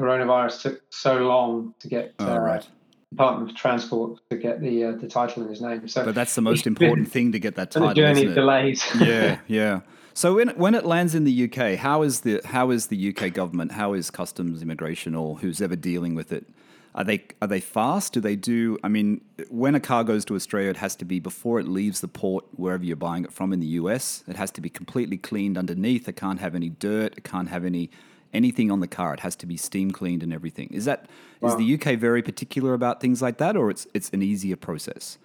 coronavirus 0.00 0.62
took 0.62 0.80
so 0.90 1.18
long 1.18 1.74
to 1.80 1.88
get 1.88 2.14
Oh, 2.20 2.34
uh, 2.34 2.38
right. 2.38 2.66
Department 3.10 3.50
of 3.50 3.56
Transport 3.56 4.18
to 4.30 4.36
get 4.36 4.60
the 4.60 4.84
uh, 4.84 4.92
the 4.92 5.08
title 5.08 5.42
in 5.44 5.48
his 5.48 5.60
name. 5.60 5.86
So 5.88 6.04
But 6.04 6.14
that's 6.14 6.34
the 6.36 6.40
most 6.42 6.64
been- 6.64 6.72
important 6.72 7.10
thing 7.10 7.32
to 7.32 7.38
get 7.40 7.54
that 7.56 7.70
title, 7.72 7.92
journey 7.94 8.20
isn't 8.20 8.30
it? 8.32 8.34
delays. 8.34 8.84
yeah, 9.00 9.38
yeah. 9.48 9.80
So 10.14 10.36
when 10.36 10.50
when 10.50 10.76
it 10.76 10.86
lands 10.86 11.16
in 11.16 11.24
the 11.24 11.44
UK, 11.44 11.76
how 11.76 12.02
is 12.02 12.20
the 12.20 12.40
how 12.44 12.70
is 12.70 12.86
the 12.86 13.08
UK 13.14 13.32
government? 13.32 13.72
How 13.72 13.94
is 13.94 14.10
customs, 14.10 14.62
immigration, 14.62 15.14
or 15.16 15.36
who's 15.36 15.60
ever 15.60 15.74
dealing 15.74 16.14
with 16.14 16.32
it? 16.32 16.46
Are 16.94 17.02
they 17.02 17.24
are 17.42 17.48
they 17.48 17.58
fast? 17.60 18.12
Do 18.12 18.20
they 18.20 18.36
do? 18.36 18.78
I 18.84 18.88
mean, 18.88 19.22
when 19.50 19.74
a 19.74 19.80
car 19.80 20.04
goes 20.04 20.24
to 20.26 20.36
Australia, 20.36 20.70
it 20.70 20.76
has 20.76 20.94
to 20.96 21.04
be 21.04 21.18
before 21.18 21.58
it 21.58 21.66
leaves 21.66 22.00
the 22.00 22.06
port 22.06 22.44
wherever 22.52 22.84
you're 22.84 22.94
buying 22.94 23.24
it 23.24 23.32
from 23.32 23.52
in 23.52 23.58
the 23.58 23.66
US. 23.82 24.22
It 24.28 24.36
has 24.36 24.52
to 24.52 24.60
be 24.60 24.70
completely 24.70 25.16
cleaned 25.16 25.58
underneath. 25.58 26.08
It 26.08 26.14
can't 26.14 26.38
have 26.38 26.54
any 26.54 26.70
dirt. 26.70 27.14
It 27.16 27.24
can't 27.24 27.48
have 27.48 27.64
any 27.64 27.90
anything 28.32 28.70
on 28.70 28.78
the 28.78 28.86
car. 28.86 29.14
It 29.14 29.20
has 29.20 29.34
to 29.36 29.46
be 29.46 29.56
steam 29.56 29.90
cleaned 29.90 30.22
and 30.22 30.32
everything. 30.32 30.68
Is 30.70 30.84
that 30.84 31.06
is 31.42 31.56
the 31.56 31.74
UK 31.74 31.98
very 31.98 32.22
particular 32.22 32.72
about 32.72 33.00
things 33.00 33.20
like 33.20 33.38
that, 33.38 33.56
or 33.56 33.68
it's 33.68 33.88
it's 33.92 34.10
an 34.10 34.22
easier 34.22 34.56
process? 34.56 35.18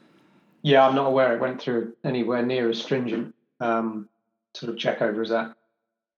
Yeah, 0.64 0.86
I'm 0.88 0.96
not 0.96 1.06
aware 1.06 1.36
it 1.36 1.40
went 1.40 1.62
through 1.62 1.94
anywhere 2.04 2.44
near 2.44 2.70
as 2.70 2.82
stringent 2.82 3.36
um, 3.60 4.10
sort 4.54 4.72
of 4.72 4.78
check 4.78 5.02
over 5.02 5.22
as 5.22 5.30
that. 5.30 5.56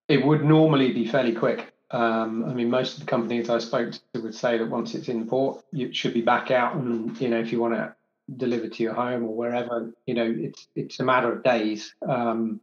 It 0.08 0.24
would 0.24 0.44
normally 0.44 0.92
be 0.92 1.06
fairly 1.06 1.32
quick. 1.32 1.72
Um, 1.90 2.44
I 2.46 2.54
mean, 2.54 2.70
most 2.70 2.94
of 2.94 3.00
the 3.00 3.06
companies 3.06 3.50
I 3.50 3.58
spoke 3.58 3.92
to 3.92 4.20
would 4.20 4.34
say 4.34 4.58
that 4.58 4.68
once 4.68 4.94
it's 4.94 5.08
in 5.08 5.20
the 5.20 5.26
port, 5.26 5.62
you 5.72 5.92
should 5.92 6.14
be 6.14 6.22
back 6.22 6.50
out, 6.50 6.74
and 6.76 7.18
you 7.20 7.28
know, 7.28 7.38
if 7.38 7.52
you 7.52 7.60
want 7.60 7.74
to 7.74 7.94
deliver 8.36 8.68
to 8.68 8.82
your 8.82 8.94
home 8.94 9.24
or 9.24 9.34
wherever, 9.34 9.92
you 10.06 10.14
know, 10.14 10.34
it's 10.36 10.68
it's 10.74 11.00
a 11.00 11.04
matter 11.04 11.30
of 11.30 11.42
days. 11.42 11.94
Um, 12.08 12.60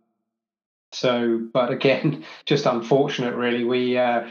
so, 0.92 1.48
but 1.54 1.72
again, 1.72 2.26
just 2.46 2.66
unfortunate, 2.66 3.36
really. 3.36 3.64
We 3.64 3.98
uh, 3.98 4.28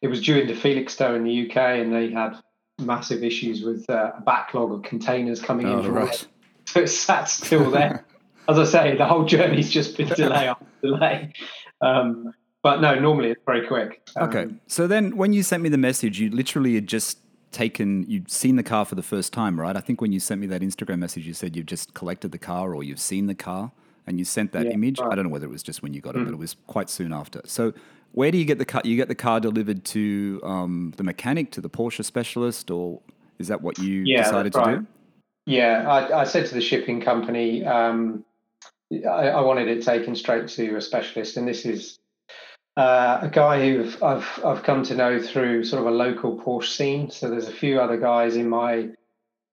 it 0.00 0.08
was 0.08 0.22
due 0.22 0.38
into 0.38 0.54
Felixstowe 0.54 1.16
in 1.16 1.24
the 1.24 1.50
UK, 1.50 1.56
and 1.56 1.92
they 1.92 2.10
had 2.10 2.36
massive 2.78 3.24
issues 3.24 3.62
with 3.62 3.88
uh, 3.88 4.12
a 4.16 4.20
backlog 4.20 4.72
of 4.72 4.82
containers 4.82 5.40
coming 5.40 5.66
in. 5.66 5.74
Oh, 5.74 5.82
from 5.82 5.94
right. 5.94 6.26
so 6.66 6.80
it 6.80 6.88
sat 6.88 7.28
still 7.28 7.70
there. 7.70 8.04
As 8.48 8.58
I 8.58 8.64
say, 8.64 8.96
the 8.96 9.06
whole 9.06 9.24
journey's 9.24 9.70
just 9.70 9.96
been 9.96 10.08
delay 10.08 10.48
after 10.48 10.66
delay. 10.82 11.32
Um, 11.80 12.32
but 12.62 12.80
no, 12.80 12.98
normally 12.98 13.30
it's 13.30 13.42
very 13.46 13.66
quick. 13.66 14.02
Um, 14.16 14.28
Okay. 14.28 14.46
So 14.66 14.86
then 14.86 15.16
when 15.16 15.32
you 15.32 15.42
sent 15.42 15.62
me 15.62 15.68
the 15.68 15.78
message, 15.78 16.18
you 16.20 16.30
literally 16.30 16.74
had 16.74 16.86
just 16.86 17.18
taken, 17.52 18.04
you'd 18.08 18.30
seen 18.30 18.56
the 18.56 18.62
car 18.62 18.84
for 18.84 18.94
the 18.94 19.02
first 19.02 19.32
time, 19.32 19.60
right? 19.60 19.76
I 19.76 19.80
think 19.80 20.00
when 20.00 20.12
you 20.12 20.20
sent 20.20 20.40
me 20.40 20.46
that 20.48 20.62
Instagram 20.62 20.98
message, 20.98 21.26
you 21.26 21.34
said 21.34 21.56
you've 21.56 21.66
just 21.66 21.94
collected 21.94 22.32
the 22.32 22.38
car 22.38 22.74
or 22.74 22.82
you've 22.82 23.00
seen 23.00 23.26
the 23.26 23.34
car 23.34 23.72
and 24.06 24.18
you 24.18 24.24
sent 24.24 24.52
that 24.52 24.66
Yeah, 24.66 24.72
image. 24.72 25.00
I 25.00 25.04
right. 25.04 25.12
Mm. 25.12 25.16
don't 25.16 25.24
know 25.26 25.30
whether 25.30 25.46
it 25.46 25.50
was 25.50 25.62
just 25.62 25.82
when 25.82 25.92
you 25.94 26.00
got 26.00 26.16
it, 26.16 26.24
but 26.24 26.32
it 26.32 26.38
was 26.38 26.56
quite 26.66 26.88
soon 26.90 27.12
after. 27.12 27.40
So 27.44 27.72
where 28.12 28.30
do 28.30 28.38
you 28.38 28.44
get 28.44 28.58
the 28.58 28.64
car? 28.64 28.82
You 28.84 28.96
get 28.96 29.08
the 29.08 29.14
car 29.14 29.40
delivered 29.40 29.84
to 29.86 30.40
um, 30.44 30.92
the 30.96 31.02
mechanic, 31.02 31.50
to 31.52 31.60
the 31.60 31.70
Porsche 31.70 32.04
specialist, 32.04 32.70
or 32.70 33.00
is 33.38 33.48
that 33.48 33.60
what 33.62 33.78
you 33.78 34.02
Yeah, 34.04 34.22
decided 34.22 34.52
that's 34.52 34.64
to 34.64 34.70
right. 34.70 34.80
do? 34.80 34.86
Yeah, 35.46 35.88
I, 35.88 36.20
I 36.22 36.24
said 36.24 36.46
to 36.46 36.54
the 36.54 36.60
shipping 36.60 37.00
company, 37.00 37.64
um, 37.64 38.24
I, 38.92 39.28
I 39.28 39.40
wanted 39.40 39.68
it 39.68 39.84
taken 39.84 40.14
straight 40.14 40.48
to 40.48 40.76
a 40.76 40.80
specialist, 40.80 41.36
and 41.36 41.46
this 41.48 41.64
is 41.64 41.98
uh, 42.76 43.18
a 43.22 43.28
guy 43.28 43.60
who 43.68 43.90
I've 44.04 44.40
I've 44.44 44.62
come 44.62 44.82
to 44.84 44.94
know 44.94 45.20
through 45.20 45.64
sort 45.64 45.80
of 45.82 45.88
a 45.92 45.96
local 45.96 46.38
Porsche 46.38 46.68
scene. 46.76 47.10
So 47.10 47.28
there's 47.30 47.48
a 47.48 47.52
few 47.52 47.80
other 47.80 47.96
guys 47.96 48.36
in 48.36 48.48
my 48.48 48.88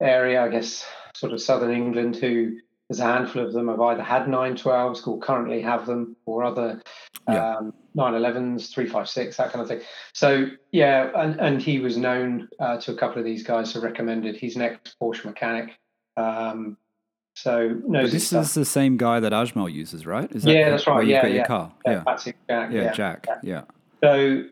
area, 0.01 0.43
I 0.43 0.49
guess, 0.49 0.86
sort 1.15 1.34
of 1.34 1.41
southern 1.41 1.71
England, 1.71 2.15
who 2.17 2.57
there's 2.89 2.99
a 2.99 3.05
handful 3.05 3.45
of 3.45 3.53
them 3.53 3.69
have 3.69 3.79
either 3.79 4.03
had 4.03 4.23
912s 4.25 5.07
or 5.07 5.17
currently 5.19 5.61
have 5.61 5.86
them, 5.86 6.15
or 6.25 6.43
other 6.43 6.81
Yeah. 7.29 7.55
um, 7.57 7.73
911s, 7.95 8.73
356, 8.73 9.38
that 9.38 9.51
kind 9.51 9.61
of 9.61 9.67
thing. 9.69 9.81
So 10.13 10.47
yeah, 10.71 11.09
and, 11.15 11.39
and 11.39 11.61
he 11.61 11.79
was 11.79 11.95
known 11.97 12.49
uh, 12.59 12.77
to 12.81 12.91
a 12.91 12.95
couple 12.95 13.19
of 13.19 13.25
these 13.25 13.43
guys 13.43 13.71
who 13.73 13.79
recommended. 13.79 14.36
He's 14.36 14.57
an 14.57 14.63
ex 14.63 14.95
Porsche 15.01 15.23
mechanic. 15.25 15.79
Um, 16.17 16.77
so 17.36 17.81
his 17.93 18.11
this 18.11 18.27
stuff. 18.27 18.43
is 18.45 18.53
the 18.53 18.65
same 18.65 18.97
guy 18.97 19.19
that 19.19 19.31
Ajmal 19.31 19.71
uses, 19.71 20.05
right? 20.05 20.31
Is 20.31 20.45
Yeah, 20.45 20.69
that's 20.69 20.88
right. 20.88 21.05
Yeah, 21.05 21.21
got 21.21 21.27
your 21.27 21.38
yeah. 21.38 21.45
car. 21.45 21.71
Yeah, 21.86 22.03
Yeah. 22.05 22.15
Jack. 22.15 22.38
Yeah, 22.49 22.69
yeah. 22.71 22.93
Jack. 22.93 23.27
Yeah. 23.43 23.61
So 24.03 24.43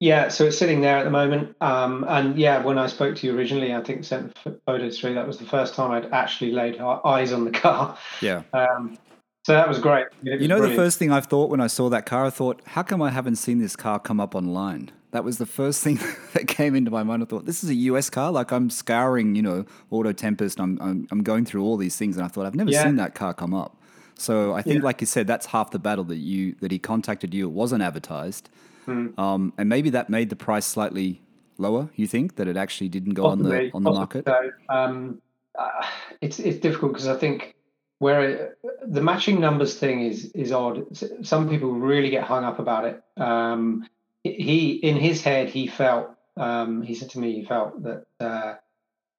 yeah, 0.00 0.28
so 0.28 0.44
it's 0.44 0.58
sitting 0.58 0.80
there 0.80 0.98
at 0.98 1.04
the 1.04 1.10
moment. 1.10 1.56
Um, 1.60 2.04
and 2.08 2.36
yeah, 2.36 2.62
when 2.62 2.78
I 2.78 2.86
spoke 2.86 3.16
to 3.16 3.26
you 3.26 3.36
originally, 3.36 3.72
I 3.74 3.82
think 3.82 4.04
sent 4.04 4.36
photos 4.66 4.98
through. 4.98 5.14
That 5.14 5.26
was 5.26 5.38
the 5.38 5.46
first 5.46 5.74
time 5.74 5.90
I'd 5.92 6.12
actually 6.12 6.52
laid 6.52 6.78
eyes 6.80 7.32
on 7.32 7.44
the 7.44 7.50
car. 7.50 7.96
Yeah. 8.20 8.42
Um, 8.52 8.98
so 9.46 9.52
that 9.52 9.68
was 9.68 9.78
great. 9.78 10.06
Was 10.22 10.40
You 10.40 10.48
know, 10.48 10.66
the 10.66 10.74
first 10.74 10.98
thing 10.98 11.12
I 11.12 11.20
thought 11.20 11.50
when 11.50 11.60
I 11.60 11.66
saw 11.66 11.90
that 11.90 12.06
car, 12.06 12.24
I 12.24 12.30
thought, 12.30 12.62
how 12.64 12.82
come 12.82 13.02
I 13.02 13.10
haven't 13.10 13.36
seen 13.36 13.58
this 13.58 13.76
car 13.76 13.98
come 14.00 14.18
up 14.18 14.34
online? 14.34 14.90
That 15.14 15.22
was 15.22 15.38
the 15.38 15.46
first 15.46 15.80
thing 15.84 16.00
that 16.32 16.48
came 16.48 16.74
into 16.74 16.90
my 16.90 17.04
mind. 17.04 17.22
I 17.22 17.26
thought, 17.26 17.44
this 17.46 17.62
is 17.62 17.70
a 17.70 17.74
US 17.74 18.10
car. 18.10 18.32
Like 18.32 18.50
I'm 18.50 18.68
scouring, 18.68 19.36
you 19.36 19.42
know, 19.42 19.64
AutoTempest. 19.92 20.58
I'm, 20.58 20.76
I'm, 20.80 21.06
I'm 21.12 21.22
going 21.22 21.44
through 21.44 21.62
all 21.62 21.76
these 21.76 21.94
things, 21.94 22.16
and 22.16 22.24
I 22.24 22.28
thought 22.28 22.46
I've 22.46 22.56
never 22.56 22.72
Yeah. 22.72 22.82
seen 22.82 22.96
that 22.96 23.14
car 23.14 23.32
come 23.32 23.54
up. 23.54 23.76
So 24.18 24.54
I 24.54 24.62
think, 24.62 24.78
Yeah. 24.80 24.86
like 24.86 25.00
you 25.00 25.06
said, 25.06 25.28
that's 25.28 25.46
half 25.46 25.70
the 25.70 25.78
battle 25.78 26.02
that 26.06 26.16
you 26.16 26.56
that 26.60 26.72
he 26.72 26.80
contacted 26.80 27.32
you. 27.32 27.46
It 27.46 27.52
wasn't 27.52 27.80
advertised, 27.82 28.48
Hmm. 28.86 29.08
um, 29.16 29.52
and 29.56 29.68
maybe 29.68 29.88
that 29.90 30.10
made 30.10 30.30
the 30.30 30.36
price 30.36 30.66
slightly 30.66 31.22
lower. 31.58 31.90
You 31.94 32.08
think 32.08 32.34
that 32.34 32.48
it 32.48 32.56
actually 32.56 32.88
didn't 32.88 33.14
go 33.14 33.26
on 33.26 33.38
the 33.44 33.70
on 33.72 33.84
the 33.84 33.92
possibly 33.92 34.22
market? 34.24 34.24
So, 34.26 34.50
um, 34.68 35.22
uh, 35.56 35.86
it's 36.22 36.40
it's 36.40 36.58
difficult 36.58 36.92
because 36.94 37.06
I 37.06 37.16
think 37.16 37.54
where 38.00 38.20
it, 38.28 38.58
the 38.84 39.00
matching 39.00 39.38
numbers 39.38 39.78
thing 39.78 40.00
is 40.00 40.32
is 40.32 40.50
odd. 40.50 40.84
Some 41.22 41.48
people 41.48 41.70
really 41.70 42.10
get 42.10 42.24
hung 42.24 42.42
up 42.42 42.58
about 42.58 42.84
it. 42.84 43.00
Um, 43.16 43.86
he 44.24 44.72
in 44.72 44.96
his 44.96 45.22
head 45.22 45.48
he 45.48 45.66
felt 45.66 46.10
um, 46.36 46.82
he 46.82 46.94
said 46.94 47.10
to 47.10 47.20
me 47.20 47.32
he 47.34 47.44
felt 47.44 47.82
that 47.82 48.06
uh, 48.18 48.54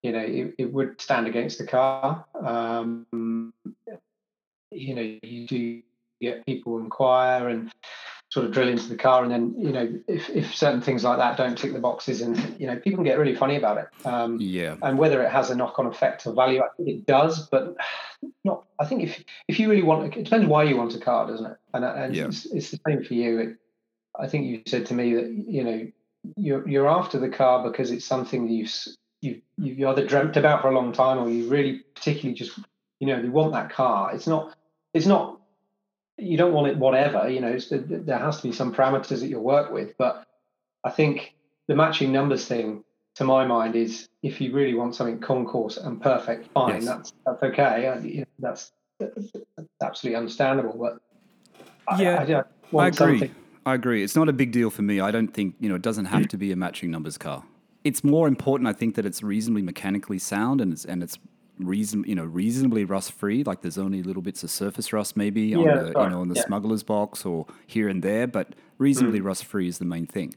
you 0.01 0.11
know 0.11 0.19
it, 0.19 0.55
it 0.57 0.73
would 0.73 0.99
stand 0.99 1.27
against 1.27 1.57
the 1.59 1.67
car. 1.67 2.25
Um, 2.43 3.53
you 4.71 4.95
know 4.95 5.17
you 5.23 5.47
do 5.47 5.81
get 6.19 6.45
people 6.45 6.79
inquire 6.79 7.49
and 7.49 7.71
sort 8.29 8.45
of 8.45 8.51
drill 8.51 8.67
into 8.67 8.89
the 8.89 8.97
car 8.97 9.23
and 9.23 9.31
then 9.31 9.55
you 9.57 9.71
know 9.71 9.93
if, 10.07 10.29
if 10.29 10.53
certain 10.53 10.81
things 10.81 11.03
like 11.03 11.17
that 11.17 11.37
don't 11.37 11.57
tick 11.57 11.71
the 11.71 11.79
boxes 11.79 12.21
and 12.21 12.59
you 12.59 12.67
know 12.67 12.75
people 12.75 12.97
can 12.97 13.03
get 13.03 13.17
really 13.19 13.35
funny 13.35 13.55
about 13.55 13.77
it 13.77 13.87
um, 14.03 14.39
Yeah, 14.41 14.75
and 14.81 14.97
whether 14.97 15.21
it 15.23 15.31
has 15.31 15.51
a 15.51 15.55
knock-on 15.55 15.85
effect 15.85 16.25
or 16.25 16.33
value 16.33 16.61
i 16.61 16.67
think 16.75 16.89
it 16.89 17.05
does 17.05 17.47
but 17.47 17.75
not 18.43 18.65
i 18.79 18.85
think 18.85 19.03
if 19.03 19.23
if 19.47 19.59
you 19.59 19.69
really 19.69 19.83
want 19.83 20.13
it 20.17 20.23
depends 20.23 20.47
why 20.47 20.63
you 20.63 20.75
want 20.75 20.95
a 20.95 20.99
car 20.99 21.27
doesn't 21.27 21.45
it 21.45 21.57
and, 21.73 21.85
and 21.85 22.15
Yeah. 22.15 22.25
it's, 22.25 22.45
it's 22.47 22.71
the 22.71 22.79
same 22.87 23.03
for 23.03 23.13
you 23.13 23.39
it, 23.39 23.57
i 24.19 24.27
think 24.27 24.45
you 24.45 24.61
said 24.67 24.85
to 24.85 24.93
me 24.93 25.13
that 25.13 25.31
you 25.47 25.63
know 25.63 25.87
you're 26.35 26.67
you're 26.67 26.89
after 26.89 27.19
the 27.19 27.29
car 27.29 27.69
because 27.69 27.91
it's 27.91 28.05
something 28.05 28.47
that 28.47 28.53
you've 28.53 28.73
you 29.21 29.41
you 29.57 29.87
either 29.89 30.05
dreamt 30.05 30.37
about 30.37 30.61
for 30.61 30.69
a 30.69 30.75
long 30.75 30.91
time 30.91 31.17
or 31.19 31.29
you 31.29 31.47
really 31.47 31.81
particularly 31.95 32.33
just 32.33 32.57
you 32.99 33.07
know 33.07 33.19
you 33.19 33.31
want 33.31 33.53
that 33.53 33.69
car 33.69 34.13
it's 34.13 34.27
not 34.27 34.55
it's 34.93 35.05
not 35.05 35.39
you 36.17 36.37
don't 36.37 36.53
want 36.53 36.67
it 36.67 36.77
whatever 36.77 37.29
you 37.29 37.41
know 37.41 37.47
it's, 37.47 37.67
there 37.69 38.17
has 38.17 38.37
to 38.37 38.43
be 38.43 38.53
some 38.53 38.73
parameters 38.73 39.19
that 39.19 39.27
you 39.27 39.39
work 39.39 39.71
with 39.71 39.97
but 39.97 40.25
i 40.83 40.89
think 40.89 41.35
the 41.67 41.75
matching 41.75 42.11
numbers 42.11 42.45
thing 42.45 42.83
to 43.15 43.23
my 43.23 43.45
mind 43.45 43.75
is 43.75 44.07
if 44.23 44.41
you 44.41 44.53
really 44.53 44.73
want 44.73 44.95
something 44.95 45.19
concours 45.19 45.77
and 45.77 46.01
perfect 46.01 46.49
fine 46.53 46.75
Yes. 46.75 46.85
that's 46.85 47.13
that's 47.25 47.43
okay 47.43 47.87
I, 47.87 47.97
you 47.99 48.19
know, 48.19 48.25
that's, 48.39 48.71
that's 48.99 49.31
absolutely 49.81 50.17
understandable 50.17 50.77
but 50.79 51.99
Yeah, 51.99 52.19
I, 52.19 52.23
I 52.23 52.43
want 52.71 52.99
agree. 52.99 53.31
I 53.65 53.73
agree. 53.73 54.03
It's 54.03 54.15
not 54.15 54.29
a 54.29 54.33
big 54.33 54.51
deal 54.51 54.69
for 54.69 54.83
me. 54.83 54.99
I 54.99 55.11
don't 55.11 55.33
think 55.33 55.55
you 55.59 55.69
know 55.69 55.75
it 55.75 55.81
doesn't 55.81 56.05
have 56.05 56.27
to 56.29 56.37
be 56.37 56.51
a 56.51 56.55
matching 56.55 56.91
numbers 56.91 57.17
car. 57.17 57.43
It's 57.83 58.03
more 58.03 58.27
important, 58.27 58.67
I 58.67 58.73
think, 58.73 58.95
that 58.95 59.05
it's 59.05 59.21
reasonably 59.21 59.61
mechanically 59.61 60.19
sound 60.19 60.61
and 60.61 60.71
it's 60.73 60.85
and 60.85 61.01
it's 61.03 61.17
reason 61.59 62.03
you 62.05 62.15
know 62.15 62.25
reasonably 62.25 62.85
rust 62.85 63.11
free. 63.13 63.43
Like 63.43 63.61
there's 63.61 63.77
only 63.77 64.03
little 64.03 64.21
bits 64.21 64.43
of 64.43 64.51
surface 64.51 64.93
rust 64.93 65.17
maybe 65.17 65.55
on 65.55 65.63
Yeah, 65.63 65.75
the 65.75 65.83
that's 65.85 65.95
you 65.97 66.09
know 66.09 66.21
on 66.21 66.27
the 66.27 66.35
Yeah. 66.35 66.45
Smuggler's 66.45 66.83
box 66.83 67.25
or 67.25 67.47
here 67.65 67.87
and 67.87 68.03
there, 68.03 68.27
but 68.27 68.49
reasonably 68.77 69.19
mm. 69.19 69.25
rust 69.25 69.45
free 69.45 69.67
is 69.67 69.79
the 69.79 69.85
main 69.85 70.05
thing. 70.05 70.33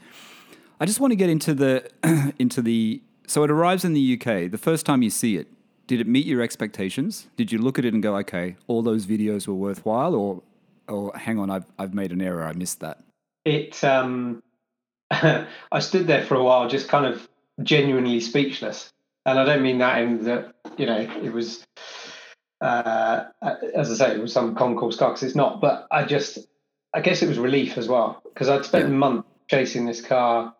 I 0.81 0.87
just 0.87 1.01
want 1.01 1.11
to 1.13 1.17
get 1.17 1.29
into 1.29 1.55
the 1.55 1.91
into 2.39 2.63
the 2.63 3.03
so 3.27 3.45
it 3.45 3.51
arrives 3.51 3.85
in 3.85 3.93
the 3.93 4.15
UK. 4.15 4.51
The 4.51 4.59
first 4.59 4.87
time 4.87 5.03
you 5.03 5.11
see 5.11 5.37
it, 5.37 5.49
did 5.87 6.01
it 6.01 6.07
meet 6.07 6.25
your 6.25 6.41
expectations? 6.41 7.29
Did 7.37 7.53
you 7.53 7.59
look 7.59 7.79
at 7.79 7.85
it 7.85 7.93
and 7.93 8.03
go, 8.03 8.17
okay, 8.19 8.57
all 8.69 8.81
those 8.83 9.05
videos 9.05 9.47
were 9.47 9.55
worthwhile, 9.55 10.15
or 10.15 10.43
or 10.89 11.15
hang 11.15 11.39
on, 11.39 11.51
I've 11.51 11.67
I've 11.79 11.93
made 11.93 12.13
an 12.13 12.23
error. 12.23 12.45
I 12.45 12.53
missed 12.53 12.81
that. 12.81 13.03
It 13.49 13.83
um 13.83 14.43
i 15.11 15.81
stood 15.81 16.07
there 16.07 16.23
for 16.25 16.35
a 16.35 16.45
while 16.45 16.69
just 16.69 16.89
kind 16.89 17.07
of 17.07 17.27
genuinely 17.63 18.21
speechless. 18.21 18.93
And 19.27 19.39
i 19.39 19.45
don't 19.45 19.63
mean 19.63 19.79
that 19.79 19.99
in 20.03 20.25
that 20.25 20.55
you 20.77 20.87
know 20.87 20.99
it 21.23 21.33
was 21.33 21.67
uh 22.61 23.25
as 23.75 23.91
i 23.91 23.95
say 23.95 24.15
it 24.15 24.21
was 24.21 24.33
some 24.33 24.55
concours 24.55 24.97
car 24.97 25.11
'cause 25.11 25.23
it's 25.23 25.35
not 25.45 25.61
but 25.61 25.87
i 25.91 26.05
just 26.05 26.39
i 26.93 27.01
guess 27.01 27.23
it 27.23 27.29
was 27.29 27.39
relief 27.39 27.79
as 27.79 27.89
well 27.89 28.21
because 28.25 28.49
i'd 28.51 28.65
spent 28.67 28.85
Yeah. 28.89 28.95
a 28.95 28.99
month 29.07 29.25
chasing 29.49 29.87
this 29.87 30.03
car. 30.03 30.55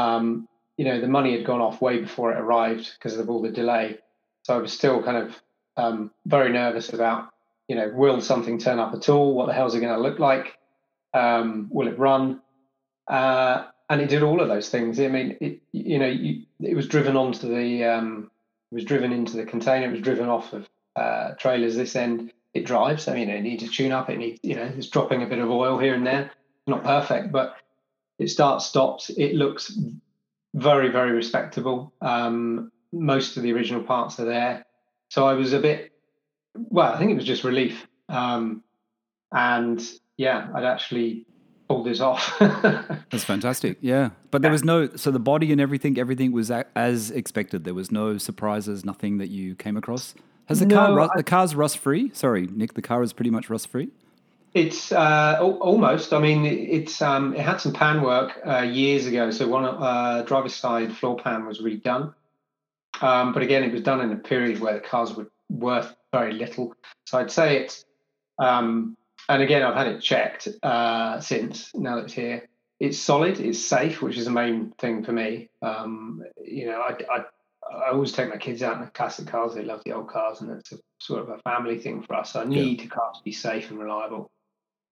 Um 0.00 0.48
you 0.76 0.84
know 0.84 1.00
the 1.00 1.08
money 1.18 1.32
had 1.36 1.46
gone 1.46 1.62
off 1.62 1.80
way 1.80 1.98
before 2.00 2.32
it 2.32 2.38
arrived 2.38 2.86
because 2.98 3.16
of 3.18 3.30
all 3.30 3.40
the 3.40 3.50
delay. 3.62 3.98
So 4.44 4.54
i 4.54 4.58
was 4.58 4.72
still 4.72 5.02
kind 5.02 5.16
of 5.24 5.42
um 5.82 6.10
very 6.26 6.52
nervous 6.52 6.92
about 6.92 7.30
you 7.68 7.76
know 7.76 7.88
will 7.94 8.20
something 8.20 8.58
turn 8.58 8.78
up 8.78 8.92
at 8.94 9.08
all? 9.08 9.34
What 9.34 9.46
the 9.46 9.54
hell's 9.54 9.74
it 9.74 9.80
going 9.80 9.94
to 9.96 10.00
look 10.08 10.18
like 10.18 10.48
um, 11.14 11.68
will 11.70 11.88
it 11.88 11.98
run? 11.98 12.40
Uh, 13.08 13.66
and 13.88 14.00
it 14.00 14.08
did 14.08 14.22
all 14.22 14.40
of 14.40 14.48
those 14.48 14.68
things. 14.68 14.98
I 14.98 15.08
mean, 15.08 15.36
it, 15.40 15.60
you 15.72 15.98
know, 15.98 16.08
you, 16.08 16.44
it 16.60 16.74
was 16.74 16.88
driven 16.88 17.16
onto 17.16 17.48
the, 17.48 17.84
um, 17.84 18.30
it 18.72 18.74
was 18.74 18.84
driven 18.84 19.12
into 19.12 19.36
the 19.36 19.44
container. 19.44 19.86
It 19.86 19.92
was 19.92 20.00
driven 20.00 20.28
off 20.28 20.52
of 20.52 20.68
uh, 20.96 21.32
trailers 21.38 21.76
this 21.76 21.94
end. 21.94 22.32
It 22.52 22.64
drives. 22.64 23.06
I 23.06 23.14
mean, 23.14 23.30
it 23.30 23.42
needs 23.42 23.62
a 23.62 23.68
tune 23.68 23.92
up. 23.92 24.10
It 24.10 24.18
needs, 24.18 24.40
you 24.42 24.56
know, 24.56 24.70
it's 24.76 24.88
dropping 24.88 25.22
a 25.22 25.26
bit 25.26 25.38
of 25.38 25.50
oil 25.50 25.78
here 25.78 25.94
and 25.94 26.06
there. 26.06 26.30
Not 26.66 26.82
perfect, 26.82 27.30
but 27.30 27.56
it 28.18 28.28
starts, 28.28 28.66
stops. 28.66 29.10
It 29.10 29.34
looks 29.34 29.78
very, 30.54 30.88
very 30.88 31.12
respectable. 31.12 31.92
Um, 32.00 32.72
most 32.92 33.36
of 33.36 33.42
the 33.42 33.52
original 33.52 33.82
parts 33.82 34.18
are 34.18 34.24
there. 34.24 34.64
So 35.10 35.26
I 35.26 35.34
was 35.34 35.52
a 35.52 35.60
bit, 35.60 35.92
well, 36.54 36.92
I 36.92 36.98
think 36.98 37.12
it 37.12 37.16
was 37.16 37.24
just 37.24 37.44
relief. 37.44 37.86
Um, 38.08 38.64
and 39.30 39.80
yeah, 40.16 40.48
I'd 40.54 40.64
actually 40.64 41.26
pull 41.68 41.82
this 41.82 42.00
off. 42.00 42.36
That's 42.38 43.24
fantastic. 43.24 43.78
Yeah, 43.80 44.10
but 44.30 44.42
there 44.42 44.50
was 44.50 44.64
no 44.64 44.88
so 44.96 45.10
the 45.10 45.18
body 45.18 45.52
and 45.52 45.60
everything 45.60 45.98
everything 45.98 46.32
was 46.32 46.50
as 46.76 47.10
expected. 47.10 47.64
There 47.64 47.74
was 47.74 47.90
no 47.90 48.18
surprises, 48.18 48.84
nothing 48.84 49.18
that 49.18 49.28
you 49.28 49.54
came 49.56 49.76
across. 49.76 50.14
Has 50.46 50.60
the 50.60 50.66
car 50.66 50.88
No, 50.90 50.94
ru- 50.96 51.02
I- 51.02 51.16
the 51.16 51.24
car's 51.24 51.54
rust 51.56 51.78
free? 51.78 52.10
Sorry, 52.14 52.46
Nick, 52.46 52.74
the 52.74 52.82
car 52.82 53.02
is 53.02 53.12
pretty 53.12 53.30
much 53.30 53.50
rust 53.50 53.68
free. 53.68 53.88
it's 54.54 54.92
uh, 54.92 55.38
almost. 55.40 56.12
I 56.12 56.20
mean, 56.20 56.46
it's 56.46 57.02
um, 57.02 57.34
it 57.34 57.40
had 57.40 57.60
some 57.60 57.72
pan 57.72 58.00
work 58.02 58.40
uh, 58.46 58.60
years 58.62 59.06
ago. 59.06 59.30
So 59.32 59.48
one 59.48 59.64
uh, 59.64 60.22
driver's 60.26 60.54
side 60.54 60.96
floor 60.96 61.16
pan 61.16 61.46
was 61.46 61.60
redone, 61.60 62.14
um, 63.00 63.32
but 63.32 63.42
again, 63.42 63.64
it 63.64 63.72
was 63.72 63.82
done 63.82 64.00
in 64.00 64.12
a 64.12 64.16
period 64.16 64.60
where 64.60 64.74
the 64.74 64.80
cars 64.80 65.14
were 65.16 65.28
worth 65.50 65.94
very 66.12 66.32
little. 66.32 66.74
So 67.06 67.18
I'd 67.18 67.30
say 67.32 67.58
it's. 67.62 67.84
Um, 68.38 68.96
and 69.28 69.42
again, 69.42 69.62
I've 69.62 69.74
had 69.74 69.88
it 69.88 70.00
checked 70.00 70.48
uh, 70.62 71.20
since 71.20 71.70
now 71.74 71.96
that 71.96 72.04
it's 72.04 72.12
here. 72.12 72.48
It's 72.78 72.98
solid. 72.98 73.40
It's 73.40 73.64
safe, 73.64 74.02
which 74.02 74.18
is 74.18 74.26
the 74.26 74.30
main 74.30 74.72
thing 74.78 75.02
for 75.02 75.12
me. 75.12 75.48
Um, 75.62 76.22
you 76.44 76.66
know, 76.66 76.80
I, 76.80 76.96
I 77.10 77.24
I 77.72 77.90
always 77.90 78.12
take 78.12 78.28
my 78.28 78.36
kids 78.36 78.62
out 78.62 78.76
in 78.76 78.80
the 78.82 78.90
classic 78.90 79.26
cars. 79.26 79.54
They 79.54 79.64
love 79.64 79.82
the 79.84 79.92
old 79.92 80.08
cars, 80.08 80.40
and 80.40 80.50
it's 80.50 80.72
a 80.72 80.78
sort 80.98 81.22
of 81.22 81.30
a 81.30 81.38
family 81.38 81.78
thing 81.78 82.02
for 82.02 82.14
us. 82.14 82.32
So 82.32 82.40
I 82.42 82.44
need 82.44 82.82
a 82.82 82.88
car 82.88 83.12
to 83.14 83.20
be 83.24 83.32
safe 83.32 83.70
and 83.70 83.78
reliable. 83.78 84.30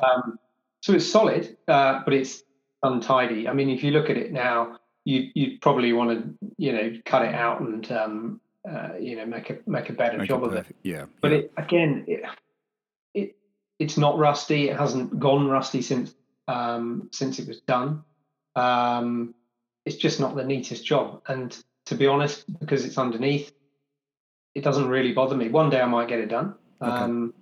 Um, 0.02 0.38
so 0.80 0.92
it's 0.94 1.08
solid, 1.08 1.56
uh, 1.68 2.00
but 2.04 2.14
it's 2.14 2.42
untidy. 2.82 3.48
I 3.48 3.52
mean, 3.52 3.70
if 3.70 3.82
you 3.82 3.90
look 3.90 4.10
at 4.10 4.16
it 4.16 4.32
now, 4.32 4.78
you 5.04 5.30
you'd 5.34 5.60
probably 5.60 5.92
want 5.92 6.10
to 6.10 6.50
you 6.56 6.72
know 6.72 6.92
cut 7.04 7.22
it 7.22 7.34
out 7.34 7.60
and 7.60 7.90
um, 7.92 8.40
uh, 8.68 8.96
you 8.98 9.16
know 9.16 9.26
make 9.26 9.50
a 9.50 9.58
make 9.66 9.90
a 9.90 9.92
better 9.92 10.18
Make 10.18 10.28
job 10.28 10.42
it 10.42 10.46
of 10.46 10.54
it. 10.54 10.76
Yeah, 10.82 11.04
But 11.20 11.30
yeah. 11.30 11.36
it 11.38 11.52
again, 11.56 12.04
it 12.08 12.24
it's 13.78 13.96
not 13.96 14.18
rusty. 14.18 14.68
It 14.68 14.76
hasn't 14.78 15.18
gone 15.18 15.48
rusty 15.48 15.82
since 15.82 16.14
um, 16.48 17.08
since 17.12 17.38
it 17.38 17.48
was 17.48 17.60
done. 17.60 18.02
Um, 18.56 19.34
it's 19.84 19.96
just 19.96 20.20
not 20.20 20.36
the 20.36 20.44
neatest 20.44 20.84
job. 20.84 21.22
And 21.28 21.56
to 21.86 21.94
be 21.94 22.06
honest, 22.06 22.44
because 22.60 22.84
it's 22.84 22.98
underneath, 22.98 23.52
it 24.54 24.62
doesn't 24.62 24.88
really 24.88 25.12
bother 25.12 25.36
me. 25.36 25.48
One 25.48 25.70
day 25.70 25.80
I 25.80 25.86
might 25.86 26.08
get 26.08 26.20
it 26.20 26.28
done. 26.28 26.54
Okay. 26.80 26.90
Um, 26.90 27.34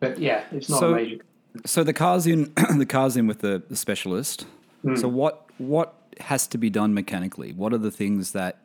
but 0.00 0.18
yeah, 0.18 0.44
it's 0.52 0.68
not 0.68 0.80
So- 0.80 0.92
a 0.92 0.96
major. 0.96 1.22
So 1.64 1.84
the 1.84 1.92
car's 1.92 2.26
in 2.26 2.52
the 2.78 2.86
car's 2.86 3.16
in 3.16 3.28
with 3.28 3.38
the, 3.38 3.62
the 3.68 3.76
specialist. 3.76 4.44
Hmm. 4.82 4.96
So 4.96 5.06
what 5.08 5.48
what 5.58 5.94
has 6.18 6.48
to 6.48 6.58
be 6.58 6.68
done 6.68 6.94
mechanically? 6.94 7.52
What 7.52 7.72
are 7.72 7.78
the 7.78 7.92
things 7.92 8.32
that 8.32 8.58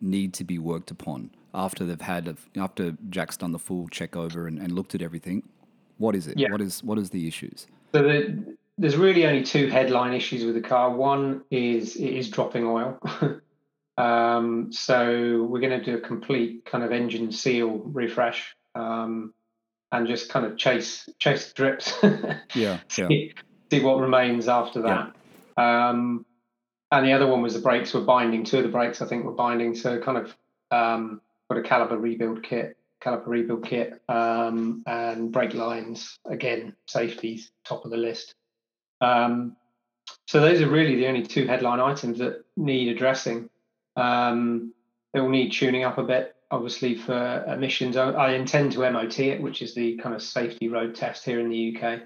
need 0.00 0.32
to 0.34 0.44
be 0.44 0.56
worked 0.56 0.92
upon 0.92 1.30
after 1.52 1.84
they've 1.84 2.00
had 2.00 2.36
after 2.56 2.96
Jack's 3.10 3.36
done 3.36 3.50
the 3.50 3.58
full 3.58 3.88
check 3.88 4.14
over 4.14 4.46
and, 4.46 4.60
and 4.60 4.70
looked 4.72 4.94
at 4.94 5.02
everything? 5.02 5.42
What 5.98 6.14
is 6.14 6.26
it? 6.26 6.38
Yeah. 6.38 6.50
What 6.50 6.60
is 6.60 6.82
what 6.82 6.98
is 6.98 7.10
the 7.10 7.26
issues? 7.26 7.66
So 7.92 8.02
the, 8.02 8.56
there's 8.78 8.96
really 8.96 9.26
only 9.26 9.42
two 9.42 9.68
headline 9.68 10.12
issues 10.12 10.44
with 10.44 10.54
the 10.54 10.60
car. 10.60 10.90
One 10.90 11.42
is 11.50 11.96
it 11.96 12.14
is 12.14 12.28
dropping 12.28 12.66
oil. 12.66 13.00
um, 13.98 14.72
so 14.72 15.44
we're 15.44 15.60
going 15.60 15.78
to 15.78 15.84
do 15.84 15.96
a 15.96 16.00
complete 16.00 16.64
kind 16.66 16.84
of 16.84 16.92
engine 16.92 17.32
seal 17.32 17.78
refresh 17.84 18.54
um, 18.74 19.32
and 19.92 20.06
just 20.06 20.28
kind 20.28 20.44
of 20.44 20.58
chase 20.58 21.08
chase 21.18 21.52
drips. 21.52 21.94
Yeah, 22.02 22.38
yeah. 22.54 22.78
see, 22.88 23.34
see 23.70 23.80
what 23.80 23.98
remains 23.98 24.48
after 24.48 24.82
that. 24.82 25.12
Um, 25.56 26.26
and 26.92 27.06
the 27.06 27.12
other 27.12 27.26
one 27.26 27.42
was 27.42 27.54
the 27.54 27.60
brakes 27.60 27.94
were 27.94 28.02
binding. 28.02 28.44
Two 28.44 28.58
of 28.58 28.62
the 28.62 28.68
brakes, 28.68 29.02
I 29.02 29.06
think, 29.06 29.24
were 29.24 29.32
binding. 29.32 29.74
So 29.74 29.98
kind 30.00 30.18
of 30.18 30.36
um, 30.70 31.20
got 31.50 31.58
a 31.58 31.62
caliber 31.62 31.98
rebuild 31.98 32.42
kit, 32.42 32.76
caliper 33.06 33.28
rebuild 33.28 33.64
kit, 33.64 34.00
um, 34.08 34.82
and 34.86 35.30
brake 35.30 35.54
lines. 35.54 36.18
Again, 36.26 36.74
safeties 36.86 37.52
top 37.64 37.84
of 37.84 37.90
the 37.90 37.96
list. 37.96 38.34
Um, 39.00 39.56
so 40.26 40.40
those 40.40 40.60
are 40.60 40.68
really 40.68 40.96
the 40.96 41.06
only 41.06 41.22
two 41.22 41.46
headline 41.46 41.80
items 41.80 42.18
that 42.18 42.44
need 42.56 42.88
addressing. 42.88 43.48
Um, 43.96 44.72
they 45.12 45.20
will 45.20 45.30
need 45.30 45.52
tuning 45.52 45.84
up 45.84 45.98
a 45.98 46.02
bit, 46.02 46.34
obviously 46.50 46.94
for 46.94 47.44
emissions. 47.44 47.96
I, 47.96 48.10
I, 48.10 48.30
intend 48.32 48.72
to 48.72 48.90
MOT 48.90 49.18
it, 49.20 49.40
which 49.40 49.62
is 49.62 49.74
the 49.74 49.96
kind 49.96 50.14
of 50.14 50.22
safety 50.22 50.68
road 50.68 50.94
test 50.94 51.24
here 51.24 51.40
in 51.40 51.48
the 51.48 51.76
UK. 51.76 52.00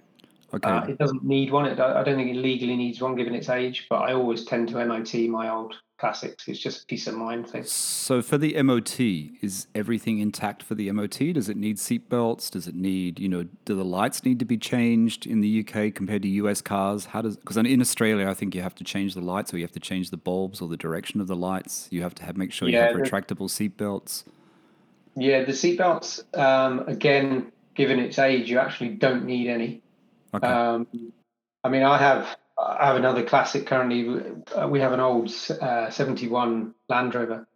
Okay. 0.53 0.71
Uh, 0.71 0.85
it 0.87 0.99
doesn't 0.99 1.25
need 1.25 1.51
one. 1.51 1.67
It, 1.67 1.81
I 1.81 2.03
don't 2.03 2.17
think 2.17 2.31
it 2.31 2.41
legally 2.41 2.77
needs 2.77 3.01
one 3.01 3.17
given 3.17 3.35
its 3.35 3.49
age, 3.49 3.87
but 3.89 3.97
I 3.97 4.13
always 4.13 4.45
tend 4.45 4.69
to 4.69 4.85
MOT 4.85 5.15
my 5.29 5.49
old 5.49 5.75
classics. 6.01 6.49
It's 6.49 6.59
just 6.59 6.83
a 6.83 6.87
peace 6.87 7.07
of 7.07 7.15
mind 7.15 7.49
thing. 7.49 7.63
So 7.65 8.23
for 8.23 8.39
the 8.39 8.61
MOT, 8.63 8.99
is 8.99 9.67
everything 9.75 10.19
intact 10.19 10.63
for 10.63 10.75
the 10.75 10.91
MOT? 10.91 11.19
Does 11.35 11.49
it 11.49 11.57
need 11.57 11.77
seatbelts? 11.77 12.51
Does 12.51 12.67
it 12.67 12.75
need, 12.75 13.21
you 13.21 13.29
know, 13.29 13.45
do 13.67 13.77
the 13.77 13.85
lights 13.85 14.25
need 14.25 14.39
to 14.39 14.47
be 14.47 14.57
changed 14.57 15.27
in 15.27 15.43
the 15.43 15.61
UK 15.61 15.95
compared 15.95 16.23
to 16.23 16.29
US 16.29 16.63
cars? 16.63 17.07
How 17.07 17.21
does 17.21 17.37
because 17.37 17.59
in 17.59 17.81
Australia, 17.81 18.29
I 18.29 18.35
think 18.35 18.55
you 18.55 18.63
have 18.63 18.75
to 18.77 18.85
change 18.85 19.15
the 19.15 19.21
lights, 19.21 19.53
or 19.53 19.59
you 19.59 19.65
have 19.65 19.73
to 19.73 19.81
change 19.81 20.11
the 20.11 20.17
bulbs 20.17 20.61
or 20.61 20.69
the 20.69 20.77
direction 20.77 21.21
of 21.21 21.27
the 21.27 21.37
lights. 21.37 21.87
You 21.91 22.03
have 22.03 22.15
to 22.17 22.25
have 22.25 22.37
make 22.37 22.53
sure 22.53 22.69
yeah, 22.69 22.91
you 22.91 22.97
have 22.97 23.07
retractable 23.07 23.49
seatbelts. 23.49 24.25
Yeah, 25.17 25.45
the 25.45 25.53
seatbelts. 25.53 26.25
Um, 26.39 26.81
again, 26.89 27.53
given 27.75 27.99
its 27.99 28.19
age, 28.19 28.51
you 28.51 28.59
actually 28.59 28.91
don't 28.91 29.27
need 29.27 29.49
any. 29.49 29.83
Okay. 30.33 30.47
Um, 30.47 30.87
I 31.63 31.69
mean, 31.69 31.83
I 31.83 31.99
have 31.99 32.37
I 32.61 32.87
have 32.87 32.97
another 32.97 33.23
classic 33.23 33.67
currently. 33.67 34.23
Uh, 34.55 34.69
we 34.69 34.81
have 34.81 34.93
an 34.93 35.01
old 35.01 35.33
uh, 35.61 35.91
71 35.91 36.75
Land 36.89 37.15
Rover 37.15 37.49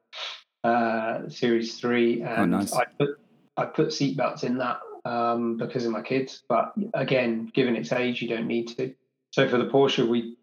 uh, 0.62 1.28
Series 1.28 1.78
3, 1.78 2.22
and 2.22 2.54
oh, 2.54 2.58
nice. 2.58 2.72
I 2.72 2.84
put 2.98 3.20
I 3.56 3.66
put 3.66 3.88
seatbelts 3.88 4.44
in 4.44 4.58
that 4.58 4.80
um, 5.04 5.56
because 5.58 5.84
of 5.84 5.92
my 5.92 6.02
kids. 6.02 6.42
But 6.48 6.72
again, 6.94 7.50
given 7.54 7.76
its 7.76 7.92
age, 7.92 8.22
you 8.22 8.28
don't 8.28 8.46
need 8.46 8.68
to. 8.76 8.94
So 9.30 9.48
for 9.48 9.58
the 9.58 9.66
Porsche, 9.66 10.08
we 10.08 10.36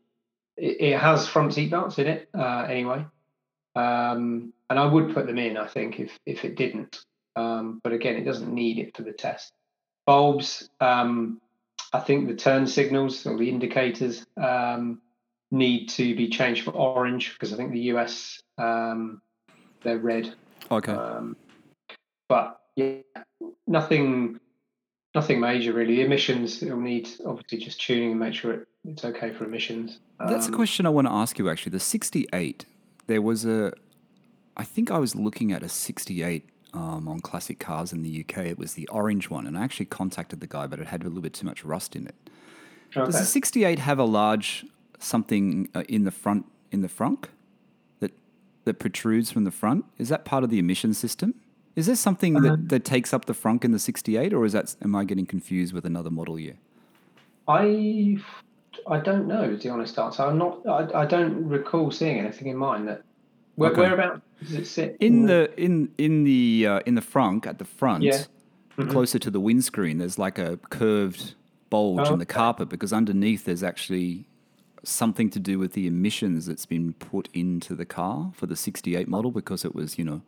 it, 0.57 0.80
it 0.80 0.99
has 0.99 1.28
front 1.28 1.53
seatbelts 1.53 1.97
in 1.97 2.07
it 2.07 2.30
uh, 2.38 2.66
anyway, 2.70 3.05
um, 3.76 4.53
and 4.70 4.80
I 4.80 4.86
would 4.86 5.14
put 5.14 5.26
them 5.26 5.39
in. 5.39 5.57
I 5.57 5.68
think 5.68 5.99
if 5.99 6.18
if 6.26 6.45
it 6.45 6.55
didn't, 6.55 7.03
um, 7.36 7.82
but 7.84 7.93
again, 7.93 8.16
it 8.16 8.26
doesn't 8.26 8.53
need 8.53 8.78
it 8.78 8.95
for 8.95 9.03
the 9.03 9.14
test. 9.14 9.51
Bulbs. 10.05 10.70
Um, 10.80 11.41
I 11.94 12.00
think 12.00 12.28
the 12.28 12.36
turn 12.36 12.68
signals 12.68 13.26
or 13.26 13.38
the 13.38 13.50
indicators 13.50 14.26
um, 14.42 15.02
need 15.52 15.88
to 15.88 16.16
be 16.16 16.30
changed 16.30 16.64
for 16.64 16.72
orange 16.72 17.34
because 17.34 17.54
I 17.54 17.58
think 17.58 17.72
the 17.72 17.92
US 17.94 18.42
um, 18.58 19.22
they're 19.84 19.98
red. 19.98 20.34
Okay. 20.70 20.94
Um, 20.94 21.36
but 22.30 22.62
yeah, 22.76 23.00
nothing, 23.68 24.39
nothing 25.14 25.39
major 25.39 25.74
really. 25.74 26.02
Emissions 26.02 26.64
it'll 26.64 26.80
need 26.80 27.10
obviously 27.26 27.58
just 27.58 27.82
tuning 27.82 28.12
and 28.12 28.20
make 28.20 28.34
sure 28.34 28.54
it, 28.54 28.68
it's 28.86 29.04
okay 29.04 29.34
for 29.34 29.44
emissions. 29.44 30.00
That's 30.20 30.46
a 30.46 30.50
um, 30.50 30.56
question 30.56 30.86
I 30.86 30.89
want 30.89 31.08
to 31.08 31.14
ask 31.14 31.38
you 31.38 31.50
actually. 31.50 31.72
The 31.72 31.80
68, 31.80 32.66
there 33.08 33.22
was 33.22 33.46
a, 33.46 33.74
I 34.56 34.64
think 34.64 34.92
I 34.92 34.98
was 34.98 35.16
looking 35.16 35.52
at 35.52 35.64
a 35.64 35.70
68 35.70 36.48
um, 36.74 37.07
on 37.07 37.19
classic 37.19 37.59
cars 37.59 37.91
in 37.91 38.01
the 38.01 38.26
UK. 38.28 38.45
It 38.45 38.57
was 38.57 38.74
the 38.74 38.88
orange 38.88 39.30
one, 39.30 39.45
and 39.45 39.57
I 39.57 39.63
actually 39.63 39.88
contacted 39.88 40.39
the 40.39 40.47
guy, 40.47 40.67
but 40.67 40.80
it 40.80 40.88
had 40.88 41.01
a 41.01 41.07
little 41.07 41.22
bit 41.22 41.34
too 41.34 41.45
much 41.45 41.63
rust 41.63 41.95
in 41.95 42.07
it. 42.07 42.15
Okay. 42.95 43.05
Does 43.05 43.19
the 43.19 43.26
68 43.26 43.80
have 43.80 43.99
a 43.99 44.03
large 44.03 44.65
something 44.99 45.69
uh, 45.74 45.84
in 45.88 46.03
the 46.03 46.11
front 46.11 46.45
in 46.72 46.82
the 46.82 46.89
front 46.89 47.28
that 47.99 48.11
that 48.65 48.76
protrudes 48.76 49.32
from 49.32 49.43
the 49.43 49.51
front? 49.51 49.86
Is 49.97 50.09
that 50.09 50.26
part 50.26 50.43
of 50.43 50.49
the 50.49 50.59
emission 50.59 50.93
system? 50.93 51.36
Is 51.74 51.86
there 51.86 51.95
something 51.95 52.34
that, 52.34 52.51
um, 52.51 52.67
that 52.67 52.84
takes 52.84 53.13
up 53.13 53.26
the 53.26 53.34
front 53.34 53.63
in 53.63 53.72
the 53.72 53.80
68, 53.80 54.34
or 54.34 54.43
is 54.43 54.51
that 54.51 54.76
am 54.84 54.93
I 54.93 55.05
getting 55.05 55.26
confused 55.26 55.74
with 55.74 55.86
another 55.86 56.09
model 56.09 56.38
year? 56.38 56.55
I 57.47 58.17
I 58.88 58.99
don't 58.99 59.28
know. 59.28 59.43
Is 59.43 59.63
the 59.63 59.69
honest 59.69 59.97
answer. 59.97 60.24
I'm 60.24 60.38
not. 60.38 60.67
I, 60.67 61.01
I 61.01 61.05
don't 61.05 61.47
recall 61.47 61.91
seeing 61.91 62.19
anything 62.19 62.47
in 62.47 62.57
mind 62.57 62.88
that. 62.88 63.03
Where, 63.62 63.72
okay. 63.72 63.82
Whereabouts 63.82 64.22
does 64.39 64.53
it 64.53 64.66
sit? 64.66 64.97
In 64.99 65.28
the 65.28 65.53
in 65.55 65.91
in 65.99 66.24
the 66.24 66.66
uh, 66.68 66.80
in 66.88 66.95
the 66.95 67.01
front 67.01 67.45
at 67.45 67.59
the 67.59 67.66
front, 67.66 68.03
yeah. 68.03 68.24
mm-hmm. 68.76 68.89
closer 68.89 69.20
to 69.20 69.30
the 69.30 69.39
windscreen, 69.39 69.99
there's 69.99 70.18
like 70.18 70.39
a 70.39 70.57
curved 70.72 71.36
bulge 71.70 72.07
oh, 72.07 72.14
in 72.14 72.18
the 72.18 72.26
carpet 72.26 72.70
because 72.70 72.91
underneath 72.91 73.45
there's 73.45 73.62
actually 73.62 74.26
something 74.84 75.30
to 75.30 75.39
do 75.39 75.59
with 75.59 75.74
the 75.74 75.86
emissions 75.86 76.47
that's 76.47 76.66
been 76.66 76.93
put 76.93 77.30
into 77.34 77.76
the 77.76 77.86
car 77.86 78.32
for 78.34 78.47
the 78.47 78.55
68 78.55 79.07
model 79.07 79.30
because 79.30 79.64
it 79.64 79.76
was, 79.76 79.99
you 79.99 80.03
know. 80.03 80.24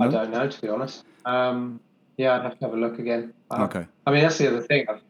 No? 0.00 0.06
I 0.06 0.10
don't 0.10 0.32
know, 0.32 0.48
to 0.48 0.60
be 0.60 0.68
honest. 0.68 1.04
Um, 1.24 1.78
yeah, 2.16 2.34
I'd 2.34 2.42
have 2.42 2.58
to 2.58 2.64
have 2.64 2.74
a 2.74 2.76
look 2.76 2.98
again. 2.98 3.32
Uh, 3.52 3.62
okay. 3.62 3.86
I 4.04 4.10
mean, 4.10 4.22
that's 4.22 4.38
the 4.38 4.48
other 4.48 4.62
thing. 4.62 4.84
I've, 4.88 5.00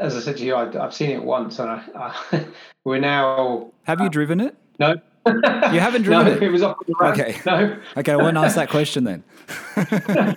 as 0.00 0.16
I 0.16 0.20
said 0.20 0.36
to 0.38 0.44
you, 0.44 0.56
I, 0.56 0.70
have 0.72 0.92
seen 0.92 1.10
it 1.10 1.22
once, 1.22 1.60
and 1.60 1.70
I, 1.70 1.84
I, 1.94 2.46
we're 2.84 2.98
now. 2.98 3.70
Have 3.84 4.00
you 4.00 4.06
uh, 4.06 4.10
driven 4.10 4.40
it? 4.40 4.56
No, 4.80 4.96
you 5.26 5.80
haven't 5.80 6.02
driven 6.02 6.26
no, 6.26 6.32
it? 6.32 6.42
it 6.42 6.50
was 6.50 6.62
off 6.62 6.78
the 6.86 6.94
road. 6.98 7.12
Okay. 7.12 7.38
No. 7.44 7.78
Okay, 7.96 8.12
I 8.12 8.16
won't 8.16 8.36
ask 8.36 8.54
that 8.56 8.70
question 8.70 9.04
then. 9.04 9.24
I 9.76 10.36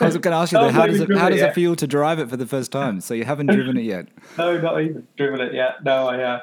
was 0.00 0.16
going 0.16 0.32
to 0.32 0.36
ask 0.36 0.52
you, 0.52 0.58
though, 0.58 0.70
how 0.70 0.86
does 0.86 1.00
it 1.00 1.12
how 1.16 1.28
does 1.28 1.40
it, 1.40 1.48
it 1.50 1.54
feel 1.54 1.76
to 1.76 1.86
drive 1.86 2.18
it 2.18 2.30
for 2.30 2.36
the 2.36 2.46
first 2.46 2.72
time? 2.72 3.00
So 3.00 3.14
you 3.14 3.24
haven't 3.24 3.46
driven 3.46 3.76
it 3.76 3.82
yet? 3.82 4.08
No, 4.38 4.58
not 4.60 4.80
even 4.80 5.06
driven 5.16 5.40
it 5.40 5.54
yet. 5.54 5.84
No, 5.84 6.08
I 6.08 6.22
uh, 6.22 6.40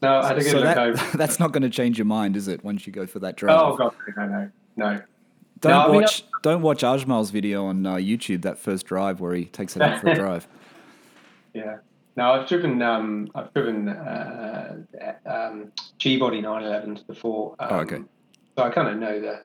no, 0.00 0.20
I 0.20 0.28
had 0.28 0.38
a 0.38 0.40
good 0.40 0.50
so 0.50 0.56
look 0.58 0.64
that, 0.64 0.78
over. 0.78 1.16
That's 1.18 1.38
not 1.38 1.52
going 1.52 1.62
to 1.62 1.70
change 1.70 1.98
your 1.98 2.04
mind, 2.06 2.36
is 2.36 2.48
it? 2.48 2.64
Once 2.64 2.86
you 2.86 2.92
go 2.92 3.06
for 3.06 3.18
that 3.18 3.36
drive. 3.36 3.58
Oh 3.58 3.76
god, 3.76 3.94
no, 4.16 4.26
no, 4.26 4.50
no. 4.76 5.02
Don't 5.60 5.92
no, 5.92 5.98
watch 5.98 6.22
I 6.22 6.24
mean, 6.24 6.30
don't 6.42 6.62
watch 6.62 6.82
Ajmal's 6.82 7.30
video 7.30 7.66
on 7.66 7.84
uh, 7.84 7.94
YouTube. 7.94 8.42
That 8.42 8.58
first 8.58 8.86
drive 8.86 9.20
where 9.20 9.34
he 9.34 9.46
takes 9.46 9.76
it 9.76 9.82
out 9.82 10.00
for 10.00 10.08
a 10.08 10.14
drive. 10.14 10.46
Yeah. 11.52 11.78
No, 12.16 12.32
I've 12.32 12.48
driven 12.48 12.80
um, 12.82 13.28
I've 13.34 13.52
driven 13.52 13.88
uh, 13.88 14.76
um, 15.26 15.72
G 15.98 16.16
body 16.18 16.40
911s 16.40 17.06
before. 17.06 17.54
Um, 17.58 17.68
oh, 17.70 17.78
okay. 17.80 17.98
So 18.56 18.64
I 18.64 18.70
kind 18.70 18.88
of 18.88 18.96
know 18.98 19.20
the 19.20 19.44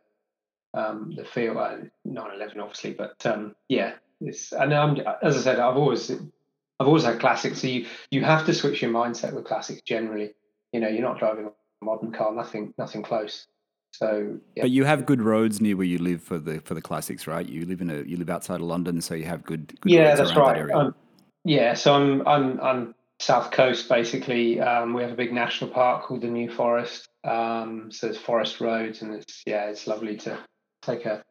um, 0.74 1.14
the 1.16 1.26
feel. 1.26 1.58
Uh, 1.60 1.78
911, 2.06 2.60
obviously, 2.62 2.94
but 2.94 3.26
um, 3.26 3.56
yeah, 3.68 3.94
it's 4.22 4.54
and 4.54 4.74
I'm 4.74 4.98
as 5.22 5.38
I 5.38 5.42
said, 5.42 5.60
I've 5.60 5.78
always 5.78 6.10
I've 6.10 6.88
always 6.88 7.04
had 7.04 7.20
classics. 7.20 7.62
So 7.62 7.68
you 7.68 7.88
you 8.10 8.24
have 8.24 8.46
to 8.46 8.54
switch 8.54 8.82
your 8.82 8.92
mindset 8.92 9.34
with 9.34 9.46
classics 9.46 9.82
generally. 9.82 10.34
You 10.72 10.80
know, 10.80 10.88
you're 10.88 11.02
not 11.02 11.20
driving 11.20 11.48
a 11.48 11.86
modern 11.86 12.14
car, 12.14 12.34
nothing 12.34 12.74
nothing 12.78 13.04
close. 13.04 13.48
So, 13.94 14.38
yeah. 14.56 14.64
but 14.64 14.72
you 14.72 14.86
have 14.86 15.06
good 15.06 15.22
roads 15.22 15.60
near 15.60 15.76
where 15.76 15.86
you 15.86 15.98
live 15.98 16.24
for 16.24 16.40
the 16.40 16.62
for 16.62 16.74
the 16.74 16.82
classics, 16.82 17.28
right? 17.28 17.48
You 17.48 17.66
live 17.66 17.82
in 17.82 17.90
a 17.90 17.98
you 18.04 18.16
live 18.16 18.30
outside 18.30 18.56
of 18.56 18.68
London, 18.68 19.02
so 19.02 19.14
you 19.14 19.26
have 19.26 19.44
good. 19.44 19.78
good 19.82 19.92
yeah, 19.92 20.16
that's 20.16 20.34
right. 20.36 20.66
That 20.66 20.74
um, 20.74 20.96
yeah, 21.44 21.74
so 21.74 21.94
I'm 21.94 22.28
I'm 22.28 22.60
I'm 22.62 22.96
south 23.20 23.52
coast 23.52 23.88
basically. 23.88 24.60
Um, 24.60 24.94
we 24.94 25.02
have 25.02 25.12
a 25.12 25.16
big 25.16 25.34
national 25.34 25.70
park 25.72 26.04
called 26.04 26.22
the 26.22 26.28
New 26.28 26.50
Forest. 26.50 27.08
Um, 27.24 27.92
so 27.92 28.08
there's 28.08 28.18
forest 28.18 28.60
roads, 28.62 29.02
and 29.02 29.14
it's 29.14 29.44
yeah, 29.46 29.66
it's 29.66 29.88
lovely 29.88 30.18
to 30.18 30.38
take 30.82 31.06
a 31.06 31.24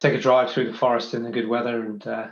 take 0.00 0.14
a 0.14 0.20
drive 0.20 0.50
through 0.50 0.70
the 0.70 0.78
forest 0.78 1.14
in 1.14 1.22
the 1.22 1.30
good 1.30 1.48
weather, 1.48 1.84
and 1.84 2.06
uh, 2.06 2.28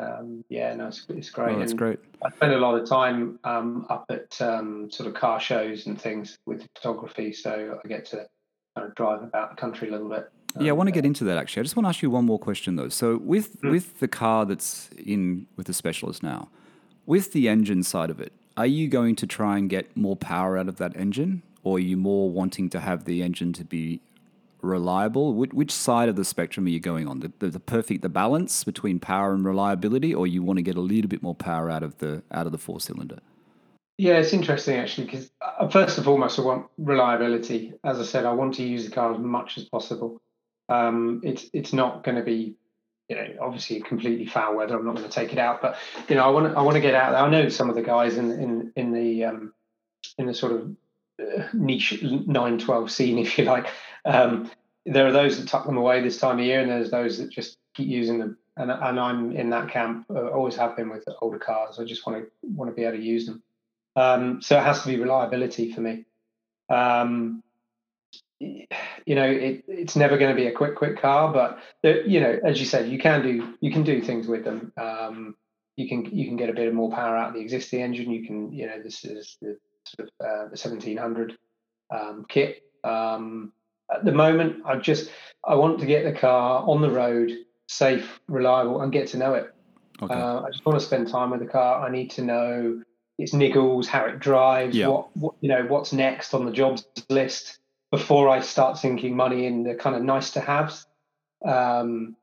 um, 0.00 0.44
yeah, 0.48 0.74
no, 0.74 0.88
it's, 0.88 1.06
it's 1.08 1.30
great. 1.30 1.56
Oh, 1.56 1.58
that's 1.58 1.74
great. 1.74 1.98
I 2.24 2.30
spend 2.30 2.52
a 2.52 2.58
lot 2.58 2.78
of 2.78 2.88
time 2.88 3.38
um, 3.44 3.86
up 3.90 4.06
at 4.10 4.40
um, 4.40 4.90
sort 4.90 5.08
of 5.08 5.14
car 5.14 5.40
shows 5.40 5.86
and 5.86 6.00
things 6.00 6.38
with 6.46 6.66
photography, 6.76 7.32
so 7.32 7.78
I 7.82 7.88
get 7.88 8.06
to 8.06 8.26
kind 8.76 8.88
of 8.88 8.94
drive 8.94 9.22
about 9.22 9.50
the 9.50 9.56
country 9.56 9.88
a 9.88 9.92
little 9.92 10.08
bit. 10.08 10.30
Yeah, 10.60 10.70
I 10.70 10.72
want 10.72 10.88
to 10.88 10.92
get 10.92 11.06
into 11.06 11.24
that 11.24 11.38
actually. 11.38 11.60
I 11.60 11.62
just 11.64 11.76
want 11.76 11.86
to 11.86 11.88
ask 11.88 12.02
you 12.02 12.10
one 12.10 12.26
more 12.26 12.38
question 12.38 12.76
though. 12.76 12.90
So 12.90 13.16
with 13.18 13.60
mm. 13.62 13.70
with 13.70 14.00
the 14.00 14.08
car 14.08 14.44
that's 14.44 14.90
in 14.98 15.46
with 15.56 15.66
the 15.66 15.72
specialist 15.72 16.22
now, 16.22 16.48
with 17.06 17.32
the 17.32 17.48
engine 17.48 17.82
side 17.82 18.10
of 18.10 18.20
it, 18.20 18.32
are 18.56 18.66
you 18.66 18.88
going 18.88 19.16
to 19.16 19.26
try 19.26 19.58
and 19.58 19.68
get 19.68 19.96
more 19.96 20.16
power 20.16 20.58
out 20.58 20.68
of 20.68 20.76
that 20.76 20.96
engine, 20.96 21.42
or 21.62 21.76
are 21.76 21.80
you 21.80 21.96
more 21.96 22.30
wanting 22.30 22.68
to 22.70 22.80
have 22.80 23.04
the 23.04 23.22
engine 23.22 23.52
to 23.54 23.64
be 23.64 24.00
reliable? 24.60 25.34
Which, 25.34 25.70
side 25.70 26.08
of 26.08 26.16
the 26.16 26.24
spectrum 26.24 26.66
are 26.66 26.70
you 26.70 26.80
going 26.80 27.08
on? 27.08 27.20
The, 27.20 27.32
the, 27.38 27.48
the, 27.48 27.60
perfect, 27.60 28.02
the 28.02 28.08
balance 28.08 28.64
between 28.64 28.98
power 28.98 29.32
and 29.32 29.44
reliability, 29.44 30.14
or 30.14 30.26
you 30.26 30.42
want 30.42 30.58
to 30.58 30.62
get 30.62 30.76
a 30.76 30.80
little 30.80 31.08
bit 31.08 31.22
more 31.22 31.34
power 31.34 31.70
out 31.70 31.82
of 31.82 31.98
the 31.98 32.22
out 32.32 32.46
of 32.46 32.52
the 32.52 32.58
four 32.58 32.80
cylinder? 32.80 33.18
Yeah, 33.98 34.18
it's 34.18 34.32
interesting 34.32 34.76
actually 34.76 35.04
because 35.06 35.30
uh, 35.40 35.68
first 35.68 35.98
and 35.98 36.04
foremost, 36.04 36.38
I 36.38 36.42
want 36.42 36.66
reliability. 36.78 37.74
As 37.84 38.00
I 38.00 38.04
said, 38.04 38.24
I 38.24 38.32
want 38.32 38.54
to 38.54 38.62
use 38.62 38.84
the 38.84 38.90
car 38.90 39.12
as 39.12 39.18
much 39.20 39.58
as 39.58 39.64
possible. 39.64 40.20
Um, 40.68 41.20
it's 41.22 41.46
it's 41.52 41.72
not 41.72 42.02
going 42.04 42.16
to 42.16 42.22
be 42.22 42.54
you 43.08 43.16
know, 43.16 43.26
obviously 43.40 43.80
completely 43.80 44.26
foul 44.26 44.56
weather. 44.56 44.78
I'm 44.78 44.84
not 44.84 44.96
going 44.96 45.08
to 45.08 45.14
take 45.14 45.32
it 45.32 45.38
out, 45.38 45.60
but 45.60 45.76
you 46.08 46.16
know, 46.16 46.24
I 46.24 46.28
want 46.28 46.52
to, 46.52 46.58
I 46.58 46.62
want 46.62 46.76
to 46.76 46.80
get 46.80 46.94
out 46.94 47.12
there. 47.12 47.20
I 47.20 47.30
know 47.30 47.48
some 47.48 47.68
of 47.68 47.76
the 47.76 47.82
guys 47.82 48.16
in 48.16 48.30
in 48.32 48.72
in 48.76 48.92
the 48.92 49.24
um, 49.24 49.52
in 50.18 50.26
the 50.26 50.34
sort 50.34 50.52
of 50.52 50.76
uh, 51.20 51.48
niche 51.52 52.02
nine 52.02 52.58
twelve 52.58 52.90
scene, 52.90 53.18
if 53.24 53.38
you 53.38 53.44
like. 53.44 53.66
Um, 54.04 54.50
there 54.84 55.06
are 55.06 55.12
those 55.12 55.38
that 55.38 55.48
tuck 55.48 55.64
them 55.66 55.76
away 55.76 56.00
this 56.00 56.18
time 56.18 56.38
of 56.38 56.44
year, 56.44 56.60
and 56.60 56.70
there's 56.70 56.90
those 56.90 57.18
that 57.18 57.30
just 57.30 57.58
keep 57.74 57.88
using 57.88 58.18
them. 58.18 58.38
And, 58.56 58.70
and 58.70 59.00
I'm 59.00 59.34
in 59.34 59.50
that 59.50 59.70
camp. 59.70 60.06
Uh, 60.10 60.28
always 60.28 60.56
have 60.56 60.76
been 60.76 60.90
with 60.90 61.04
older 61.20 61.38
cars. 61.38 61.78
I 61.78 61.84
just 61.84 62.06
want 62.06 62.24
to 62.24 62.30
want 62.42 62.70
to 62.70 62.74
be 62.74 62.84
able 62.84 62.98
to 62.98 63.02
use 63.02 63.26
them. 63.26 63.42
Um, 63.94 64.42
so 64.42 64.58
it 64.58 64.62
has 64.62 64.82
to 64.82 64.88
be 64.88 64.98
reliability 64.98 65.72
for 65.72 65.80
me. 65.80 66.04
Um, 66.68 67.42
you 69.06 69.14
know 69.14 69.28
it, 69.28 69.64
it's 69.68 69.96
never 69.96 70.18
going 70.18 70.34
to 70.34 70.40
be 70.40 70.48
a 70.48 70.52
quick 70.52 70.74
quick 70.74 71.00
car 71.00 71.32
but 71.32 71.58
the, 71.82 72.02
you 72.06 72.20
know 72.20 72.38
as 72.44 72.58
you 72.58 72.66
said 72.66 72.88
you 72.88 72.98
can 72.98 73.22
do 73.22 73.54
you 73.60 73.70
can 73.70 73.82
do 73.82 74.00
things 74.00 74.26
with 74.26 74.44
them 74.44 74.72
um, 74.76 75.34
you 75.76 75.88
can 75.88 76.04
you 76.06 76.26
can 76.26 76.36
get 76.36 76.50
a 76.50 76.52
bit 76.52 76.68
of 76.68 76.74
more 76.74 76.90
power 76.90 77.16
out 77.16 77.28
of 77.28 77.34
the 77.34 77.40
existing 77.40 77.82
engine 77.82 78.10
you 78.10 78.26
can 78.26 78.52
you 78.52 78.66
know 78.66 78.82
this 78.82 79.04
is 79.04 79.36
the 79.40 79.56
sort 79.84 80.08
of 80.08 80.26
uh, 80.26 80.44
the 80.44 80.58
1700 80.58 81.36
um, 81.92 82.26
kit. 82.28 82.62
Um, 82.84 83.52
at 83.92 84.04
the 84.04 84.12
moment, 84.12 84.62
I 84.64 84.76
just 84.76 85.10
I 85.44 85.54
want 85.54 85.80
to 85.80 85.86
get 85.86 86.04
the 86.04 86.18
car 86.18 86.64
on 86.66 86.80
the 86.80 86.90
road, 86.90 87.30
safe, 87.68 88.20
reliable, 88.28 88.80
and 88.80 88.92
get 88.92 89.08
to 89.08 89.18
know 89.18 89.34
it. 89.34 89.54
Okay. 90.00 90.14
Uh, 90.14 90.42
I 90.42 90.50
just 90.50 90.64
want 90.64 90.78
to 90.80 90.84
spend 90.84 91.08
time 91.08 91.30
with 91.30 91.40
the 91.40 91.46
car. 91.46 91.86
I 91.86 91.90
need 91.90 92.10
to 92.12 92.22
know 92.22 92.82
its 93.18 93.32
niggles, 93.32 93.86
how 93.86 94.06
it 94.06 94.18
drives, 94.18 94.76
Yeah. 94.76 94.88
what, 94.88 95.16
what 95.16 95.34
you 95.40 95.48
know, 95.48 95.64
what's 95.68 95.92
next 95.92 96.32
on 96.32 96.46
the 96.46 96.50
jobs 96.50 96.86
list 97.08 97.58
before 97.92 98.28
I 98.30 98.40
start 98.40 98.78
sinking 98.78 99.14
money 99.14 99.44
in 99.46 99.62
the 99.62 99.74
kind 99.74 99.94
of 99.94 100.02
nice 100.02 100.30
to 100.30 100.40
haves. 100.40 100.86
Um, 101.44 102.16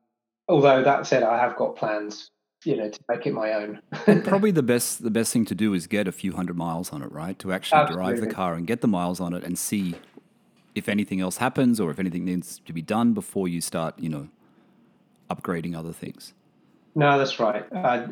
although 0.47 0.83
that 0.83 1.05
said, 1.05 1.21
I 1.23 1.37
have 1.37 1.55
got 1.55 1.75
plans, 1.75 2.31
you 2.65 2.75
know, 2.75 2.89
to 2.89 2.99
make 3.07 3.27
it 3.27 3.33
my 3.33 3.53
own. 3.53 3.79
Probably 4.23 4.49
the 4.49 4.63
best 4.63 5.03
the 5.03 5.11
best 5.11 5.31
thing 5.31 5.45
to 5.45 5.55
do 5.55 5.73
is 5.73 5.85
get 5.85 6.07
a 6.07 6.11
few 6.11 6.33
hundred 6.33 6.57
miles 6.57 6.91
on 6.91 7.03
it, 7.03 7.11
right? 7.11 7.37
To 7.39 7.53
actually 7.53 7.85
drive 7.93 8.19
the 8.19 8.27
car 8.27 8.55
and 8.55 8.65
get 8.65 8.81
the 8.81 8.87
miles 8.87 9.19
on 9.19 9.33
it 9.33 9.43
and 9.43 9.57
see 9.57 9.95
if 10.73 10.89
anything 10.89 11.21
else 11.21 11.37
happens 11.37 11.79
or 11.79 11.91
if 11.91 11.99
anything 11.99 12.25
needs 12.25 12.59
to 12.65 12.73
be 12.73 12.81
done 12.81 13.13
before 13.13 13.47
you 13.47 13.61
start, 13.61 13.97
you 13.99 14.09
know, 14.09 14.27
upgrading 15.29 15.77
other 15.77 15.93
things. 15.93 16.33
No, 16.95 17.17
that's 17.17 17.39
right. 17.39 17.65
I, 17.73 18.07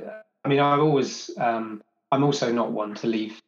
I 0.46 0.48
mean, 0.48 0.60
I've 0.60 0.80
always, 0.80 1.32
um, 1.38 1.82
I'm 2.12 2.24
also 2.24 2.52
not 2.52 2.72
one 2.72 2.94
to 2.96 3.08
leave 3.08 3.42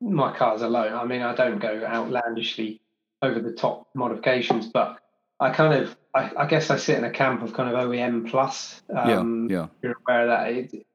my 0.00 0.36
cars 0.36 0.62
alone. 0.62 0.92
I 0.92 1.04
mean, 1.04 1.22
I 1.22 1.34
don't 1.34 1.58
go 1.58 1.84
outlandishly 1.84 2.81
over 3.22 3.40
the 3.40 3.52
top 3.52 3.88
modifications, 3.94 4.66
but 4.66 4.98
I 5.40 5.50
kind 5.50 5.74
of, 5.74 5.96
I, 6.14 6.30
I 6.36 6.46
guess 6.46 6.70
I 6.70 6.76
sit 6.76 6.98
in 6.98 7.04
a 7.04 7.10
camp 7.10 7.42
of 7.42 7.52
kind 7.54 7.74
of 7.74 7.88
OEM 7.88 8.30
plus. 8.30 8.82
Um, 8.94 9.48
yeah, 9.48 9.56
yeah. 9.58 9.66
You're 9.82 9.96
aware 10.06 10.22
of 10.22 10.28
that. 10.28 10.52
It, 10.52 10.86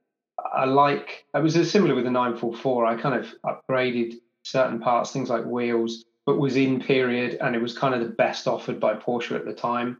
I 0.53 0.65
like, 0.65 1.25
it 1.34 1.41
was 1.41 1.69
similar 1.69 1.95
with 1.95 2.05
the 2.05 2.11
944. 2.11 2.86
I 2.86 3.01
kind 3.01 3.15
of 3.15 3.34
upgraded 3.45 4.15
certain 4.43 4.80
parts, 4.80 5.11
things 5.11 5.30
like 5.30 5.45
wheels, 5.45 6.05
but 6.25 6.38
was 6.38 6.55
in 6.55 6.80
period 6.80 7.38
and 7.41 7.55
it 7.55 7.61
was 7.61 7.78
kind 7.78 7.93
of 7.93 8.01
the 8.01 8.13
best 8.15 8.47
offered 8.47 8.80
by 8.80 8.93
Porsche 8.93 9.36
at 9.36 9.45
the 9.45 9.53
time. 9.53 9.99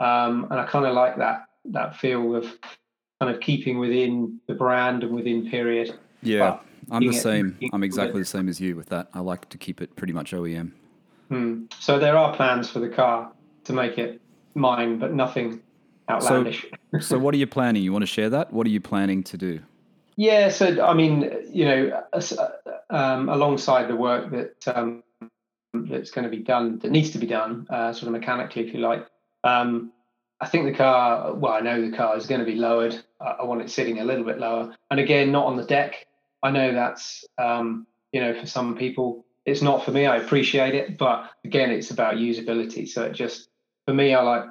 Um, 0.00 0.48
and 0.50 0.60
I 0.60 0.66
kind 0.66 0.84
of 0.84 0.94
like 0.94 1.16
that, 1.18 1.46
that 1.66 1.96
feel 1.96 2.34
of 2.34 2.44
kind 3.20 3.34
of 3.34 3.40
keeping 3.40 3.78
within 3.78 4.40
the 4.48 4.54
brand 4.54 5.04
and 5.04 5.14
within 5.14 5.48
period. 5.48 5.98
Yeah. 6.22 6.58
I'm 6.90 7.06
the 7.06 7.12
same. 7.12 7.58
I'm 7.72 7.82
exactly 7.82 8.20
the 8.20 8.26
same 8.26 8.48
as 8.48 8.60
you 8.60 8.76
with 8.76 8.88
that. 8.90 9.08
I 9.12 9.20
like 9.20 9.48
to 9.48 9.58
keep 9.58 9.80
it 9.80 9.96
pretty 9.96 10.12
much 10.12 10.32
OEM. 10.32 10.72
Hmm. 11.28 11.64
So 11.78 11.98
there 11.98 12.16
are 12.16 12.34
plans 12.34 12.70
for 12.70 12.78
the 12.78 12.88
car 12.88 13.32
to 13.64 13.72
make 13.72 13.98
it 13.98 14.20
mine, 14.54 14.98
but 14.98 15.12
nothing 15.12 15.62
outlandish. 16.08 16.66
So 17.00 17.18
what 17.18 17.34
are 17.34 17.36
you 17.36 17.46
planning? 17.46 17.82
You 17.82 17.92
want 17.92 18.02
to 18.02 18.06
share 18.06 18.30
that? 18.30 18.52
What 18.52 18.66
are 18.66 18.70
you 18.70 18.80
planning 18.80 19.22
to 19.24 19.36
do? 19.36 19.60
Yeah, 20.16 20.48
so 20.48 20.82
I 20.82 20.94
mean, 20.94 21.30
you 21.52 21.66
know, 21.66 22.02
uh, 22.12 22.48
um, 22.88 23.28
alongside 23.28 23.88
the 23.88 23.96
work 23.96 24.30
that 24.30 24.74
um, 24.74 25.02
that's 25.74 26.10
going 26.10 26.24
to 26.24 26.30
be 26.30 26.42
done, 26.42 26.78
that 26.78 26.90
needs 26.90 27.10
to 27.10 27.18
be 27.18 27.26
done, 27.26 27.66
uh, 27.68 27.92
sort 27.92 28.06
of 28.06 28.12
mechanically, 28.12 28.66
if 28.66 28.72
you 28.72 28.80
like. 28.80 29.06
Um, 29.44 29.92
I 30.40 30.46
think 30.46 30.64
the 30.64 30.72
car. 30.72 31.34
Well, 31.34 31.52
I 31.52 31.60
know 31.60 31.82
the 31.82 31.94
car 31.94 32.16
is 32.16 32.26
going 32.26 32.40
to 32.40 32.46
be 32.46 32.54
lowered. 32.54 32.98
I, 33.20 33.36
I 33.40 33.44
want 33.44 33.60
it 33.60 33.70
sitting 33.70 34.00
a 34.00 34.04
little 34.04 34.24
bit 34.24 34.38
lower, 34.38 34.74
and 34.90 35.00
again, 35.00 35.32
not 35.32 35.44
on 35.44 35.56
the 35.56 35.64
deck. 35.64 36.06
I 36.42 36.50
know 36.50 36.72
that's 36.72 37.26
um, 37.36 37.86
you 38.12 38.20
know, 38.20 38.40
for 38.40 38.46
some 38.46 38.74
people, 38.74 39.26
it's 39.46 39.62
not 39.62 39.84
for 39.84 39.92
me. 39.92 40.06
I 40.06 40.16
appreciate 40.16 40.74
it, 40.74 40.98
but 40.98 41.30
again, 41.44 41.70
it's 41.70 41.90
about 41.90 42.16
usability. 42.16 42.86
So 42.88 43.04
it 43.04 43.12
just 43.12 43.48
for 43.86 43.94
me, 43.94 44.12
I 44.12 44.20
like 44.22 44.44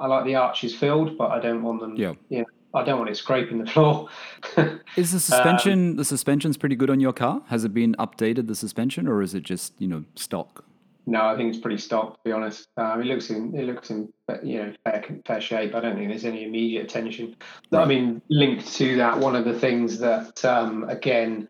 I 0.00 0.06
like 0.06 0.24
the 0.24 0.36
arches 0.36 0.74
filled, 0.74 1.18
but 1.18 1.30
I 1.30 1.40
don't 1.40 1.62
want 1.62 1.80
them. 1.80 1.96
Yeah. 1.96 2.14
Know, 2.30 2.44
I 2.74 2.84
don't 2.84 2.98
want 2.98 3.10
it 3.10 3.16
scraping 3.16 3.58
the 3.58 3.70
floor. 3.70 4.08
Is 4.96 5.12
the 5.12 5.20
suspension 5.20 5.96
the 5.96 6.04
suspension's 6.04 6.56
pretty 6.56 6.76
good 6.76 6.90
on 6.90 7.00
your 7.00 7.12
car? 7.12 7.42
Has 7.48 7.64
it 7.64 7.74
been 7.74 7.94
updated 7.98 8.46
the 8.46 8.54
suspension 8.54 9.08
or 9.08 9.22
is 9.22 9.34
it 9.34 9.42
just, 9.42 9.72
you 9.78 9.88
know, 9.88 10.04
stock? 10.14 10.64
No, 11.06 11.24
I 11.24 11.36
think 11.36 11.48
it's 11.48 11.62
pretty 11.62 11.78
stock 11.78 12.12
to 12.12 12.20
be 12.24 12.32
honest. 12.32 12.68
Um, 12.76 13.00
it 13.00 13.06
looks 13.06 13.30
in 13.30 13.54
it 13.58 13.64
looks 13.64 13.90
in 13.90 14.12
you 14.42 14.58
know 14.58 14.72
fair, 14.84 15.04
fair 15.26 15.40
shape. 15.40 15.74
I 15.74 15.80
don't 15.80 15.96
think 15.96 16.10
there's 16.10 16.26
any 16.26 16.44
immediate 16.44 16.90
tension. 16.90 17.34
I 17.72 17.86
mean, 17.86 18.20
linked 18.28 18.70
to 18.74 18.96
that, 18.96 19.18
one 19.18 19.34
of 19.34 19.46
the 19.46 19.58
things 19.58 19.98
that 20.00 20.44
um, 20.44 20.84
again, 20.84 21.48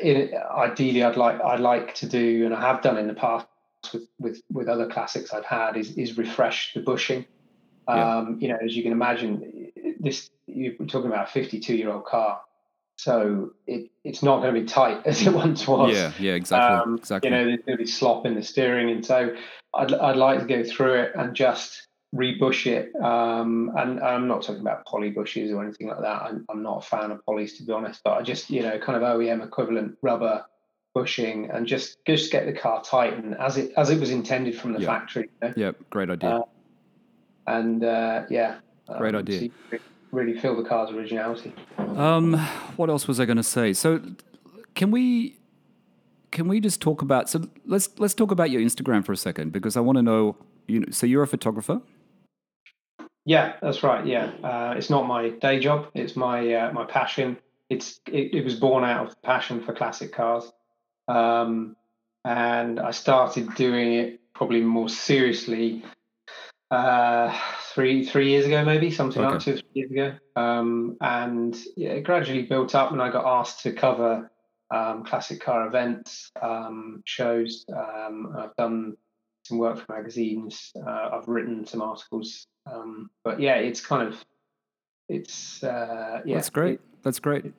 in, 0.00 0.32
ideally, 0.50 1.02
I'd 1.02 1.16
like 1.16 1.40
I'd 1.40 1.60
like 1.60 1.94
to 1.96 2.06
do, 2.06 2.44
and 2.44 2.54
I 2.54 2.60
have 2.60 2.82
done 2.82 2.98
in 2.98 3.06
the 3.06 3.14
past 3.14 3.46
with 3.92 4.06
with 4.18 4.42
with 4.50 4.68
other 4.68 4.88
classics 4.88 5.32
I've 5.32 5.44
had, 5.44 5.76
is 5.76 5.96
is 5.96 6.16
refresh 6.16 6.74
the 6.74 6.80
bushing. 6.80 7.26
Yeah. 7.88 8.18
Um, 8.18 8.38
you 8.40 8.48
know, 8.48 8.56
as 8.64 8.74
you 8.76 8.82
can 8.82 8.92
imagine, 8.92 9.70
this 10.00 10.30
you're 10.46 10.74
talking 10.86 11.06
about 11.06 11.28
a 11.28 11.32
52 11.32 11.74
year 11.74 11.90
old 11.90 12.04
car, 12.04 12.40
so 12.96 13.50
it 13.66 13.90
it's 14.04 14.22
not 14.22 14.40
going 14.40 14.54
to 14.54 14.60
be 14.60 14.66
tight 14.66 15.02
as 15.06 15.26
it 15.26 15.32
once 15.32 15.66
was 15.66 15.94
Yeah, 15.94 16.12
yeah, 16.18 16.32
exactly. 16.34 16.76
um, 16.76 16.98
exactly. 16.98 17.30
you 17.30 17.36
know, 17.36 17.44
there's 17.44 17.60
going 17.66 17.78
to 17.78 17.84
be 17.84 17.90
slop 17.90 18.26
in 18.26 18.34
the 18.34 18.42
steering, 18.42 18.90
and 18.90 19.04
so 19.04 19.34
I'd 19.74 19.92
I'd 19.92 20.16
like 20.16 20.40
to 20.40 20.46
go 20.46 20.62
through 20.62 20.94
it 20.94 21.12
and 21.14 21.34
just 21.34 21.88
rebush 22.14 22.66
it. 22.66 22.94
Um, 23.02 23.72
and 23.76 24.00
I'm 24.00 24.28
not 24.28 24.42
talking 24.42 24.60
about 24.60 24.86
poly 24.86 25.10
bushes 25.10 25.50
or 25.52 25.62
anything 25.64 25.88
like 25.88 26.00
that. 26.00 26.22
I'm, 26.22 26.44
I'm 26.48 26.62
not 26.62 26.78
a 26.84 26.86
fan 26.86 27.10
of 27.10 27.20
polys 27.26 27.56
to 27.56 27.64
be 27.64 27.72
honest, 27.72 28.00
but 28.04 28.12
I 28.12 28.22
just 28.22 28.50
you 28.50 28.62
know 28.62 28.78
kind 28.78 28.96
of 28.96 29.02
OEM 29.02 29.44
equivalent 29.44 29.98
rubber 30.02 30.44
bushing 30.94 31.50
and 31.50 31.66
just 31.66 31.98
just 32.06 32.30
get 32.30 32.46
the 32.46 32.52
car 32.52 32.82
tight 32.82 33.14
and 33.14 33.34
as 33.38 33.56
it 33.56 33.72
as 33.76 33.90
it 33.90 33.98
was 33.98 34.10
intended 34.10 34.54
from 34.58 34.72
the 34.72 34.80
Yeah. 34.80 34.86
factory. 34.86 35.28
You 35.42 35.48
know? 35.48 35.54
yeah, 35.56 35.72
great 35.90 36.08
idea. 36.10 36.30
uh, 36.30 36.42
And 37.46 37.84
uh, 37.84 38.22
yeah, 38.30 38.58
Great 38.98 39.14
um, 39.14 39.20
idea. 39.20 39.38
so 39.40 39.44
you 39.72 39.80
really 40.12 40.38
feel 40.38 40.56
the 40.56 40.68
car's 40.68 40.90
originality. 40.90 41.52
Um, 41.78 42.34
what 42.76 42.88
else 42.90 43.08
was 43.08 43.18
I 43.18 43.24
going 43.24 43.36
to 43.38 43.42
say? 43.42 43.72
So, 43.72 44.00
can 44.74 44.90
we 44.92 45.38
can 46.30 46.46
we 46.48 46.60
just 46.60 46.80
talk 46.80 47.02
about? 47.02 47.28
So 47.28 47.48
let's 47.66 47.88
let's 47.98 48.14
talk 48.14 48.30
about 48.30 48.50
your 48.50 48.62
Instagram 48.62 49.04
for 49.04 49.12
a 49.12 49.16
second 49.16 49.52
because 49.52 49.76
I 49.76 49.80
want 49.80 49.96
to 49.98 50.02
know. 50.02 50.36
You 50.66 50.80
know, 50.80 50.86
so 50.90 51.06
you're 51.06 51.22
a 51.22 51.26
photographer. 51.26 51.82
Yeah, 53.24 53.54
that's 53.62 53.82
right. 53.82 54.06
Yeah, 54.06 54.32
uh, 54.42 54.74
it's 54.76 54.90
not 54.90 55.06
my 55.06 55.30
day 55.30 55.58
job. 55.58 55.88
It's 55.94 56.14
my 56.14 56.54
uh, 56.54 56.72
my 56.72 56.84
passion. 56.84 57.38
It's 57.70 58.00
it, 58.06 58.34
it 58.34 58.44
was 58.44 58.56
born 58.56 58.84
out 58.84 59.06
of 59.06 59.22
passion 59.22 59.62
for 59.62 59.74
classic 59.74 60.12
cars, 60.12 60.50
um, 61.08 61.76
and 62.24 62.78
I 62.78 62.90
started 62.90 63.54
doing 63.54 63.94
it 63.94 64.20
probably 64.34 64.60
more 64.60 64.90
seriously 64.90 65.84
uh, 66.70 67.38
three 67.72 68.04
three 68.04 68.30
years 68.30 68.44
ago, 68.44 68.64
maybe 68.64 68.90
something 68.90 69.22
like 69.22 69.40
two 69.40 69.54
or 69.54 69.56
three 69.56 69.70
years 69.72 69.90
ago. 69.90 70.14
Um, 70.36 70.96
and 71.00 71.56
yeah, 71.76 71.90
it 71.90 72.02
gradually 72.02 72.42
built 72.42 72.74
up, 72.74 72.92
and 72.92 73.00
I 73.00 73.10
got 73.10 73.24
asked 73.24 73.62
to 73.62 73.72
cover 73.72 74.30
um, 74.70 75.04
classic 75.04 75.40
car 75.40 75.66
events, 75.66 76.30
um, 76.42 77.02
shows. 77.06 77.64
Um, 77.74 78.34
I've 78.38 78.54
done 78.56 78.96
some 79.44 79.58
work 79.58 79.78
for 79.78 79.92
magazines. 79.92 80.72
Uh, 80.76 81.10
I've 81.12 81.28
written 81.28 81.66
some 81.66 81.80
articles. 81.80 82.46
Um, 82.66 83.10
but 83.22 83.40
yeah, 83.40 83.56
it's 83.56 83.80
kind 83.80 84.08
of 84.08 84.24
it's 85.08 85.62
uh, 85.62 86.22
yeah. 86.24 86.36
That's 86.36 86.50
great. 86.50 86.80
That's 87.02 87.18
great. 87.18 87.52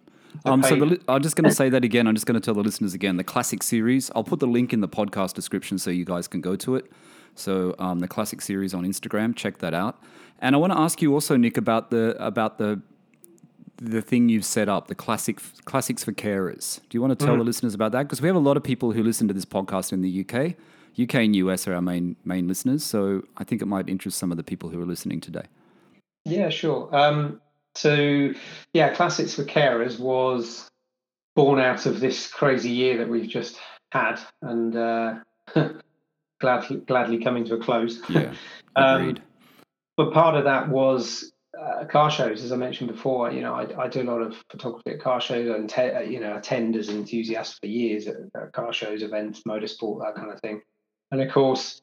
Um, 0.44 0.64
so 0.64 0.76
the, 0.76 1.00
I'm 1.08 1.22
just 1.22 1.36
going 1.36 1.50
to 1.50 1.56
say 1.56 1.70
that 1.70 1.84
again. 1.84 2.08
I'm 2.08 2.16
just 2.16 2.26
going 2.26 2.40
to 2.40 2.44
tell 2.44 2.56
the 2.56 2.64
listeners 2.64 2.94
again. 2.94 3.18
The 3.18 3.24
classic 3.24 3.64
series. 3.64 4.12
I'll 4.16 4.24
put 4.24 4.40
the 4.40 4.48
link 4.48 4.74
in 4.74 4.82
the 4.82 4.88
podcast 4.88 5.34
description 5.34 5.78
so 5.78 5.90
you 5.90 6.04
guys 6.04 6.28
can 6.28 6.42
go 6.42 6.56
to 6.58 6.76
it. 6.76 6.92
So 7.36 7.76
um, 7.80 8.00
the 8.00 8.08
classic 8.08 8.42
series 8.42 8.74
on 8.74 8.84
Instagram. 8.84 9.36
Check 9.36 9.60
that 9.60 9.74
out. 9.74 10.02
And 10.40 10.56
I 10.56 10.58
want 10.58 10.74
to 10.74 10.80
ask 10.80 11.02
you 11.02 11.14
also, 11.14 11.38
Nick, 11.38 11.58
about 11.58 11.90
the 11.90 12.16
about 12.20 12.58
the 12.58 12.82
the 13.78 14.02
thing 14.02 14.30
you've 14.30 14.46
set 14.46 14.70
up, 14.70 14.88
the 14.88 14.96
classic 14.96 15.42
classics 15.66 16.04
for 16.04 16.12
carers. 16.12 16.80
Do 16.90 16.98
you 16.98 17.02
want 17.02 17.18
to 17.18 17.26
tell 17.26 17.38
the 17.38 17.44
listeners 17.44 17.74
about 17.74 17.92
that? 17.92 18.04
Because 18.04 18.22
we 18.22 18.28
have 18.28 18.36
a 18.36 18.40
lot 18.40 18.58
of 18.58 18.64
people 18.64 18.94
who 18.94 19.04
listen 19.04 19.28
to 19.28 19.34
this 19.34 19.46
podcast 19.46 19.92
in 19.92 20.02
the 20.02 20.22
UK. 20.22 20.56
UK 21.00 21.16
and 21.16 21.36
US 21.38 21.68
are 21.68 21.74
our 21.74 21.82
main 21.82 22.16
main 22.26 22.48
listeners. 22.48 22.84
So 22.84 23.24
I 23.38 23.44
think 23.44 23.62
it 23.62 23.66
might 23.66 23.90
interest 23.90 24.18
some 24.18 24.32
of 24.32 24.38
the 24.38 24.44
people 24.44 24.70
who 24.70 24.82
are 24.82 24.86
listening 24.86 25.22
today. 25.22 25.46
Yeah, 26.26 26.50
sure. 26.50 26.90
Um, 26.96 27.42
so, 27.76 28.32
yeah, 28.74 28.94
Classics 28.96 29.36
for 29.36 29.44
Carers 29.44 30.00
was 30.00 30.68
born 31.36 31.60
out 31.60 31.86
of 31.86 32.00
this 32.00 32.28
crazy 32.32 32.72
year 32.72 32.98
that 32.98 33.10
we've 33.10 33.30
just 33.30 33.60
had, 33.92 34.20
and 34.42 34.76
uh, 34.76 35.16
gladly, 36.40 36.78
gladly 36.78 37.24
coming 37.24 37.46
to 37.46 37.56
a 37.56 37.60
close. 37.60 38.02
Yeah, 38.10 38.34
Um, 38.78 39.02
agreed. 39.02 39.22
but 39.96 40.12
part 40.14 40.36
of 40.36 40.44
that 40.46 40.68
was 40.68 41.32
uh, 41.58 41.86
car 41.86 42.12
shows, 42.12 42.44
as 42.44 42.52
I 42.52 42.58
mentioned 42.58 42.92
before. 42.92 43.32
You 43.32 43.42
know, 43.42 43.54
I, 43.54 43.84
I 43.84 43.88
do 43.88 44.02
a 44.02 44.10
lot 44.10 44.22
of 44.22 44.36
photography 44.50 44.92
at 44.92 45.02
car 45.02 45.22
shows 45.22 45.48
and 45.48 45.70
te- 45.70 45.92
uh, 45.92 46.02
you 46.02 46.20
know 46.20 46.36
attend 46.36 46.76
as 46.76 46.90
an 46.90 46.98
enthusiast 46.98 47.60
for 47.62 47.68
years 47.68 48.08
at, 48.08 48.16
at 48.36 48.52
car 48.54 48.74
shows, 48.74 49.02
events, 49.02 49.44
motorsport, 49.48 50.02
that 50.02 50.16
kind 50.16 50.32
of 50.32 50.40
thing. 50.42 50.62
And 51.12 51.22
of 51.22 51.32
course, 51.32 51.82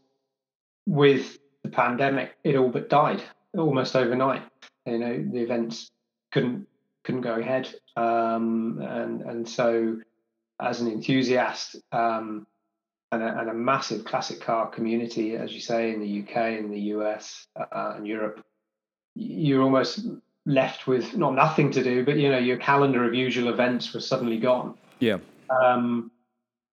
with 0.86 1.38
the 1.62 1.70
pandemic, 1.70 2.36
it 2.44 2.56
all 2.56 2.68
but 2.68 2.88
died 2.88 3.22
almost 3.56 3.96
overnight. 3.96 4.42
You 4.86 4.98
know, 4.98 5.24
the 5.32 5.40
events 5.40 5.90
couldn't 6.32 6.66
couldn't 7.04 7.22
go 7.22 7.34
ahead, 7.34 7.72
um, 7.96 8.80
and 8.80 9.22
and 9.22 9.48
so 9.48 9.98
as 10.60 10.80
an 10.80 10.88
enthusiast. 10.88 11.76
Um, 11.92 12.46
and 13.12 13.22
a, 13.22 13.40
and 13.40 13.50
a 13.50 13.54
massive 13.54 14.06
classic 14.06 14.40
car 14.40 14.70
community, 14.70 15.36
as 15.36 15.52
you 15.52 15.60
say, 15.60 15.92
in 15.92 16.00
the 16.00 16.22
UK, 16.22 16.58
in 16.58 16.70
the 16.70 16.80
US, 16.96 17.46
uh, 17.56 17.92
and 17.96 18.08
Europe, 18.08 18.42
you're 19.14 19.62
almost 19.62 20.06
left 20.46 20.86
with 20.86 21.14
not 21.16 21.34
nothing 21.34 21.70
to 21.72 21.84
do, 21.84 22.04
but 22.04 22.16
you 22.16 22.30
know 22.30 22.38
your 22.38 22.56
calendar 22.56 23.04
of 23.04 23.14
usual 23.14 23.48
events 23.48 23.92
was 23.92 24.06
suddenly 24.06 24.38
gone. 24.38 24.74
Yeah, 24.98 25.18
Um, 25.50 26.10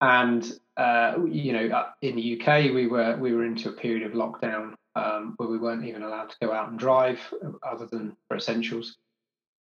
and 0.01 0.59
uh, 0.79 1.25
you 1.29 1.51
know, 1.51 1.85
in 2.01 2.15
the 2.15 2.39
UK, 2.39 2.73
we 2.73 2.87
were 2.87 3.17
we 3.17 3.33
were 3.33 3.43
into 3.43 3.67
a 3.67 3.73
period 3.73 4.03
of 4.03 4.13
lockdown 4.13 4.75
um, 4.95 5.33
where 5.35 5.49
we 5.49 5.57
weren't 5.57 5.83
even 5.83 6.03
allowed 6.03 6.29
to 6.29 6.37
go 6.41 6.53
out 6.53 6.69
and 6.69 6.79
drive, 6.79 7.19
other 7.63 7.85
than 7.85 8.15
for 8.27 8.37
essentials. 8.37 8.95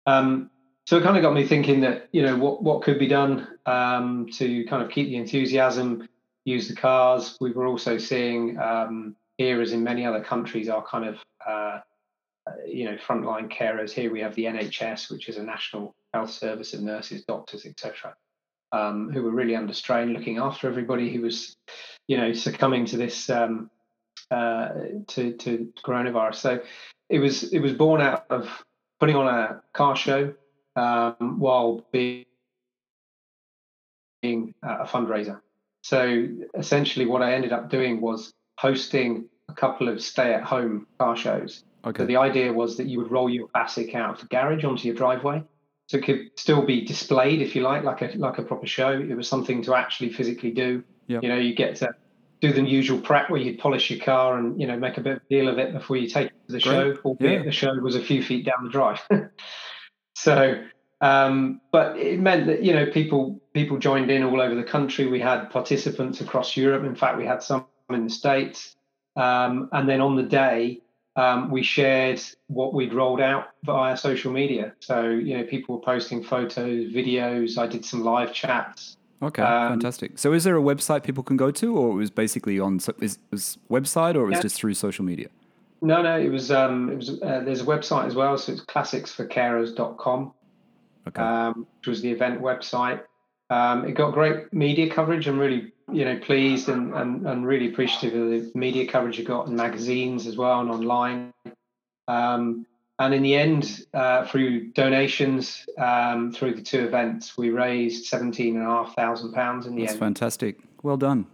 Um, 0.06 0.52
so 0.86 0.96
it 0.96 1.04
kind 1.04 1.18
of 1.18 1.24
got 1.24 1.34
me 1.34 1.48
thinking 1.48 1.82
that 1.82 2.08
you 2.12 2.22
know 2.22 2.38
what 2.38 2.62
what 2.62 2.84
could 2.84 3.00
be 3.00 3.08
done 3.08 3.48
um, 3.66 4.28
to 4.34 4.64
kind 4.66 4.84
of 4.84 4.92
keep 4.92 5.08
the 5.08 5.16
enthusiasm, 5.16 6.08
use 6.46 6.68
the 6.68 6.76
cars. 6.76 7.36
We 7.42 7.52
were 7.52 7.66
also 7.66 7.98
seeing 7.98 8.60
um, 8.60 9.16
here, 9.40 9.60
as 9.60 9.72
in 9.72 9.84
many 9.84 10.06
other 10.06 10.24
countries, 10.24 10.70
our 10.70 10.86
kind 10.86 11.06
of 11.06 11.18
uh, 11.48 11.80
uh 12.46 12.52
you 12.68 12.86
know 12.86 12.98
frontline 12.98 13.52
carers. 13.52 13.90
Here 13.90 14.12
we 14.12 14.22
have 14.22 14.36
the 14.36 14.46
NHS, 14.46 15.10
which 15.10 15.30
is 15.30 15.38
a 15.38 15.44
national 15.44 15.96
health 16.14 16.30
service 16.30 16.76
of 16.76 16.82
nurses, 16.82 17.26
doctors, 17.26 17.66
etc 17.66 18.14
um, 18.72 19.10
who 19.12 19.24
were 19.24 19.32
really 19.32 19.56
under 19.56 19.74
strain, 19.74 20.14
looking 20.14 20.38
after 20.38 20.68
everybody 20.68 21.14
who 21.14 21.22
was, 21.22 21.56
you 22.08 22.18
know, 22.18 22.34
succumbing 22.34 22.86
to 22.86 22.98
this 22.98 23.30
um, 23.30 23.70
uh, 24.32 24.70
to 25.08 25.34
to 25.34 25.72
coronavirus. 25.86 26.36
So 26.36 26.60
it 27.10 27.20
was 27.20 27.54
it 27.54 27.60
was 27.60 27.74
born 27.74 28.02
out 28.02 28.26
of 28.30 28.50
putting 29.00 29.16
on 29.16 29.28
a 29.28 29.62
car 29.74 29.96
show 29.96 30.34
um, 30.76 31.40
while 31.40 31.86
being 31.92 32.26
a 34.24 34.86
fundraiser. 34.86 35.40
So 35.84 36.28
essentially, 36.58 37.06
what 37.06 37.22
I 37.22 37.34
ended 37.34 37.54
up 37.54 37.70
doing 37.70 38.02
was 38.02 38.34
hosting 38.60 39.30
a 39.48 39.54
couple 39.54 39.88
of 39.88 40.02
stay-at-home 40.02 40.88
car 41.00 41.16
shows. 41.16 41.64
Okay. 41.86 42.04
So 42.04 42.06
the 42.06 42.18
idea 42.18 42.52
was 42.52 42.76
that 42.78 42.88
you 42.88 42.98
would 42.98 43.12
roll 43.12 43.30
your 43.30 43.48
classic 43.48 43.96
out 43.96 44.16
of 44.16 44.20
the 44.20 44.26
garage 44.26 44.66
onto 44.66 44.88
your 44.88 44.96
driveway 44.96 45.44
so 45.88 45.98
it 45.98 46.04
could 46.04 46.30
still 46.36 46.62
be 46.62 46.86
displayed 46.86 47.42
if 47.42 47.56
you 47.56 47.64
like 47.64 47.84
like 47.84 48.02
a 48.02 48.12
like 48.18 48.38
a 48.38 48.44
proper 48.44 48.68
show 48.68 48.92
it 48.92 49.16
was 49.16 49.28
something 49.28 49.62
to 49.64 49.74
actually 49.74 50.12
physically 50.12 50.52
do 50.52 50.84
yep. 51.08 51.24
you 51.24 51.30
know 51.30 51.38
you 51.38 51.56
get 51.56 51.76
to 51.76 51.90
do 52.40 52.54
the 52.54 52.62
usual 52.62 53.00
prep 53.00 53.30
where 53.30 53.42
you 53.42 53.58
polish 53.58 53.90
your 53.90 54.00
car 54.00 54.38
and 54.38 54.60
you 54.62 54.68
know 54.68 54.78
make 54.78 54.98
a 54.98 55.02
bit 55.02 55.18
of 55.18 55.22
a 55.24 55.30
deal 55.30 55.48
of 55.48 55.58
it 55.58 55.74
before 55.74 55.98
you 55.98 56.08
take 56.08 56.28
it 56.28 56.48
to 56.48 56.54
the 56.54 56.60
Great. 56.60 56.64
show 56.64 56.98
albeit 57.04 57.40
yeah. 57.40 57.44
the 57.44 57.52
show 57.52 57.74
was 57.76 57.96
a 57.96 58.04
few 58.04 58.22
feet 58.22 58.46
down 58.46 58.64
the 58.64 58.70
drive 58.70 59.02
so 60.16 60.64
um, 61.00 61.62
but 61.72 61.96
it 61.96 62.20
meant 62.20 62.48
that 62.48 62.64
you 62.64 62.74
know 62.74 62.88
people 62.88 63.40
people 63.54 63.78
joined 63.78 64.12
in 64.12 64.24
all 64.24 64.42
over 64.42 64.56
the 64.56 64.64
country 64.64 65.08
we 65.08 65.20
had 65.20 65.50
participants 65.50 66.22
across 66.22 66.58
europe 66.58 66.84
in 66.84 66.96
fact 66.96 67.18
we 67.18 67.26
had 67.26 67.42
some 67.42 67.66
in 67.90 68.04
the 68.04 68.10
states 68.10 68.76
um, 69.16 69.70
and 69.72 69.88
then 69.88 70.02
on 70.02 70.16
the 70.16 70.24
day 70.24 70.82
um, 71.18 71.50
we 71.50 71.64
shared 71.64 72.22
what 72.46 72.76
we'd 72.76 72.94
rolled 72.94 73.20
out 73.20 73.48
via 73.64 73.98
social 73.98 74.32
media. 74.32 74.74
So, 74.80 75.10
you 75.10 75.36
know, 75.36 75.44
people 75.44 75.76
were 75.76 75.82
posting 75.82 76.24
photos, 76.24 76.94
videos. 76.94 77.58
I 77.58 77.66
did 77.66 77.84
some 77.84 78.04
live 78.04 78.32
chats. 78.32 78.98
Okay, 79.22 79.42
um, 79.42 79.74
fantastic. 79.74 80.20
So, 80.20 80.32
is 80.32 80.44
there 80.44 80.56
a 80.56 80.62
website 80.62 81.04
people 81.04 81.24
can 81.24 81.36
go 81.36 81.50
to, 81.50 81.76
or 81.76 81.94
it 81.94 81.96
was 81.96 82.12
basically 82.12 82.60
on 82.60 82.80
is, 83.02 83.18
was 83.32 83.58
website, 83.68 84.14
or 84.14 84.26
it 84.26 84.28
was 84.28 84.36
yeah. 84.36 84.42
just 84.42 84.56
through 84.58 84.76
social 84.76 85.04
media? 85.04 85.28
No, 85.82 86.04
no, 86.04 86.20
it 86.20 86.30
was. 86.30 86.52
Um, 86.52 86.92
it 86.92 86.96
was. 86.98 87.10
Uh, 87.10 87.42
there's 87.44 87.62
a 87.62 87.66
website 87.66 88.06
as 88.06 88.14
well, 88.14 88.38
so 88.38 88.52
it's 88.52 88.62
classicsforcarers.com, 88.62 90.34
okay. 91.08 91.22
um, 91.22 91.66
which 91.80 91.88
was 91.88 92.02
the 92.04 92.12
event 92.12 92.40
website. 92.42 93.02
Um, 93.50 93.86
it 93.86 93.94
got 93.94 94.14
great 94.14 94.54
media 94.54 94.94
coverage. 94.94 95.28
I'm 95.28 95.40
really 95.40 95.74
you 95.92 96.04
know 96.06 96.18
pleased 96.20 96.70
and, 96.70 96.94
and, 96.94 97.26
and 97.26 97.46
really 97.46 97.72
appreciative 97.72 98.20
of 98.20 98.30
the 98.30 98.52
media 98.60 98.88
coverage 98.88 99.18
you 99.18 99.26
got 99.26 99.48
in 99.48 99.56
magazines 99.56 100.28
as 100.28 100.36
well 100.36 100.60
and 100.60 100.70
online. 100.70 101.34
Um, 102.08 102.66
and 103.00 103.14
in 103.14 103.22
the 103.22 103.36
end, 103.36 103.86
uh, 103.94 104.26
through 104.26 104.72
donations 104.72 105.66
um, 105.78 106.32
through 106.32 106.56
the 106.56 106.62
two 106.62 106.86
events, 106.86 107.38
we 107.38 107.52
raised 107.52 108.06
seventeen 108.06 108.58
and 108.58 108.66
a 108.66 108.70
half 108.70 108.96
thousand 108.96 109.34
pounds 109.34 109.68
in 109.68 109.76
the 109.76 109.82
That's 109.82 109.94
end. 109.94 110.02
That's 110.02 110.06
fantastic. 110.20 110.60
Well 110.82 110.98
done. 110.98 111.28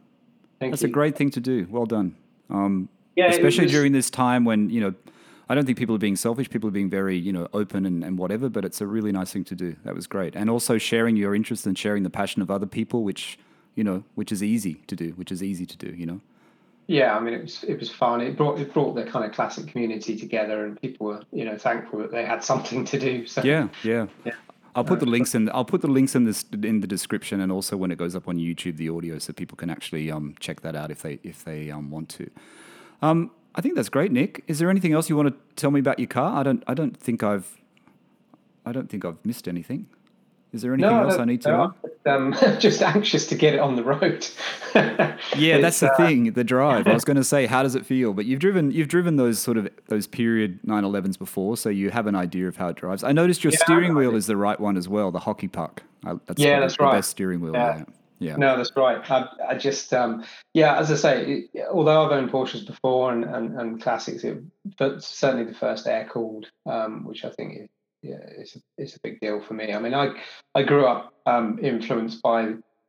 Thank 0.60 0.74
That's 0.74 0.84
you. 0.84 0.90
a 0.90 0.92
great 0.92 1.16
thing 1.16 1.32
to 1.32 1.40
do. 1.40 1.68
Well 1.70 1.86
done. 1.86 2.16
Um, 2.50 2.90
yeah, 3.16 3.28
especially 3.28 3.66
was, 3.66 3.72
during 3.72 3.94
this 3.94 4.10
time 4.10 4.44
when 4.44 4.70
you 4.70 4.82
know, 4.82 4.94
I 5.48 5.56
don't 5.56 5.66
think 5.66 5.78
people 5.78 5.96
are 5.96 6.00
being 6.00 6.18
selfish. 6.18 6.50
People 6.50 6.68
are 6.68 6.74
being 6.74 6.90
very 6.90 7.18
you 7.18 7.32
know 7.32 7.48
open 7.54 7.86
and, 7.86 8.04
and 8.04 8.18
whatever. 8.18 8.50
But 8.50 8.66
it's 8.66 8.82
a 8.82 8.88
really 8.88 9.14
nice 9.14 9.32
thing 9.32 9.46
to 9.46 9.56
do. 9.56 9.78
That 9.86 9.96
was 9.96 10.06
great, 10.06 10.36
and 10.36 10.50
also 10.50 10.78
sharing 10.78 11.16
your 11.16 11.34
interest 11.34 11.66
and 11.66 11.78
sharing 11.78 12.04
the 12.04 12.10
passion 12.10 12.42
of 12.42 12.52
other 12.52 12.66
people, 12.66 13.04
which 13.04 13.40
you 13.76 13.84
know, 13.84 14.04
which 14.16 14.32
is 14.32 14.44
easy 14.44 14.76
to 14.88 14.96
do, 14.96 15.12
which 15.12 15.32
is 15.32 15.42
easy 15.42 15.66
to 15.66 15.78
do, 15.78 15.94
you 15.96 16.06
know. 16.06 16.22
Yeah, 16.88 17.16
I 17.16 17.20
mean, 17.22 17.34
it 17.34 17.42
was 17.42 17.64
it 17.64 17.80
was 17.80 17.90
fun. 17.90 18.22
It 18.22 18.36
brought 18.36 18.60
it 18.60 18.74
brought 18.74 18.94
the 18.96 19.04
kind 19.04 19.26
of 19.26 19.32
classic 19.32 19.68
community 19.68 20.18
together, 20.18 20.66
and 20.66 20.80
people 20.82 21.08
were 21.08 21.22
you 21.32 21.46
know 21.46 21.58
thankful 21.58 22.00
that 22.00 22.12
they 22.12 22.26
had 22.26 22.44
something 22.52 22.86
to 22.86 23.00
do. 23.00 23.26
So 23.26 23.42
yeah, 23.44 23.70
yeah. 23.84 24.08
yeah. 24.26 24.34
I'll 24.76 24.84
put 24.84 25.00
the 25.00 25.06
links 25.06 25.36
in. 25.36 25.50
I'll 25.54 25.66
put 25.66 25.82
the 25.82 25.88
links 25.88 26.16
in 26.16 26.24
this 26.24 26.44
in 26.52 26.82
the 26.82 26.88
description, 26.88 27.40
and 27.40 27.52
also 27.52 27.78
when 27.78 27.92
it 27.92 27.98
goes 27.98 28.16
up 28.16 28.28
on 28.28 28.38
YouTube, 28.38 28.78
the 28.78 28.90
audio, 28.90 29.20
so 29.20 29.32
people 29.32 29.56
can 29.56 29.70
actually 29.70 30.10
um, 30.12 30.36
check 30.40 30.62
that 30.62 30.76
out 30.76 30.92
if 30.92 31.04
they 31.04 31.20
if 31.24 31.44
they 31.44 31.70
um, 31.70 31.92
want 31.92 32.10
to. 32.10 32.30
Um, 33.02 33.32
I 33.56 33.62
think 33.62 33.76
that's 33.76 33.90
great, 33.90 34.12
Nick. 34.12 34.44
Is 34.48 34.60
there 34.60 34.70
anything 34.70 34.94
else 34.94 35.10
you 35.10 35.16
want 35.16 35.30
to 35.30 35.36
tell 35.56 35.70
me 35.70 35.80
about 35.80 36.00
your 36.00 36.08
car? 36.08 36.40
I 36.40 36.44
don't. 36.44 36.64
I 36.68 36.74
don't 36.74 36.98
think 36.98 37.22
I've. 37.22 37.62
I 38.66 38.72
don't 38.72 38.90
think 38.90 39.06
I've 39.06 39.24
missed 39.24 39.48
anything. 39.48 39.88
Is 40.54 40.62
there 40.62 40.74
anything 40.74 40.92
no, 40.92 41.10
else 41.10 41.18
I 41.18 41.26
need 41.26 41.42
to 41.42 41.50
know? 41.50 41.74
Um, 42.06 42.36
just 42.60 42.84
anxious 42.84 43.26
to 43.28 43.36
get 43.36 43.56
it 43.56 43.60
on 43.60 43.76
the 43.76 43.84
road. 43.84 44.28
yeah, 45.36 45.60
that's 45.60 45.80
the 45.80 45.92
uh, 45.92 45.98
thing. 45.98 46.34
The 46.34 46.44
drive. 46.44 46.86
I 46.88 46.94
was 46.94 47.04
going 47.06 47.18
to 47.18 47.24
say, 47.24 47.48
how 47.48 47.64
does 47.64 47.74
it 47.74 47.88
feel? 47.88 48.14
But 48.14 48.26
you've 48.26 48.40
driven 48.40 48.70
you've 48.70 48.88
driven 48.88 49.16
those 49.16 49.40
sort 49.40 49.58
of 49.58 49.68
those 49.88 50.06
period 50.06 50.60
911s 50.66 51.18
before, 51.18 51.58
so 51.58 51.70
you 51.70 51.90
have 51.90 52.06
an 52.06 52.16
idea 52.16 52.48
of 52.48 52.58
how 52.58 52.68
it 52.68 52.76
drives. 52.76 53.04
I 53.04 53.14
noticed 53.14 53.44
your 53.44 53.52
yeah, 53.52 53.60
steering 53.64 53.96
wheel 53.96 54.16
is 54.16 54.28
the 54.28 54.38
right 54.38 54.60
one 54.60 54.78
as 54.78 54.88
well, 54.88 55.12
the 55.12 55.20
hockey 55.20 55.48
puck. 55.48 55.82
That's 56.04 56.40
yeah, 56.40 56.60
that's 56.60 56.78
the 56.78 56.84
right. 56.84 56.98
Best 56.98 57.10
steering 57.10 57.42
wheel. 57.42 57.54
Yeah. 57.54 57.78
yeah. 57.78 57.84
Yeah. 58.20 58.38
No, 58.38 58.56
that's 58.56 58.72
right. 58.78 59.12
I, 59.12 59.28
I 59.50 59.58
just, 59.58 59.94
um, 59.94 60.24
yeah, 60.54 60.78
as 60.78 60.90
I 60.90 60.96
say, 60.96 61.46
it, 61.54 61.68
although 61.70 62.06
I've 62.06 62.12
owned 62.14 62.32
Porsches 62.32 62.66
before 62.66 63.12
and, 63.12 63.26
and, 63.26 63.60
and 63.60 63.82
classics, 63.82 64.24
it, 64.24 64.42
but 64.78 65.04
certainly 65.04 65.44
the 65.44 65.54
first 65.54 65.88
air 65.88 66.08
cooled, 66.10 66.46
um, 66.66 67.04
which 67.04 67.26
I 67.26 67.32
think 67.32 67.64
is 67.64 67.68
yeah, 68.04 68.18
it's 68.38 68.56
a, 68.56 68.60
it's 68.78 68.96
a 68.96 69.00
big 69.00 69.20
deal 69.22 69.42
for 69.42 69.54
me. 69.54 69.74
I 69.74 69.80
mean, 69.80 69.94
I 69.94 70.10
I 70.54 70.64
grew 70.64 70.86
up 70.86 71.14
um, 71.26 71.58
influenced 71.62 72.22
by 72.22 72.42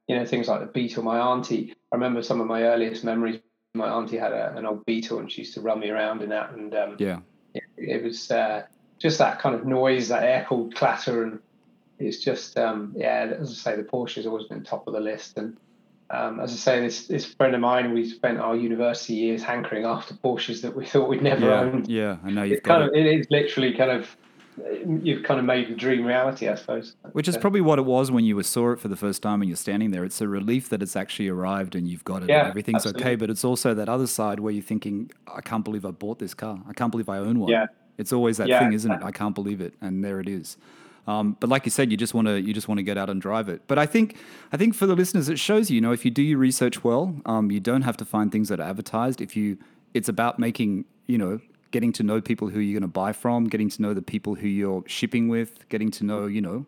you 0.09 0.17
know 0.17 0.27
things 0.27 0.49
like 0.49 0.61
the 0.61 0.67
Beetle. 0.67 1.05
My 1.05 1.19
auntie, 1.19 1.73
I 1.93 1.97
remember 1.97 2.23
some 2.23 2.41
of 2.41 2.47
my 2.47 2.65
earliest 2.65 3.05
memories. 3.05 3.41
My 3.75 3.89
auntie 3.89 4.19
had 4.19 4.33
a, 4.33 4.55
an 4.57 4.67
old 4.67 4.85
Beetle, 4.85 5.21
and 5.21 5.31
she 5.31 5.43
used 5.43 5.55
to 5.55 5.61
run 5.61 5.81
me 5.81 5.91
around 5.91 6.23
in 6.23 6.29
that. 6.31 6.51
And 6.51 6.75
um, 6.75 6.97
yeah, 6.99 7.21
it, 7.55 7.63
it 7.77 8.03
was 8.03 8.31
uh, 8.31 8.65
just 8.99 9.19
that 9.19 9.39
kind 9.39 9.55
of 9.55 9.65
noise, 9.65 10.09
that 10.09 10.25
air 10.25 10.45
cooled 10.49 10.75
clatter, 10.75 11.23
and 11.23 11.39
it's 11.99 12.19
just 12.19 12.59
um, 12.59 12.93
yeah. 12.97 13.35
As 13.39 13.51
I 13.51 13.55
say, 13.55 13.77
the 13.77 13.85
Porsche 13.85 14.17
has 14.17 14.27
always 14.27 14.49
been 14.49 14.65
top 14.65 14.89
of 14.89 14.95
the 14.95 15.01
list, 15.01 15.39
and 15.39 15.57
um, 16.11 16.41
as 16.41 16.53
I 16.53 16.57
say, 16.57 16.81
this 16.81 17.07
this 17.07 17.25
friend 17.25 17.55
of 17.55 17.61
mine, 17.61 17.95
we 17.95 18.09
spent 18.09 18.39
our 18.39 18.57
university 18.57 19.15
years 19.15 19.45
hankering 19.45 19.85
after 19.85 20.15
Porsches 20.15 20.63
that 20.63 20.75
we 20.75 20.87
thought 20.87 21.09
we'd 21.09 21.23
never 21.23 21.47
yeah, 21.47 21.61
own. 21.61 21.85
Yeah, 21.87 22.17
I 22.25 22.31
know 22.31 22.43
you've 22.43 22.65
got 22.65 22.81
kind 22.81 22.83
it. 22.95 23.01
Of, 23.01 23.07
it 23.07 23.21
is 23.21 23.27
literally 23.31 23.75
kind 23.75 23.93
of 23.93 24.17
you've 25.03 25.23
kind 25.23 25.41
of 25.41 25.47
made 25.47 25.69
the 25.69 25.75
dream 25.75 26.05
reality, 26.05 26.49
I 26.49 26.55
suppose. 26.55 26.95
Which 27.13 27.29
is 27.29 27.37
probably 27.37 27.61
what 27.61 27.79
it 27.79 27.85
was 27.85 28.11
when 28.11 28.25
you 28.25 28.41
saw 28.43 28.73
it 28.73 28.81
for 28.81 28.89
the 28.89 28.97
first 28.97 29.23
time 29.23 29.43
and 29.43 29.49
you're 29.49 29.57
standing 29.57 29.91
there. 29.91 30.05
It's 30.05 30.21
a 30.21 30.29
relief 30.29 30.69
that 30.69 30.83
it's 30.83 30.97
actually 30.97 31.29
arrived 31.29 31.75
and 31.75 31.89
you've 31.89 32.05
got 32.05 32.23
it 32.23 32.29
yeah, 32.29 32.41
and 32.41 32.49
everything's 32.49 32.87
absolutely. 32.87 33.03
okay. 33.03 33.17
But 33.17 33.31
it's 33.31 33.45
also 33.45 33.75
that 33.75 33.89
other 33.89 34.07
side 34.07 34.41
where 34.41 34.53
you're 34.53 34.63
thinking, 34.63 35.11
I 35.27 35.41
can't 35.41 35.65
believe 35.65 35.85
I 35.85 35.91
bought 35.91 36.19
this 36.19 36.35
car. 36.35 36.61
I 36.69 36.73
can't 36.73 36.91
believe 36.91 37.09
I 37.09 37.19
own 37.19 37.41
one. 37.41 37.51
Yeah. 37.51 37.67
It's 37.99 38.13
always 38.13 38.39
that 38.39 38.49
yeah. 38.49 38.59
thing, 38.59 38.73
isn't 38.73 38.91
it? 38.91 39.03
I 39.03 39.13
can't 39.13 39.35
believe 39.35 39.61
it, 39.61 39.75
and 39.81 40.05
there 40.05 40.19
it 40.19 40.29
is. 40.29 40.57
Um, 41.07 41.37
but 41.39 41.49
like 41.51 41.65
you 41.65 41.71
said, 41.71 41.91
you 41.91 41.97
just 41.97 42.15
want 42.15 42.29
to 42.29 42.41
you 42.41 42.55
just 42.55 42.67
want 42.67 42.79
to 42.79 42.83
get 42.83 42.97
out 42.97 43.11
and 43.11 43.21
drive 43.21 43.49
it. 43.49 43.63
But 43.67 43.79
I 43.79 43.87
think 43.87 44.17
I 44.53 44.57
think 44.57 44.75
for 44.75 44.87
the 44.87 44.97
listeners, 44.97 45.29
it 45.29 45.39
shows 45.39 45.71
you, 45.71 45.77
you 45.77 45.81
know, 45.81 45.93
if 45.93 46.05
you 46.05 46.11
do 46.11 46.23
your 46.23 46.39
research 46.39 46.83
well, 46.83 47.15
um, 47.27 47.51
you 47.51 47.61
don't 47.61 47.83
have 47.83 47.97
to 47.99 48.05
find 48.05 48.33
things 48.33 48.49
that 48.49 48.59
are 48.59 48.69
advertised. 48.69 49.21
If 49.21 49.37
you, 49.37 49.59
it's 49.93 50.09
about 50.09 50.39
making 50.39 50.87
you 51.07 51.19
know 51.19 51.41
getting 51.75 51.93
to 51.93 52.05
know 52.05 52.21
people 52.21 52.51
who 52.51 52.61
you're 52.61 52.79
going 52.79 52.89
to 52.89 52.99
buy 53.03 53.13
from, 53.13 53.47
getting 53.47 53.69
to 53.69 53.83
know 53.83 53.93
the 53.93 54.01
people 54.01 54.37
who 54.37 54.47
you're 54.47 54.85
shipping 54.87 55.27
with, 55.27 55.69
getting 55.69 55.91
to 55.91 56.05
know, 56.05 56.27
you 56.27 56.41
know, 56.41 56.65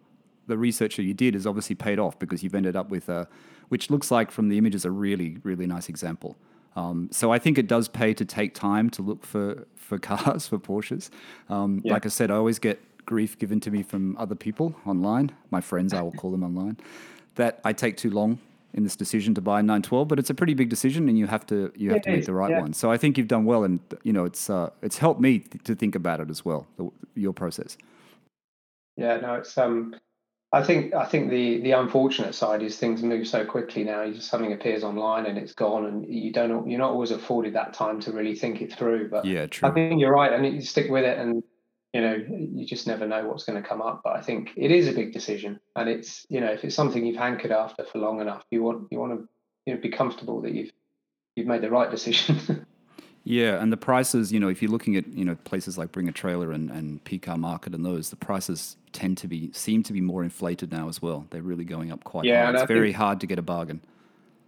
the 0.49 0.59
research 0.59 0.97
that 0.97 1.05
you 1.05 1.15
did 1.15 1.35
has 1.35 1.47
obviously 1.47 1.77
paid 1.77 2.01
off 2.01 2.19
because 2.19 2.43
you've 2.43 2.57
ended 2.57 2.75
up 2.75 2.91
with 2.91 3.09
a, 3.09 3.29
which 3.69 3.89
looks 3.89 4.11
like 4.11 4.33
from 4.33 4.49
the 4.49 4.59
images 4.59 4.85
a 4.85 4.91
really, 4.91 5.39
really 5.45 5.65
nice 5.65 5.89
example. 5.89 6.37
Um, 6.75 7.09
so 7.13 7.33
I 7.33 7.39
think 7.39 7.57
it 7.57 7.69
does 7.69 7.87
pay 7.87 8.15
to 8.15 8.25
take 8.25 8.53
time 8.53 8.91
to 8.91 9.03
look 9.03 9.25
for, 9.25 9.69
for 9.77 9.97
cars, 10.11 10.49
for 10.49 10.59
Porsches. 10.59 11.09
Um, 11.49 11.83
yeah. 11.85 11.93
Like 11.93 12.05
I 12.05 12.09
said, 12.09 12.33
I 12.33 12.35
always 12.35 12.59
get 12.59 12.83
grief 13.07 13.39
given 13.39 13.61
to 13.61 13.71
me 13.71 13.85
from 13.85 14.17
other 14.17 14.35
people 14.35 14.75
online, 14.85 15.31
my 15.53 15.61
friends, 15.61 15.95
I 15.95 16.03
will 16.03 16.11
call 16.11 16.33
them 16.33 16.43
online, 16.43 16.79
that 17.37 17.61
I 17.65 17.73
take 17.73 17.97
too 17.97 18.11
long 18.11 18.41
in 18.77 18.85
this 18.85 18.95
decision 18.95 19.35
to 19.35 19.41
buy 19.41 19.63
912, 19.63 20.07
but 20.07 20.19
it's 20.19 20.31
a 20.31 20.35
pretty 20.35 20.55
big 20.55 20.69
decision, 20.69 21.09
and 21.09 21.19
you 21.19 21.27
have 21.27 21.47
to 21.47 21.73
you 21.75 21.91
have 21.91 22.03
to 22.03 22.11
make 22.11 22.27
the 22.27 22.35
right 22.35 22.51
yeah. 22.51 22.61
one. 22.61 22.73
So 22.73 22.91
I 22.93 22.99
think 22.99 23.17
you've 23.19 23.27
done 23.27 23.47
well, 23.47 23.65
and 23.65 23.81
you 24.05 24.13
know 24.13 24.25
it's 24.25 24.49
uh, 24.49 24.71
it's 24.83 24.99
helped 24.99 25.21
me 25.21 25.41
th- 25.41 25.65
to 25.65 25.75
think 25.75 25.95
about 25.95 26.21
it 26.21 26.31
as 26.31 26.45
well, 26.45 26.67
the, 26.77 26.91
your 27.15 27.33
process. 27.33 27.77
Yeah, 28.97 29.17
no, 29.17 29.35
it's 29.35 29.57
um, 29.57 29.95
I 30.53 30.63
think 30.63 30.95
I 30.95 31.07
think 31.07 31.31
the 31.31 31.61
the 31.63 31.73
unfortunate 31.73 32.35
side 32.35 32.63
is 32.63 32.79
things 32.79 33.03
move 33.03 33.27
so 33.27 33.45
quickly 33.45 33.83
now. 33.83 34.03
You 34.03 34.15
just, 34.15 34.29
something 34.29 34.53
appears 34.53 34.85
online 34.85 35.27
and 35.27 35.39
it's 35.39 35.55
gone, 35.55 35.87
and 35.87 36.07
you 36.07 36.33
don't 36.33 36.69
you're 36.69 36.79
not 36.79 36.91
always 36.91 37.11
afforded 37.11 37.55
that 37.55 37.73
time 37.73 37.99
to 38.03 38.13
really 38.13 38.35
think 38.35 38.61
it 38.61 38.73
through. 38.73 39.09
But 39.09 39.25
yeah, 39.25 39.47
true. 39.47 39.69
I 39.69 39.73
think 39.73 40.01
you're 40.01 40.13
right, 40.13 40.33
and 40.33 40.47
you 40.47 40.61
stick 40.61 40.91
with 40.91 41.05
it, 41.05 41.19
and 41.19 41.43
you 41.97 42.03
know 42.03 42.15
you 42.59 42.65
just 42.67 42.87
never 42.87 43.07
know 43.07 43.27
what's 43.27 43.45
going 43.45 43.61
to 43.61 43.67
come 43.67 43.81
up 43.81 44.03
but 44.05 44.13
i 44.15 44.21
think 44.21 44.51
it 44.57 44.71
is 44.71 44.87
a 44.87 44.93
big 44.93 45.13
decision 45.13 45.59
and 45.77 45.89
it's 45.89 46.27
you 46.29 46.41
know 46.43 46.53
if 46.57 46.63
it's 46.65 46.75
something 46.75 47.07
you've 47.07 47.17
hankered 47.27 47.53
after 47.53 47.85
for 47.85 47.99
long 47.99 48.21
enough 48.21 48.43
you 48.51 48.63
want 48.63 48.87
you 48.91 48.99
want 48.99 49.13
to 49.13 49.29
you 49.67 49.75
know 49.75 49.81
be 49.81 49.89
comfortable 49.89 50.41
that 50.43 50.53
you've 50.53 50.73
you've 51.37 51.47
made 51.47 51.63
the 51.63 51.71
right 51.71 51.91
decision. 51.91 52.67
Yeah, 53.29 53.61
and 53.61 53.73
the 53.73 53.77
prices, 53.77 54.33
you 54.33 54.39
know, 54.39 54.47
if 54.47 54.63
you're 54.63 54.71
looking 54.71 54.95
at, 54.95 55.05
you 55.09 55.25
know, 55.25 55.35
places 55.35 55.77
like 55.77 55.91
Bring 55.91 56.09
a 56.09 56.13
Trailer 56.13 56.53
and, 56.53 56.71
and 56.71 57.03
PCarMarket 57.03 57.75
and 57.75 57.85
those, 57.85 58.11
the 58.11 58.15
prices 58.31 58.77
tend 58.93 59.19
to 59.19 59.27
be 59.27 59.51
seem 59.53 59.83
to 59.83 59.93
be 59.93 60.01
more 60.01 60.23
inflated 60.23 60.71
now 60.71 60.89
as 60.89 61.03
well. 61.03 61.27
They're 61.31 61.43
really 61.43 61.65
going 61.65 61.91
up 61.91 62.05
quite 62.05 62.25
Yeah, 62.25 62.45
high. 62.47 62.53
It's 62.53 62.63
I 62.63 62.67
very 62.67 62.91
think- 62.93 62.97
hard 62.99 63.21
to 63.23 63.27
get 63.27 63.41
a 63.41 63.43
bargain. 63.43 63.81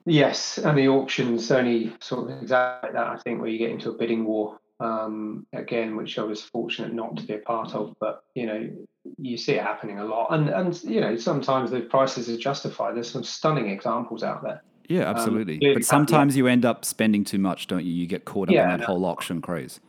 Yes, 0.07 0.59
and 0.59 0.79
the 0.79 0.87
auctions 0.87 1.51
only 1.51 1.93
sort 1.99 2.31
of 2.31 2.41
exactly 2.41 2.91
that. 2.93 3.05
I 3.09 3.17
think 3.19 3.41
where 3.41 3.51
you 3.51 3.59
get 3.59 3.71
into 3.71 3.91
a 3.91 3.95
bidding 3.95 4.25
war 4.25 4.61
um, 4.81 5.47
again, 5.53 5.97
which 5.97 6.19
I 6.19 6.23
was 6.23 6.43
fortunate 6.43 6.93
not 6.93 7.17
to 7.17 7.25
be 7.25 7.35
a 7.35 7.39
part 7.39 7.75
of. 7.75 7.95
But 8.01 8.23
you 8.35 8.47
know, 8.47 8.71
you 9.17 9.37
see 9.37 9.55
it 9.55 9.63
happening 9.63 9.99
a 9.99 10.05
lot, 10.05 10.29
and 10.31 10.49
and 10.49 10.83
you 10.85 11.01
know 11.01 11.17
sometimes 11.17 11.71
the 11.71 11.81
prices 11.81 12.29
are 12.29 12.37
justified. 12.37 12.97
There's 12.97 13.11
some 13.11 13.25
stunning 13.25 13.69
examples 13.69 14.23
out 14.23 14.43
there. 14.43 14.63
Yeah, 14.89 15.03
absolutely. 15.03 15.59
clearly 15.59 15.75
but 15.75 15.85
sometimes 15.85 16.35
you 16.35 16.47
end 16.47 16.65
up 16.65 16.83
spending 16.83 17.23
too 17.23 17.39
much, 17.39 17.67
don't 17.67 17.85
you? 17.85 17.93
You 17.93 18.07
get 18.07 18.25
caught 18.25 18.49
up 18.49 18.55
Yeah, 18.55 18.73
in 18.73 18.79
that 18.79 18.87
whole 18.87 19.05
auction 19.05 19.43
craze. 19.43 19.81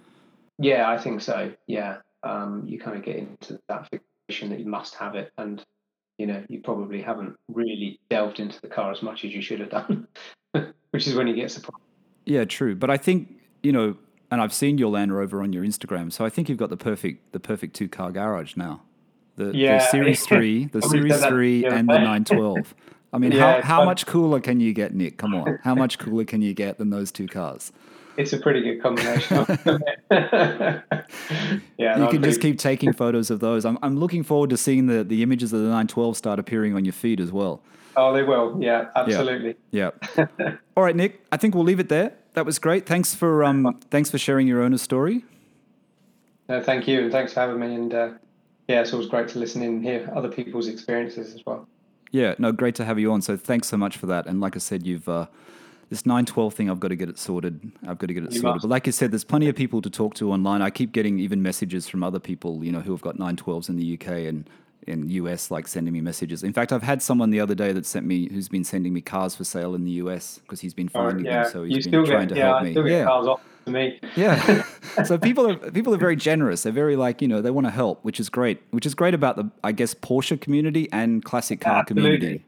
Yeah, 0.57 0.89
I 0.89 0.97
think 0.97 1.21
so. 1.21 1.53
Yeah, 1.67 1.97
um, 2.23 2.65
you 2.67 2.79
kind 2.79 2.97
of 2.97 3.03
get 3.03 3.15
into 3.15 3.61
that 3.69 3.89
fixation 3.89 4.49
that 4.49 4.59
you 4.59 4.65
must 4.65 4.95
have 4.95 5.15
it, 5.15 5.31
and 5.37 5.63
you 6.17 6.25
know 6.25 6.43
you 6.49 6.59
probably 6.61 7.01
haven't 7.01 7.37
really 7.47 7.99
delved 8.09 8.39
into 8.39 8.59
the 8.61 8.67
car 8.67 8.91
as 8.91 9.01
much 9.01 9.23
as 9.23 9.33
you 9.33 9.41
should 9.41 9.61
have 9.61 9.69
done, 9.69 10.07
which 10.91 11.07
is 11.07 11.15
when 11.15 11.27
you 11.27 11.35
get 11.35 11.51
surprised. 11.51 11.83
Yeah, 12.25 12.45
true. 12.45 12.75
But 12.75 12.91
I 12.91 12.97
think, 12.97 13.39
you 13.63 13.71
know, 13.71 13.97
and 14.31 14.41
I've 14.41 14.53
seen 14.53 14.77
your 14.77 14.89
Land 14.89 15.13
Rover 15.15 15.41
on 15.41 15.53
your 15.53 15.63
Instagram, 15.63 16.11
so 16.11 16.25
I 16.25 16.29
think 16.29 16.49
you've 16.49 16.57
got 16.57 16.69
the 16.69 16.77
perfect 16.77 17.31
the 17.31 17.39
perfect 17.39 17.75
two 17.75 17.87
car 17.87 18.11
garage 18.11 18.55
now. 18.55 18.81
The, 19.35 19.45
the 19.45 19.79
Series 19.79 20.25
3, 20.25 20.65
the 20.73 20.81
Series 20.81 21.25
3 21.25 21.65
and 21.65 21.87
the 21.87 21.93
912. 21.97 22.75
I 23.13 23.17
mean, 23.17 23.31
Yeah, 23.31 23.61
how, 23.61 23.61
how 23.61 23.77
fun. 23.77 23.85
much 23.85 24.05
cooler 24.05 24.41
can 24.41 24.59
you 24.59 24.73
get, 24.73 24.93
Nick? 24.93 25.17
Come 25.17 25.33
on. 25.33 25.59
How 25.63 25.73
much 25.75 25.97
cooler 25.97 26.25
can 26.25 26.41
you 26.41 26.53
get 26.53 26.77
than 26.77 26.89
those 26.89 27.09
two 27.11 27.25
cars? 27.25 27.71
It's 28.17 28.33
a 28.33 28.37
pretty 28.37 28.61
good 28.61 28.81
combination. 28.83 29.45
yeah, 31.77 32.03
you 32.03 32.09
can 32.09 32.21
just 32.21 32.41
keep 32.41 32.59
taking 32.59 32.91
photos 32.91 33.31
of 33.31 33.39
those. 33.39 33.63
I'm, 33.65 33.77
I'm 33.81 33.97
looking 33.97 34.23
forward 34.23 34.49
to 34.49 34.57
seeing 34.57 34.87
the, 34.87 35.03
the 35.05 35.23
images 35.23 35.53
of 35.53 35.59
the 35.59 35.65
912 35.67 36.17
start 36.17 36.37
appearing 36.37 36.75
on 36.75 36.83
your 36.83 36.91
feed 36.93 37.21
as 37.21 37.31
well. 37.31 37.61
Oh, 37.95 38.13
they 38.13 38.23
will. 38.23 38.57
Yeah, 38.61 38.89
absolutely. 38.95 39.55
Yeah. 39.71 39.91
All 40.75 40.83
right, 40.83 40.95
Nick. 40.95 41.25
I 41.31 41.37
think 41.37 41.55
we'll 41.55 41.63
leave 41.63 41.79
it 41.79 41.87
there. 41.89 42.13
That 42.33 42.45
was 42.45 42.59
great. 42.59 42.85
Thanks 42.85 43.15
for 43.15 43.43
um, 43.43 43.79
thanks 43.89 44.09
for 44.11 44.17
sharing 44.17 44.47
your 44.47 44.61
owner 44.61 44.77
story. 44.77 45.25
No, 46.47 46.61
thank 46.61 46.87
you, 46.87 47.01
and 47.01 47.11
thanks 47.11 47.33
for 47.33 47.41
having 47.41 47.59
me. 47.59 47.75
And 47.75 47.93
uh, 47.93 48.09
yeah, 48.67 48.81
it's 48.81 48.93
always 48.93 49.07
great 49.07 49.27
to 49.29 49.39
listen 49.39 49.61
in 49.61 49.69
and 49.69 49.83
hear 49.83 50.11
other 50.15 50.29
people's 50.29 50.67
experiences 50.67 51.33
as 51.35 51.45
well. 51.45 51.67
Yeah, 52.11 52.33
no, 52.39 52.51
great 52.51 52.75
to 52.75 52.85
have 52.85 52.97
you 52.99 53.11
on. 53.11 53.21
So 53.21 53.37
thanks 53.37 53.67
so 53.67 53.77
much 53.77 53.97
for 53.97 54.07
that. 54.07 54.25
And 54.25 54.41
like 54.41 54.55
I 54.55 54.59
said, 54.59 54.85
you've 54.85 55.07
uh, 55.09 55.27
this 55.89 56.05
nine 56.05 56.25
twelve 56.25 56.53
thing. 56.53 56.69
I've 56.69 56.79
got 56.79 56.87
to 56.89 56.95
get 56.95 57.09
it 57.09 57.17
sorted. 57.17 57.71
I've 57.87 57.97
got 57.97 58.07
to 58.07 58.13
get 58.13 58.23
it 58.23 58.31
You 58.31 58.39
sorted. 58.39 58.55
must. 58.55 58.61
But 58.63 58.69
like 58.69 58.85
you 58.85 58.91
said, 58.93 59.11
there's 59.11 59.23
plenty 59.23 59.47
of 59.49 59.55
people 59.55 59.81
to 59.81 59.89
talk 59.89 60.13
to 60.15 60.31
online. 60.31 60.61
I 60.61 60.69
keep 60.69 60.91
getting 60.91 61.19
even 61.19 61.41
messages 61.41 61.87
from 61.87 62.03
other 62.03 62.19
people, 62.19 62.63
you 62.63 62.71
know, 62.71 62.79
who 62.81 62.91
have 62.91 63.01
got 63.01 63.19
nine 63.19 63.35
twelves 63.35 63.69
in 63.69 63.75
the 63.77 63.93
UK 63.99 64.07
and 64.27 64.49
in 64.87 65.09
US, 65.09 65.51
like 65.51 65.67
sending 65.67 65.93
me 65.93 66.01
messages. 66.01 66.43
In 66.43 66.53
fact, 66.53 66.71
I've 66.71 66.83
had 66.83 67.01
someone 67.01 67.29
the 67.29 67.39
other 67.39 67.55
day 67.55 67.71
that 67.73 67.85
sent 67.85 68.05
me, 68.05 68.29
who's 68.31 68.49
been 68.49 68.63
sending 68.63 68.93
me 68.93 69.01
cars 69.01 69.35
for 69.35 69.43
sale 69.43 69.75
in 69.75 69.83
the 69.83 69.91
US 69.91 70.39
because 70.39 70.59
he's 70.61 70.73
been 70.73 70.89
Oh, 70.93 71.03
finding 71.03 71.25
yeah, 71.25 71.43
them. 71.43 71.51
So 71.51 71.63
you 71.63 71.75
he's 71.75 71.85
been 71.85 71.93
still 71.93 72.05
trying 72.05 72.27
get 72.27 72.35
to 72.35 72.39
yeah, 72.39 72.45
help 72.47 72.61
I 72.61 72.63
me. 72.63 72.71
still 72.71 72.83
get 72.83 72.91
Yeah. 72.91 73.05
cars 73.05 73.27
off 73.27 73.41
to 73.65 73.71
me. 73.71 73.99
Yeah. 74.15 74.63
so 75.05 75.17
people 75.17 75.49
are 75.49 75.55
people 75.71 75.93
are 75.93 75.97
very 75.97 76.15
generous. 76.15 76.63
They're 76.63 76.73
very 76.73 76.95
like 76.95 77.21
you 77.21 77.27
know 77.27 77.41
they 77.41 77.51
want 77.51 77.67
to 77.67 77.71
help, 77.71 78.03
which 78.03 78.19
is 78.19 78.29
great. 78.29 78.61
Which 78.71 78.85
is 78.85 78.95
great 78.95 79.13
about 79.13 79.35
the 79.35 79.49
I 79.63 79.71
guess 79.71 79.93
Porsche 79.93 80.39
community 80.39 80.89
and 80.91 81.23
classic 81.23 81.61
car 81.61 81.81
Absolutely. 81.81 82.17
community. 82.17 82.45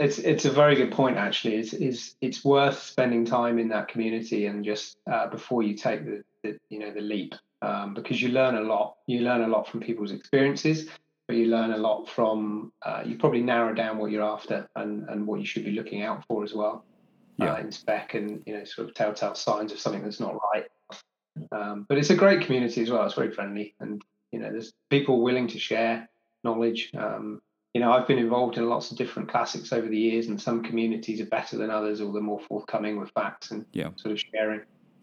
It's 0.00 0.18
it's 0.18 0.44
a 0.44 0.50
very 0.50 0.74
good 0.74 0.90
point 0.92 1.16
actually. 1.16 1.56
It's 1.56 1.72
is 1.72 2.14
it's 2.20 2.44
worth 2.44 2.82
spending 2.82 3.24
time 3.24 3.58
in 3.58 3.68
that 3.68 3.88
community 3.88 4.46
and 4.46 4.64
just 4.64 4.96
uh, 5.10 5.28
before 5.28 5.62
you 5.62 5.74
take 5.74 6.04
the, 6.04 6.22
the 6.42 6.58
you 6.68 6.80
know 6.80 6.90
the 6.90 7.00
leap 7.00 7.34
um, 7.62 7.94
because 7.94 8.20
you 8.20 8.28
learn 8.30 8.56
a 8.56 8.60
lot. 8.60 8.96
You 9.06 9.20
learn 9.20 9.42
a 9.42 9.48
lot 9.48 9.68
from 9.68 9.80
people's 9.80 10.10
experiences, 10.10 10.88
but 11.26 11.36
you 11.36 11.46
learn 11.46 11.72
a 11.72 11.76
lot 11.76 12.08
from 12.08 12.72
uh, 12.82 13.02
you 13.04 13.16
probably 13.16 13.42
narrow 13.42 13.74
down 13.74 13.98
what 13.98 14.10
you're 14.10 14.22
after 14.24 14.68
and 14.76 15.08
and 15.08 15.26
what 15.26 15.40
you 15.40 15.46
should 15.46 15.64
be 15.64 15.72
looking 15.72 16.02
out 16.02 16.24
for 16.26 16.44
as 16.44 16.54
well. 16.54 16.84
Yeah. 17.36 17.54
Uh, 17.54 17.58
in 17.58 17.72
spec 17.72 18.14
and 18.14 18.42
you 18.46 18.56
know 18.56 18.64
sort 18.64 18.88
of 18.88 18.94
telltale 18.94 19.34
signs 19.34 19.72
of 19.72 19.78
something 19.78 20.02
that's 20.02 20.20
not 20.20 20.38
right. 20.52 20.66
Um, 21.50 21.84
but 21.88 21.98
it's 21.98 22.10
a 22.10 22.14
great 22.14 22.42
community 22.42 22.80
as 22.82 22.90
well. 22.90 23.04
It's 23.04 23.14
very 23.14 23.32
friendly 23.32 23.74
and 23.80 24.02
you 24.30 24.38
know 24.38 24.50
there's 24.50 24.72
people 24.90 25.22
willing 25.22 25.48
to 25.48 25.58
share 25.58 26.08
knowledge. 26.44 26.90
Um, 26.96 27.40
you 27.72 27.80
know, 27.80 27.92
I've 27.92 28.06
been 28.06 28.18
involved 28.18 28.56
in 28.56 28.68
lots 28.68 28.92
of 28.92 28.96
different 28.96 29.28
classics 29.28 29.72
over 29.72 29.88
the 29.88 29.98
years, 29.98 30.28
and 30.28 30.40
some 30.40 30.62
communities 30.62 31.20
are 31.20 31.26
better 31.26 31.56
than 31.56 31.70
others, 31.70 32.00
or 32.00 32.12
they're 32.12 32.22
more 32.22 32.38
forthcoming 32.38 33.00
with 33.00 33.10
facts 33.10 33.50
and 33.50 33.66
Yeah. 33.72 33.88
sort 33.96 34.12
of 34.12 34.20
sharing. 34.32 34.60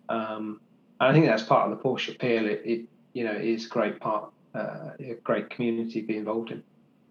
Um, 0.07 0.61
and 1.01 1.09
I 1.09 1.11
think 1.11 1.26
that's 1.26 1.43
part 1.43 1.69
of 1.69 1.78
the 1.78 1.84
Porsche 1.84 2.15
appeal. 2.15 2.45
It, 2.45 2.61
it 2.63 2.86
you 3.11 3.26
know, 3.26 3.34
is 3.34 3.65
a 3.65 3.69
great 3.69 3.99
part, 3.99 4.32
uh, 4.54 4.91
a 4.99 5.16
great 5.24 5.49
community 5.49 6.02
to 6.02 6.08
be 6.08 6.18
involved 6.18 6.52
in. 6.52 6.64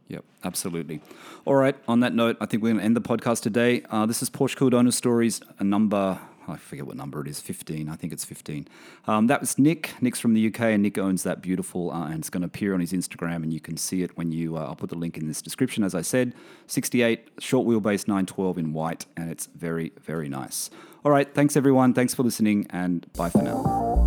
Yep, 0.08 0.24
absolutely. 0.42 1.00
All 1.44 1.54
right. 1.54 1.76
On 1.86 2.00
that 2.00 2.14
note, 2.14 2.36
I 2.40 2.46
think 2.46 2.62
we're 2.62 2.70
going 2.70 2.80
to 2.80 2.84
end 2.84 2.96
the 2.96 3.00
podcast 3.00 3.42
today. 3.42 3.82
Uh, 3.90 4.06
this 4.06 4.22
is 4.22 4.28
Porsche 4.28 4.56
Cool 4.56 4.70
Donor 4.70 4.90
Stories, 4.90 5.40
a 5.60 5.64
number. 5.64 6.18
I 6.48 6.56
forget 6.56 6.84
what 6.84 6.96
number 6.96 7.20
it 7.20 7.28
is. 7.28 7.40
Fifteen. 7.40 7.88
I 7.88 7.94
think 7.94 8.12
it's 8.12 8.24
fifteen. 8.24 8.66
Um, 9.06 9.28
that 9.28 9.40
was 9.40 9.56
Nick. 9.56 9.92
Nick's 10.00 10.18
from 10.18 10.34
the 10.34 10.48
UK, 10.48 10.60
and 10.62 10.82
Nick 10.82 10.98
owns 10.98 11.22
that 11.22 11.42
beautiful, 11.42 11.92
uh, 11.92 12.06
and 12.06 12.18
it's 12.18 12.30
going 12.30 12.40
to 12.40 12.46
appear 12.46 12.74
on 12.74 12.80
his 12.80 12.92
Instagram, 12.92 13.36
and 13.44 13.52
you 13.52 13.60
can 13.60 13.76
see 13.76 14.02
it 14.02 14.16
when 14.16 14.32
you. 14.32 14.56
Uh, 14.56 14.62
I'll 14.62 14.74
put 14.74 14.90
the 14.90 14.98
link 14.98 15.16
in 15.16 15.28
this 15.28 15.40
description. 15.40 15.84
As 15.84 15.94
I 15.94 16.02
said, 16.02 16.34
sixty-eight 16.66 17.28
short 17.38 17.68
wheelbase, 17.68 18.08
nine 18.08 18.26
twelve 18.26 18.58
in 18.58 18.72
white, 18.72 19.06
and 19.16 19.30
it's 19.30 19.46
very, 19.54 19.92
very 20.02 20.28
nice. 20.28 20.70
All 21.04 21.12
right. 21.12 21.32
Thanks 21.32 21.56
everyone. 21.56 21.94
Thanks 21.94 22.14
for 22.14 22.24
listening, 22.24 22.66
and 22.70 23.06
bye 23.12 23.30
for 23.30 23.42
now. 23.42 23.99